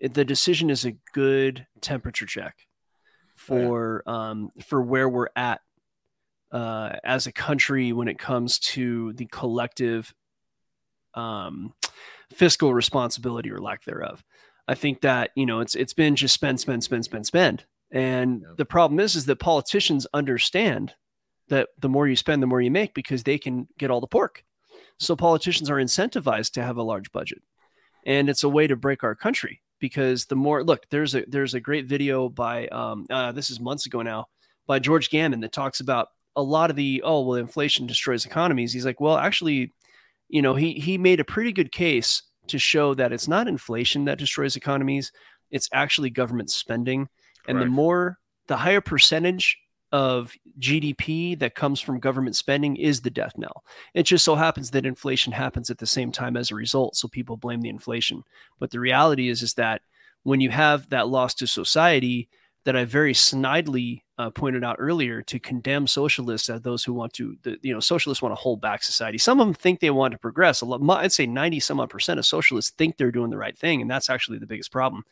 the 0.01 0.25
decision 0.25 0.69
is 0.69 0.85
a 0.85 0.97
good 1.13 1.67
temperature 1.81 2.25
check 2.25 2.55
for 3.35 4.03
oh, 4.05 4.11
yeah. 4.11 4.29
um, 4.29 4.49
for 4.65 4.81
where 4.81 5.09
we're 5.09 5.29
at 5.35 5.61
uh, 6.51 6.95
as 7.03 7.27
a 7.27 7.31
country 7.31 7.91
when 7.91 8.07
it 8.07 8.19
comes 8.19 8.59
to 8.59 9.13
the 9.13 9.25
collective 9.25 10.13
um, 11.13 11.73
fiscal 12.33 12.73
responsibility 12.73 13.51
or 13.51 13.59
lack 13.59 13.83
thereof. 13.83 14.23
I 14.67 14.75
think 14.75 15.01
that 15.01 15.31
you 15.35 15.45
know 15.45 15.59
it's 15.59 15.75
it's 15.75 15.93
been 15.93 16.15
just 16.15 16.33
spend, 16.33 16.59
spend, 16.59 16.83
spend, 16.83 17.05
spend, 17.05 17.25
spend, 17.27 17.65
and 17.91 18.41
yep. 18.41 18.57
the 18.57 18.65
problem 18.65 18.99
is 18.99 19.15
is 19.15 19.25
that 19.25 19.39
politicians 19.39 20.07
understand 20.13 20.93
that 21.49 21.69
the 21.79 21.89
more 21.89 22.07
you 22.07 22.15
spend, 22.15 22.41
the 22.41 22.47
more 22.47 22.61
you 22.61 22.71
make 22.71 22.95
because 22.95 23.23
they 23.23 23.37
can 23.37 23.67
get 23.77 23.91
all 23.91 24.01
the 24.01 24.07
pork. 24.07 24.43
So 24.97 25.15
politicians 25.15 25.69
are 25.69 25.75
incentivized 25.75 26.53
to 26.53 26.63
have 26.63 26.77
a 26.77 26.83
large 26.83 27.11
budget, 27.11 27.43
and 28.05 28.27
it's 28.27 28.43
a 28.43 28.49
way 28.49 28.65
to 28.65 28.75
break 28.75 29.03
our 29.03 29.13
country 29.13 29.61
because 29.79 30.25
the 30.25 30.35
more 30.35 30.63
look 30.63 30.85
there's 30.89 31.15
a 31.15 31.25
there's 31.27 31.53
a 31.53 31.59
great 31.59 31.85
video 31.85 32.29
by 32.29 32.67
um, 32.67 33.05
uh, 33.09 33.31
this 33.31 33.49
is 33.49 33.59
months 33.59 33.85
ago 33.85 34.01
now 34.01 34.25
by 34.67 34.79
George 34.79 35.09
Gammon 35.09 35.41
that 35.41 35.51
talks 35.51 35.79
about 35.79 36.07
a 36.35 36.43
lot 36.43 36.69
of 36.69 36.75
the 36.75 37.01
oh 37.05 37.21
well 37.21 37.37
inflation 37.37 37.87
destroys 37.87 38.25
economies. 38.25 38.73
He's 38.73 38.85
like 38.85 38.99
well 38.99 39.17
actually 39.17 39.71
you 40.29 40.41
know, 40.41 40.55
he 40.55 40.73
he 40.73 40.97
made 40.97 41.19
a 41.19 41.25
pretty 41.25 41.51
good 41.51 41.71
case 41.71 42.23
to 42.47 42.59
show 42.59 42.93
that 42.93 43.11
it's 43.11 43.27
not 43.27 43.47
inflation 43.47 44.05
that 44.05 44.17
destroys 44.17 44.55
economies; 44.55 45.11
it's 45.51 45.69
actually 45.73 46.09
government 46.09 46.49
spending. 46.49 47.07
And 47.47 47.61
the 47.61 47.67
more, 47.67 48.17
the 48.47 48.57
higher 48.57 48.81
percentage 48.81 49.57
of 49.95 50.33
GDP 50.59 51.39
that 51.39 51.55
comes 51.55 51.79
from 51.79 52.01
government 52.01 52.35
spending 52.35 52.75
is 52.75 52.99
the 52.99 53.09
death 53.09 53.31
knell. 53.37 53.63
It 53.93 54.03
just 54.03 54.25
so 54.25 54.35
happens 54.35 54.71
that 54.71 54.85
inflation 54.85 55.31
happens 55.31 55.69
at 55.69 55.77
the 55.77 55.85
same 55.85 56.11
time 56.11 56.35
as 56.35 56.51
a 56.51 56.55
result, 56.55 56.97
so 56.97 57.07
people 57.07 57.37
blame 57.37 57.61
the 57.61 57.69
inflation. 57.69 58.25
But 58.59 58.71
the 58.71 58.81
reality 58.81 59.29
is, 59.29 59.41
is 59.41 59.53
that 59.53 59.83
when 60.23 60.41
you 60.41 60.49
have 60.49 60.89
that 60.89 61.07
loss 61.07 61.33
to 61.35 61.47
society, 61.47 62.27
that 62.65 62.75
I 62.75 62.83
very 62.83 63.13
snidely 63.13 64.01
uh, 64.17 64.31
pointed 64.31 64.65
out 64.65 64.75
earlier 64.79 65.21
to 65.21 65.39
condemn 65.39 65.87
socialists 65.87 66.49
as 66.49 66.59
those 66.59 66.83
who 66.83 66.91
want 66.91 67.13
to, 67.13 67.37
the, 67.43 67.57
you 67.61 67.73
know, 67.73 67.79
socialists 67.79 68.21
want 68.21 68.35
to 68.35 68.41
hold 68.41 68.59
back 68.59 68.83
society. 68.83 69.17
Some 69.17 69.39
of 69.39 69.47
them 69.47 69.53
think 69.53 69.79
they 69.79 69.91
want 69.91 70.11
to 70.11 70.17
progress. 70.17 70.59
A 70.59 70.65
lot, 70.65 70.81
I'd 70.99 71.13
say 71.13 71.25
90 71.25 71.61
some 71.61 71.79
odd 71.79 71.89
percent 71.89 72.19
of 72.19 72.25
socialists 72.25 72.71
think 72.71 72.97
they're 72.97 73.11
doing 73.11 73.29
the 73.29 73.37
right 73.37 73.57
thing. 73.57 73.81
And 73.81 73.89
that's 73.89 74.09
actually 74.09 74.39
the 74.39 74.45
biggest 74.45 74.73
problem. 74.73 75.05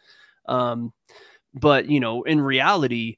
Um, 0.46 0.92
but, 1.54 1.88
you 1.88 2.02
know, 2.02 2.24
in 2.24 2.42
reality, 2.42 3.18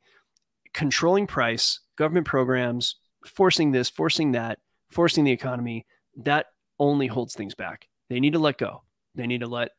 controlling 0.76 1.26
price, 1.26 1.80
government 1.98 2.28
programs, 2.28 2.98
forcing 3.26 3.72
this, 3.72 3.90
forcing 3.90 4.34
that, 4.34 4.60
forcing 4.92 5.24
the 5.24 5.32
economy, 5.32 5.88
that 6.18 6.48
only 6.78 7.08
holds 7.08 7.34
things 7.34 7.56
back. 7.56 7.88
They 8.10 8.20
need 8.20 8.34
to 8.34 8.40
let 8.40 8.60
go. 8.60 8.84
They 9.16 9.26
need 9.26 9.40
to 9.40 9.48
let 9.48 9.72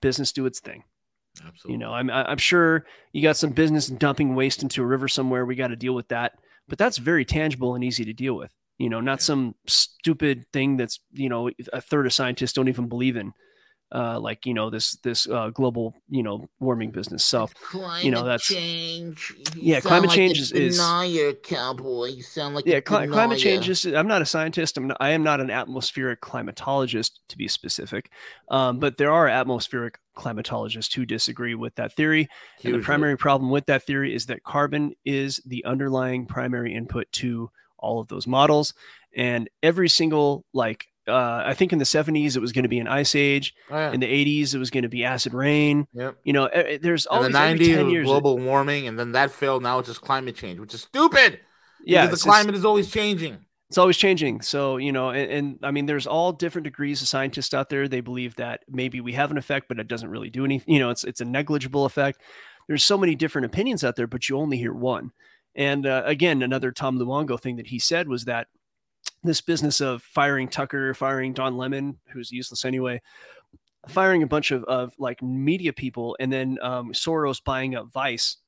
business 0.00 0.32
do 0.32 0.46
its 0.46 0.60
thing. 0.60 0.84
Absolutely. 1.44 1.72
You 1.72 1.78
know, 1.78 1.92
I'm 1.92 2.08
I'm 2.08 2.38
sure 2.38 2.86
you 3.12 3.22
got 3.22 3.36
some 3.36 3.50
business 3.50 3.88
dumping 3.88 4.34
waste 4.34 4.62
into 4.62 4.82
a 4.82 4.86
river 4.86 5.08
somewhere. 5.08 5.44
We 5.44 5.54
got 5.54 5.68
to 5.68 5.76
deal 5.76 5.94
with 5.94 6.08
that, 6.08 6.32
but 6.66 6.78
that's 6.78 6.96
very 6.96 7.26
tangible 7.26 7.74
and 7.74 7.84
easy 7.84 8.06
to 8.06 8.14
deal 8.14 8.34
with. 8.34 8.52
You 8.78 8.88
know, 8.88 9.00
not 9.00 9.18
yeah. 9.18 9.24
some 9.24 9.54
stupid 9.66 10.46
thing 10.52 10.78
that's 10.78 11.00
you 11.12 11.28
know 11.28 11.50
a 11.74 11.80
third 11.80 12.06
of 12.06 12.14
scientists 12.14 12.54
don't 12.54 12.68
even 12.68 12.88
believe 12.88 13.16
in 13.16 13.32
uh, 13.92 14.18
like 14.18 14.44
you 14.46 14.54
know 14.54 14.68
this 14.68 14.96
this 14.96 15.28
uh, 15.28 15.50
global 15.50 15.94
you 16.08 16.22
know 16.22 16.48
warming 16.58 16.90
business. 16.90 17.24
So 17.24 17.48
climate 17.62 18.04
you 18.04 18.10
know 18.10 18.24
that's 18.24 18.44
change. 18.44 19.34
You 19.54 19.74
yeah, 19.74 19.80
climate 19.80 20.08
like 20.08 20.16
change 20.16 20.40
is, 20.40 20.52
is 20.52 20.76
denier 20.76 21.32
cowboy. 21.34 22.06
You 22.06 22.22
sound 22.22 22.54
like 22.54 22.66
yeah, 22.66 22.80
cl- 22.86 23.08
climate 23.08 23.38
change 23.38 23.68
is. 23.68 23.86
I'm 23.86 24.08
not 24.08 24.22
a 24.22 24.26
scientist. 24.26 24.76
I'm 24.76 24.88
not, 24.88 24.96
I 25.00 25.10
am 25.10 25.22
not 25.22 25.40
an 25.40 25.50
atmospheric 25.50 26.20
climatologist 26.20 27.12
to 27.28 27.36
be 27.36 27.46
specific, 27.46 28.10
um, 28.50 28.80
but 28.80 28.96
there 28.96 29.12
are 29.12 29.28
atmospheric 29.28 29.98
climatologists 30.16 30.94
who 30.94 31.06
disagree 31.06 31.54
with 31.54 31.74
that 31.76 31.92
theory. 31.92 32.28
And 32.64 32.74
the 32.74 32.80
primary 32.80 33.16
problem 33.16 33.50
with 33.50 33.66
that 33.66 33.84
theory 33.84 34.14
is 34.14 34.26
that 34.26 34.42
carbon 34.42 34.94
is 35.04 35.40
the 35.46 35.64
underlying 35.64 36.26
primary 36.26 36.74
input 36.74 37.10
to 37.12 37.50
all 37.78 38.00
of 38.00 38.08
those 38.08 38.26
models, 38.26 38.74
and 39.16 39.48
every 39.62 39.88
single 39.88 40.44
like 40.52 40.88
uh, 41.08 41.42
I 41.44 41.54
think 41.54 41.72
in 41.72 41.78
the 41.78 41.84
70s 41.84 42.36
it 42.36 42.40
was 42.40 42.52
going 42.52 42.64
to 42.64 42.68
be 42.68 42.78
an 42.78 42.88
ice 42.88 43.14
age. 43.14 43.54
Oh, 43.70 43.76
yeah. 43.76 43.92
In 43.92 44.00
the 44.00 44.06
80s 44.06 44.54
it 44.54 44.58
was 44.58 44.70
going 44.70 44.82
to 44.82 44.88
be 44.88 45.04
acid 45.04 45.34
rain. 45.34 45.86
Yep. 45.94 46.18
You 46.24 46.32
know, 46.32 46.48
there's 46.80 47.06
all 47.06 47.24
in 47.24 47.32
the 47.32 47.38
90s 47.38 48.04
global 48.04 48.38
warming, 48.38 48.88
and 48.88 48.98
then 48.98 49.12
that 49.12 49.30
failed. 49.30 49.62
Now 49.62 49.78
it's 49.78 49.88
just 49.88 50.00
climate 50.00 50.36
change, 50.36 50.58
which 50.58 50.74
is 50.74 50.82
stupid. 50.82 51.40
Yeah, 51.84 52.06
the 52.06 52.16
climate 52.16 52.48
just, 52.48 52.58
is 52.60 52.64
always 52.64 52.90
changing. 52.90 53.38
It's 53.68 53.78
always 53.78 53.96
changing. 53.96 54.42
So 54.42 54.76
you 54.76 54.92
know, 54.92 55.10
and, 55.10 55.30
and, 55.30 55.58
I 55.62 55.70
mean, 55.70 55.86
there's 55.86 56.06
all 56.06 56.32
different 56.32 56.64
degrees 56.64 57.02
of 57.02 57.08
scientists 57.08 57.54
out 57.54 57.68
there. 57.68 57.88
They 57.88 58.00
believe 58.00 58.36
that 58.36 58.60
maybe 58.68 59.00
we 59.00 59.12
have 59.12 59.30
an 59.30 59.38
effect, 59.38 59.68
but 59.68 59.78
it 59.78 59.88
doesn't 59.88 60.10
really 60.10 60.30
do 60.30 60.44
anything. 60.44 60.74
You 60.74 60.80
know, 60.80 60.90
it's 60.90 61.04
it's 61.04 61.20
a 61.20 61.24
negligible 61.24 61.84
effect. 61.84 62.20
There's 62.68 62.84
so 62.84 62.98
many 62.98 63.14
different 63.14 63.46
opinions 63.46 63.84
out 63.84 63.94
there, 63.96 64.08
but 64.08 64.28
you 64.28 64.36
only 64.36 64.56
hear 64.56 64.72
one. 64.72 65.12
And 65.54 65.86
uh, 65.86 66.02
again, 66.04 66.42
another 66.42 66.70
Tom 66.70 66.98
Luongo 66.98 67.40
thing 67.40 67.56
that 67.56 67.68
he 67.68 67.78
said 67.78 68.08
was 68.08 68.24
that 68.24 68.48
this 69.26 69.40
business 69.40 69.80
of 69.80 70.02
firing 70.02 70.48
Tucker, 70.48 70.94
firing 70.94 71.32
Don 71.32 71.56
Lemon, 71.56 71.98
who's 72.08 72.32
useless 72.32 72.64
anyway, 72.64 73.02
firing 73.88 74.22
a 74.22 74.26
bunch 74.26 74.50
of, 74.50 74.64
of 74.64 74.94
like 74.98 75.22
media 75.22 75.72
people, 75.72 76.16
and 76.18 76.32
then 76.32 76.58
um, 76.62 76.92
Soros 76.92 77.42
buying 77.42 77.74
up 77.74 77.92
Vice, 77.92 78.38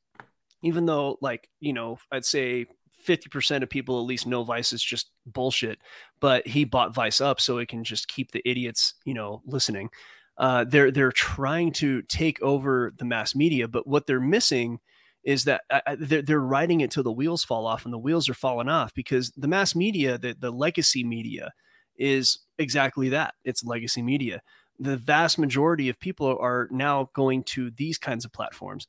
even 0.62 0.87
though 0.87 1.18
like 1.20 1.49
you 1.61 1.72
know 1.72 1.99
I'd 2.11 2.24
say 2.24 2.66
50% 3.07 3.62
of 3.62 3.70
people 3.70 3.99
at 4.01 4.07
least 4.07 4.26
know 4.26 4.45
Vice 4.45 4.72
is 4.72 4.83
just 4.83 5.11
bullshit, 5.26 5.79
but 6.20 6.47
he 6.47 6.64
bought 6.64 6.95
Vice 6.95 7.20
up 7.20 7.41
so 7.41 7.59
it 7.59 7.68
can 7.68 7.85
just 7.85 8.09
keep 8.09 8.33
the 8.33 8.43
idiots, 8.45 8.95
you 9.05 9.14
know, 9.14 9.43
listening. 9.47 9.91
Uh, 10.37 10.64
they're 10.64 10.91
they're 10.91 11.12
trying 11.12 11.72
to 11.72 12.03
take 12.03 12.41
over 12.43 12.93
the 12.97 13.05
mass 13.05 13.35
media, 13.35 13.66
but 13.66 13.87
what 13.87 14.07
they're 14.07 14.20
missing 14.20 14.79
is 15.24 15.44
that 15.44 15.62
uh, 15.70 15.80
uh, 15.86 15.96
they're, 15.98 16.22
they're 16.22 16.40
riding 16.40 16.80
it 16.80 16.90
till 16.90 17.02
the 17.02 17.12
wheels 17.12 17.44
fall 17.44 17.66
off 17.66 17.84
and 17.84 17.92
the 17.92 17.98
wheels 17.98 18.28
are 18.28 18.34
falling 18.34 18.68
off 18.68 18.94
because 18.94 19.30
the 19.36 19.48
mass 19.48 19.74
media, 19.74 20.18
the, 20.18 20.34
the 20.38 20.50
legacy 20.50 21.04
media, 21.04 21.52
is 21.96 22.40
exactly 22.58 23.08
that. 23.10 23.34
It's 23.44 23.64
legacy 23.64 24.02
media. 24.02 24.40
The 24.78 24.96
vast 24.96 25.38
majority 25.38 25.88
of 25.88 25.98
people 25.98 26.38
are 26.40 26.68
now 26.70 27.10
going 27.14 27.42
to 27.44 27.70
these 27.72 27.98
kinds 27.98 28.24
of 28.24 28.32
platforms. 28.32 28.86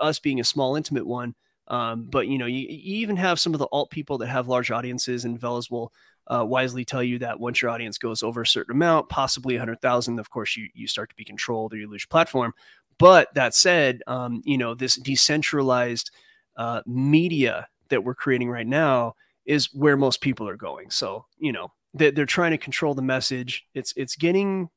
Us 0.00 0.18
being 0.18 0.40
a 0.40 0.44
small, 0.44 0.74
intimate 0.74 1.06
one, 1.06 1.34
um, 1.68 2.08
but 2.10 2.26
you 2.26 2.38
know, 2.38 2.46
you, 2.46 2.66
you, 2.68 2.96
even 3.00 3.16
have 3.16 3.38
some 3.38 3.54
of 3.54 3.60
the 3.60 3.68
alt 3.70 3.90
people 3.90 4.18
that 4.18 4.28
have 4.28 4.48
large 4.48 4.70
audiences, 4.70 5.24
and 5.24 5.38
Velas 5.38 5.70
will 5.70 5.92
uh, 6.26 6.44
wisely 6.44 6.84
tell 6.84 7.02
you 7.02 7.18
that 7.20 7.38
once 7.38 7.60
your 7.60 7.70
audience 7.70 7.98
goes 7.98 8.22
over 8.22 8.42
a 8.42 8.46
certain 8.46 8.74
amount, 8.74 9.08
possibly 9.10 9.54
100,000, 9.54 10.18
of 10.18 10.30
course, 10.30 10.56
you, 10.56 10.68
you 10.74 10.86
start 10.86 11.10
to 11.10 11.16
be 11.16 11.24
controlled 11.24 11.72
or 11.72 11.76
you 11.76 11.88
lose 11.88 12.06
platform. 12.06 12.52
But 12.98 13.32
that 13.34 13.54
said, 13.54 14.02
um, 14.06 14.42
you 14.44 14.58
know, 14.58 14.74
this 14.74 14.96
decentralized 14.96 16.10
uh, 16.56 16.82
media 16.86 17.68
that 17.88 18.04
we're 18.04 18.14
creating 18.14 18.50
right 18.50 18.66
now 18.66 19.14
is 19.46 19.72
where 19.72 19.96
most 19.96 20.20
people 20.20 20.48
are 20.48 20.56
going. 20.56 20.90
So, 20.90 21.26
you 21.38 21.52
know, 21.52 21.72
they're, 21.94 22.10
they're 22.10 22.26
trying 22.26 22.50
to 22.50 22.58
control 22.58 22.94
the 22.94 23.02
message. 23.02 23.64
It's 23.74 23.92
it's 23.96 24.16
getting 24.16 24.68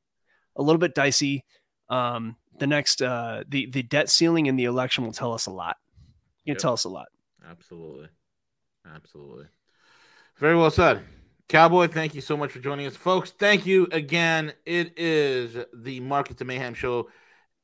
a 0.56 0.62
little 0.62 0.78
bit 0.78 0.94
dicey. 0.94 1.44
Um, 1.88 2.36
the 2.58 2.66
next 2.66 3.02
uh, 3.02 3.44
the 3.48 3.66
the 3.66 3.82
debt 3.82 4.08
ceiling 4.08 4.46
in 4.46 4.56
the 4.56 4.64
election 4.64 5.04
will 5.04 5.12
tell 5.12 5.32
us 5.32 5.46
a 5.46 5.50
lot. 5.50 5.76
It 6.46 6.52
yep. 6.52 6.58
tell 6.58 6.72
us 6.72 6.84
a 6.84 6.88
lot. 6.88 7.08
Absolutely, 7.48 8.08
absolutely. 8.94 9.46
Very 10.36 10.56
well 10.56 10.70
said. 10.70 11.02
Cowboy, 11.48 11.86
thank 11.88 12.14
you 12.14 12.20
so 12.22 12.36
much 12.36 12.50
for 12.50 12.60
joining 12.60 12.86
us. 12.86 12.96
Folks, 12.96 13.30
thank 13.32 13.66
you 13.66 13.86
again. 13.92 14.54
It 14.64 14.98
is 14.98 15.56
the 15.74 16.00
Market 16.00 16.38
to 16.38 16.46
Mayhem 16.46 16.72
show 16.72 17.10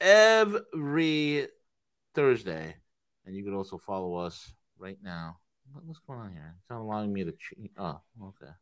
every 0.01 1.49
Thursday. 2.15 2.77
And 3.27 3.37
you 3.37 3.45
can 3.45 3.55
also 3.55 3.79
follow 3.79 4.15
us 4.15 4.53
right 4.79 4.99
now. 5.03 5.39
What's 5.85 6.01
going 6.07 6.19
on 6.19 6.33
here? 6.33 6.55
It's 6.59 6.71
not 6.71 6.81
allowing 6.81 7.13
me 7.13 7.25
to. 7.25 7.33
Ch- 7.33 7.55
oh, 7.77 8.01
okay. 8.23 8.53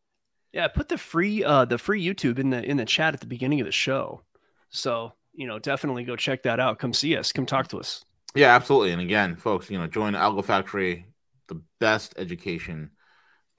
Yeah, 0.52 0.68
put 0.68 0.88
the 0.88 0.98
free 0.98 1.44
uh 1.44 1.64
the 1.64 1.78
free 1.78 2.04
YouTube 2.04 2.38
in 2.38 2.50
the 2.50 2.62
in 2.62 2.76
the 2.76 2.84
chat 2.84 3.14
at 3.14 3.20
the 3.20 3.26
beginning 3.26 3.60
of 3.60 3.66
the 3.66 3.72
show. 3.72 4.22
So 4.70 5.12
you 5.32 5.46
know, 5.46 5.58
definitely 5.58 6.04
go 6.04 6.16
check 6.16 6.42
that 6.44 6.58
out. 6.58 6.78
Come 6.78 6.92
see 6.92 7.16
us. 7.16 7.32
Come 7.32 7.46
talk 7.46 7.68
to 7.68 7.78
us. 7.78 8.04
Yeah, 8.34 8.54
absolutely. 8.54 8.92
And 8.92 9.00
again, 9.00 9.36
folks, 9.36 9.70
you 9.70 9.78
know, 9.78 9.86
join 9.86 10.14
Algo 10.14 10.44
Factory, 10.44 11.06
the 11.48 11.62
best 11.78 12.14
education, 12.16 12.90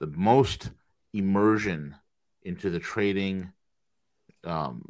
the 0.00 0.08
most 0.08 0.70
immersion 1.14 1.94
into 2.42 2.68
the 2.70 2.78
trading. 2.78 3.52
Um, 4.44 4.84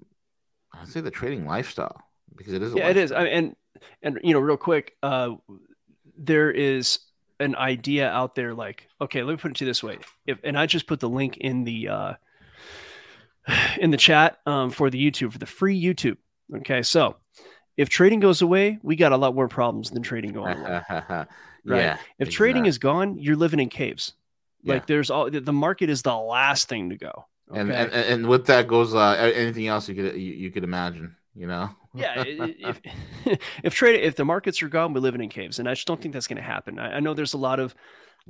I'd 0.72 0.88
say 0.88 1.00
the 1.00 1.10
trading 1.10 1.46
lifestyle 1.46 2.07
because 2.38 2.54
it 2.54 2.62
is. 2.62 2.74
yeah, 2.74 2.88
it 2.88 2.96
is. 2.96 3.12
I 3.12 3.24
mean, 3.24 3.32
and 3.32 3.56
and 4.02 4.18
you 4.22 4.32
know, 4.32 4.40
real 4.40 4.56
quick, 4.56 4.96
uh, 5.02 5.34
there 6.16 6.50
is 6.50 7.00
an 7.40 7.54
idea 7.56 8.08
out 8.08 8.34
there. 8.34 8.54
Like, 8.54 8.88
okay, 9.00 9.22
let 9.22 9.32
me 9.32 9.36
put 9.36 9.50
it 9.50 9.56
to 9.58 9.64
this 9.64 9.82
way. 9.82 9.98
If 10.26 10.38
and 10.44 10.56
I 10.56 10.66
just 10.66 10.86
put 10.86 11.00
the 11.00 11.08
link 11.08 11.36
in 11.36 11.64
the 11.64 11.88
uh, 11.88 12.12
in 13.78 13.90
the 13.90 13.96
chat 13.96 14.38
um, 14.46 14.70
for 14.70 14.88
the 14.88 14.98
YouTube 14.98 15.32
for 15.32 15.38
the 15.38 15.46
free 15.46 15.80
YouTube. 15.80 16.16
Okay, 16.54 16.82
so 16.82 17.16
if 17.76 17.88
trading 17.88 18.20
goes 18.20 18.40
away, 18.42 18.78
we 18.82 18.96
got 18.96 19.12
a 19.12 19.16
lot 19.16 19.34
more 19.34 19.48
problems 19.48 19.90
than 19.90 20.02
trading 20.02 20.32
going 20.32 20.58
away. 20.58 20.80
yeah. 20.90 21.24
Right. 21.64 21.98
If 22.18 22.30
trading 22.30 22.66
is 22.66 22.78
gone, 22.78 23.18
you're 23.18 23.36
living 23.36 23.60
in 23.60 23.68
caves. 23.68 24.14
Yeah. 24.62 24.74
Like 24.74 24.86
there's 24.86 25.10
all 25.10 25.30
the 25.30 25.52
market 25.52 25.90
is 25.90 26.02
the 26.02 26.16
last 26.16 26.68
thing 26.68 26.90
to 26.90 26.96
go. 26.96 27.26
and, 27.52 27.70
and 27.70 27.92
and 27.92 28.26
with 28.26 28.46
that 28.46 28.66
goes 28.66 28.94
uh, 28.94 29.12
anything 29.34 29.68
else 29.68 29.88
you 29.88 29.94
could 29.94 30.14
you, 30.14 30.32
you 30.34 30.50
could 30.50 30.64
imagine, 30.64 31.16
you 31.38 31.46
know. 31.46 31.70
yeah, 31.94 32.24
if 32.26 32.80
if 33.62 33.74
trade 33.74 34.02
if 34.02 34.16
the 34.16 34.24
markets 34.24 34.62
are 34.62 34.68
gone, 34.68 34.92
we're 34.92 35.00
living 35.00 35.22
in 35.22 35.28
caves, 35.28 35.58
and 35.58 35.68
I 35.68 35.74
just 35.74 35.86
don't 35.86 36.00
think 36.00 36.12
that's 36.12 36.26
going 36.26 36.36
to 36.36 36.42
happen. 36.42 36.78
I, 36.78 36.96
I 36.96 37.00
know 37.00 37.14
there's 37.14 37.34
a 37.34 37.38
lot 37.38 37.60
of 37.60 37.74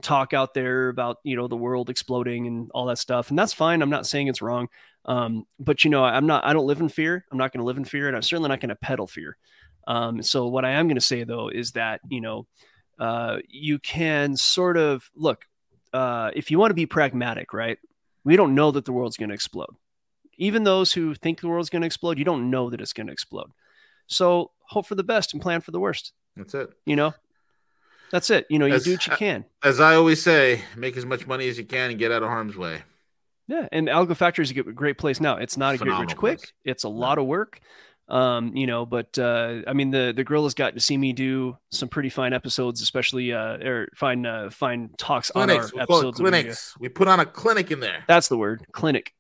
talk 0.03 0.33
out 0.33 0.55
there 0.55 0.91
about 0.91 1.17
you 1.25 1.35
know 1.35 1.49
the 1.49 1.57
world 1.57 1.91
exploding 1.91 2.47
and 2.47 2.71
all 2.73 2.87
that 2.87 2.99
stuff, 2.99 3.31
and 3.31 3.39
that's 3.39 3.55
fine. 3.55 3.83
I'm 3.83 3.91
not 3.91 4.07
saying 4.07 4.29
it's 4.29 4.43
wrong, 4.43 4.69
um, 5.07 5.47
but 5.59 5.85
you 5.85 5.91
know 5.91 6.05
I'm 6.05 6.27
not. 6.27 6.45
I 6.45 6.53
don't 6.53 6.67
live 6.67 6.81
in 6.81 6.91
fear. 6.91 7.25
I'm 7.33 7.39
not 7.39 7.53
going 7.53 7.61
to 7.61 7.67
live 7.67 7.79
in 7.79 7.85
fear, 7.85 8.07
and 8.07 8.15
I'm 8.17 8.23
certainly 8.23 8.51
not 8.51 8.61
going 8.61 8.69
to 8.69 8.77
peddle 8.77 9.07
fear. 9.07 9.37
Um, 9.87 10.23
so 10.23 10.47
what 10.47 10.67
I 10.67 10.73
am 10.73 10.87
going 10.87 10.97
to 10.97 11.01
say 11.01 11.25
though 11.25 11.49
is 11.49 11.73
that 11.73 12.01
you 12.11 12.21
know 12.21 12.47
uh, 12.99 13.39
you 13.49 13.79
can 13.79 14.37
sort 14.37 14.77
of 14.77 15.11
look 15.17 15.47
uh, 15.95 16.31
if 16.37 16.51
you 16.51 16.59
want 16.59 16.71
to 16.71 16.75
be 16.75 16.87
pragmatic, 16.87 17.55
right? 17.55 17.79
We 18.25 18.37
don't 18.37 18.55
know 18.55 18.71
that 18.73 18.85
the 18.85 18.93
world's 18.93 19.17
going 19.17 19.31
to 19.31 19.35
explode. 19.35 19.75
Even 20.39 20.65
those 20.65 20.93
who 20.93 21.15
think 21.15 21.41
the 21.41 21.49
world's 21.49 21.69
going 21.71 21.83
to 21.83 21.87
explode, 21.87 22.19
you 22.19 22.25
don't 22.25 22.51
know 22.51 22.71
that 22.71 22.81
it's 22.81 22.93
going 22.93 23.09
to 23.09 23.13
explode. 23.13 23.51
So 24.07 24.53
hope 24.69 24.87
for 24.87 24.95
the 24.95 25.03
best 25.05 25.33
and 25.35 25.43
plan 25.43 25.61
for 25.61 25.71
the 25.73 25.81
worst. 25.81 26.13
That's 26.37 26.55
it. 26.55 26.71
You 26.87 26.97
know, 26.97 27.15
that's 28.11 28.31
it. 28.31 28.47
You 28.49 28.59
know, 28.59 28.67
you 28.67 28.75
As- 28.75 28.85
do 28.85 28.93
what 28.93 29.07
you 29.07 29.17
can. 29.17 29.45
As 29.63 29.81
I 29.81 29.97
always 29.97 30.23
say, 30.23 30.63
make 30.77 30.97
as 30.97 31.05
much 31.05 31.27
money 31.27 31.49
as 31.49 31.59
you 31.59 31.65
can 31.65 31.91
and 31.91 31.99
get 31.99 32.13
out 32.13 32.23
of 32.23 32.29
harm's 32.29 32.57
way. 32.57 32.83
Yeah, 33.49 33.67
and 33.73 33.89
Algo 33.89 34.15
Factory 34.17 34.43
is 34.45 34.51
a 34.51 34.55
great 34.63 34.99
place 34.99 35.21
now. 35.21 35.37
It's 35.39 35.57
not 35.57 35.75
a 35.75 35.79
get 35.79 35.85
rich 35.85 35.91
Phenomenal 35.93 36.17
quick. 36.17 36.39
place. 36.39 36.53
It's 36.65 36.85
a 36.85 36.89
lot 36.89 37.19
of 37.19 37.27
work. 37.27 37.61
Um, 38.09 38.55
you 38.57 38.67
know, 38.67 38.87
but 38.87 39.19
uh, 39.19 39.63
I 39.67 39.73
mean, 39.75 39.91
the 39.91 40.13
the 40.17 40.25
grill 40.25 40.45
has 40.45 40.55
got 40.55 40.75
to 40.75 40.81
see 40.81 40.97
me 40.97 41.13
do 41.13 41.57
some 41.71 41.89
pretty 41.91 42.09
fine 42.09 42.33
episodes, 42.33 42.81
especially 42.83 43.33
uh, 43.33 43.59
or 43.59 43.89
fine 43.95 44.25
uh, 44.25 44.49
fine 44.51 44.91
talks 44.97 45.31
Clinics, 45.31 45.73
on 45.73 45.79
our 45.79 45.81
it 45.81 45.83
episodes. 45.91 46.19
clinics. 46.21 46.75
We 46.79 46.89
put 46.89 47.09
on 47.09 47.21
a 47.21 47.27
clinic 47.27 47.71
in 47.71 47.81
there. 47.81 48.05
That's 48.07 48.29
the 48.29 48.39
word, 48.39 48.67
clinic. 48.73 49.13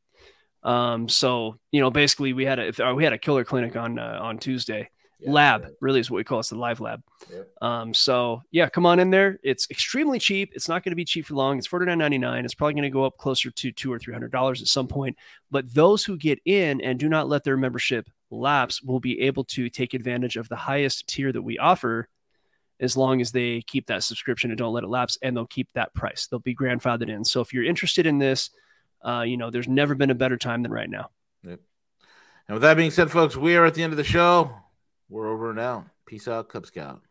Um, 0.69 1.09
so 1.09 1.57
you 1.73 1.81
know, 1.81 1.91
basically, 1.91 2.35
we 2.35 2.45
had 2.45 2.59
a 2.59 2.87
uh, 2.87 2.95
we 2.95 3.03
had 3.03 3.15
a 3.15 3.19
killer 3.19 3.43
clinic 3.43 3.75
on 3.75 3.99
uh, 3.99 4.19
on 4.21 4.39
Tuesday. 4.39 4.91
Yeah, 5.19 5.33
lab 5.33 5.63
yeah. 5.63 5.69
really 5.81 5.99
is 5.99 6.11
what 6.11 6.19
we 6.19 6.25
call 6.25 6.39
it. 6.39 6.41
It's 6.41 6.51
the 6.51 6.57
live 6.57 6.79
lab. 6.81 7.03
Yep. 7.33 7.49
Um, 7.61 7.95
so 7.95 8.43
yeah, 8.53 8.69
come 8.69 8.87
on 8.87 9.01
in 9.01 9.11
there. 9.11 9.41
It's 9.43 9.67
extremely 9.71 10.21
cheap. 10.21 10.53
It's 10.55 10.69
not 10.69 10.85
going 10.85 10.93
to 10.93 10.97
be 10.97 11.07
cheap 11.07 11.27
for 11.27 11.35
long. 11.35 11.57
It's 11.59 11.67
forty 11.67 11.87
nine 11.87 11.99
ninety 11.99 12.19
nine. 12.19 12.45
It's 12.45 12.55
probably 12.55 12.75
going 12.75 12.83
to 12.83 12.91
go 12.91 13.05
up 13.05 13.17
closer 13.17 13.51
to 13.51 13.73
two 13.73 13.93
or 13.93 13.99
three 13.99 14.13
hundred 14.13 14.31
dollars 14.31 14.61
at 14.61 14.69
some 14.69 14.87
point. 14.87 15.17
But 15.51 15.73
those 15.75 16.05
who 16.05 16.19
get 16.19 16.39
in 16.45 16.83
and 16.83 17.01
do 17.01 17.09
not 17.09 17.29
let 17.29 17.45
their 17.45 17.57
membership 17.57 18.09
lapse 18.31 18.83
will 18.83 19.01
be 19.01 19.23
able 19.23 19.45
to 19.45 19.71
take 19.71 19.95
advantage 19.95 20.37
of 20.37 20.51
the 20.51 20.57
highest 20.57 21.09
tier 21.09 21.33
that 21.33 21.43
we 21.43 21.59
offer, 21.59 22.09
as 22.79 22.95
long 22.95 23.23
as 23.23 23.33
they 23.33 23.63
keep 23.63 23.87
that 23.87 24.05
subscription 24.05 24.51
and 24.51 24.59
don't 24.59 24.75
let 24.75 24.85
it 24.85 24.91
lapse, 24.91 25.17
and 25.23 25.35
they'll 25.35 25.47
keep 25.47 25.69
that 25.73 25.95
price. 25.95 26.27
They'll 26.27 26.41
be 26.41 26.55
grandfathered 26.55 27.09
in. 27.09 27.25
So 27.25 27.41
if 27.41 27.55
you're 27.55 27.65
interested 27.65 28.07
in 28.07 28.19
this, 28.19 28.51
uh, 29.03 29.25
you 29.27 29.37
know, 29.37 29.51
there's 29.51 29.69
never 29.69 29.95
been 29.95 30.11
a 30.11 30.15
better 30.15 30.37
time 30.37 30.63
than 30.63 30.73
right 30.73 30.89
now. 30.89 31.11
And 32.49 32.55
with 32.55 32.63
that 32.63 32.79
being 32.79 32.91
said, 32.91 33.11
folks, 33.11 33.37
we 33.37 33.57
are 33.57 33.67
at 33.67 33.75
the 33.75 33.83
end 33.83 33.93
of 33.93 33.99
the 33.99 34.05
show. 34.05 34.51
We're 35.11 35.29
over 35.29 35.59
out. 35.59 35.85
Peace 36.07 36.27
out, 36.27 36.49
Cub 36.49 36.65
Scout. 36.65 37.03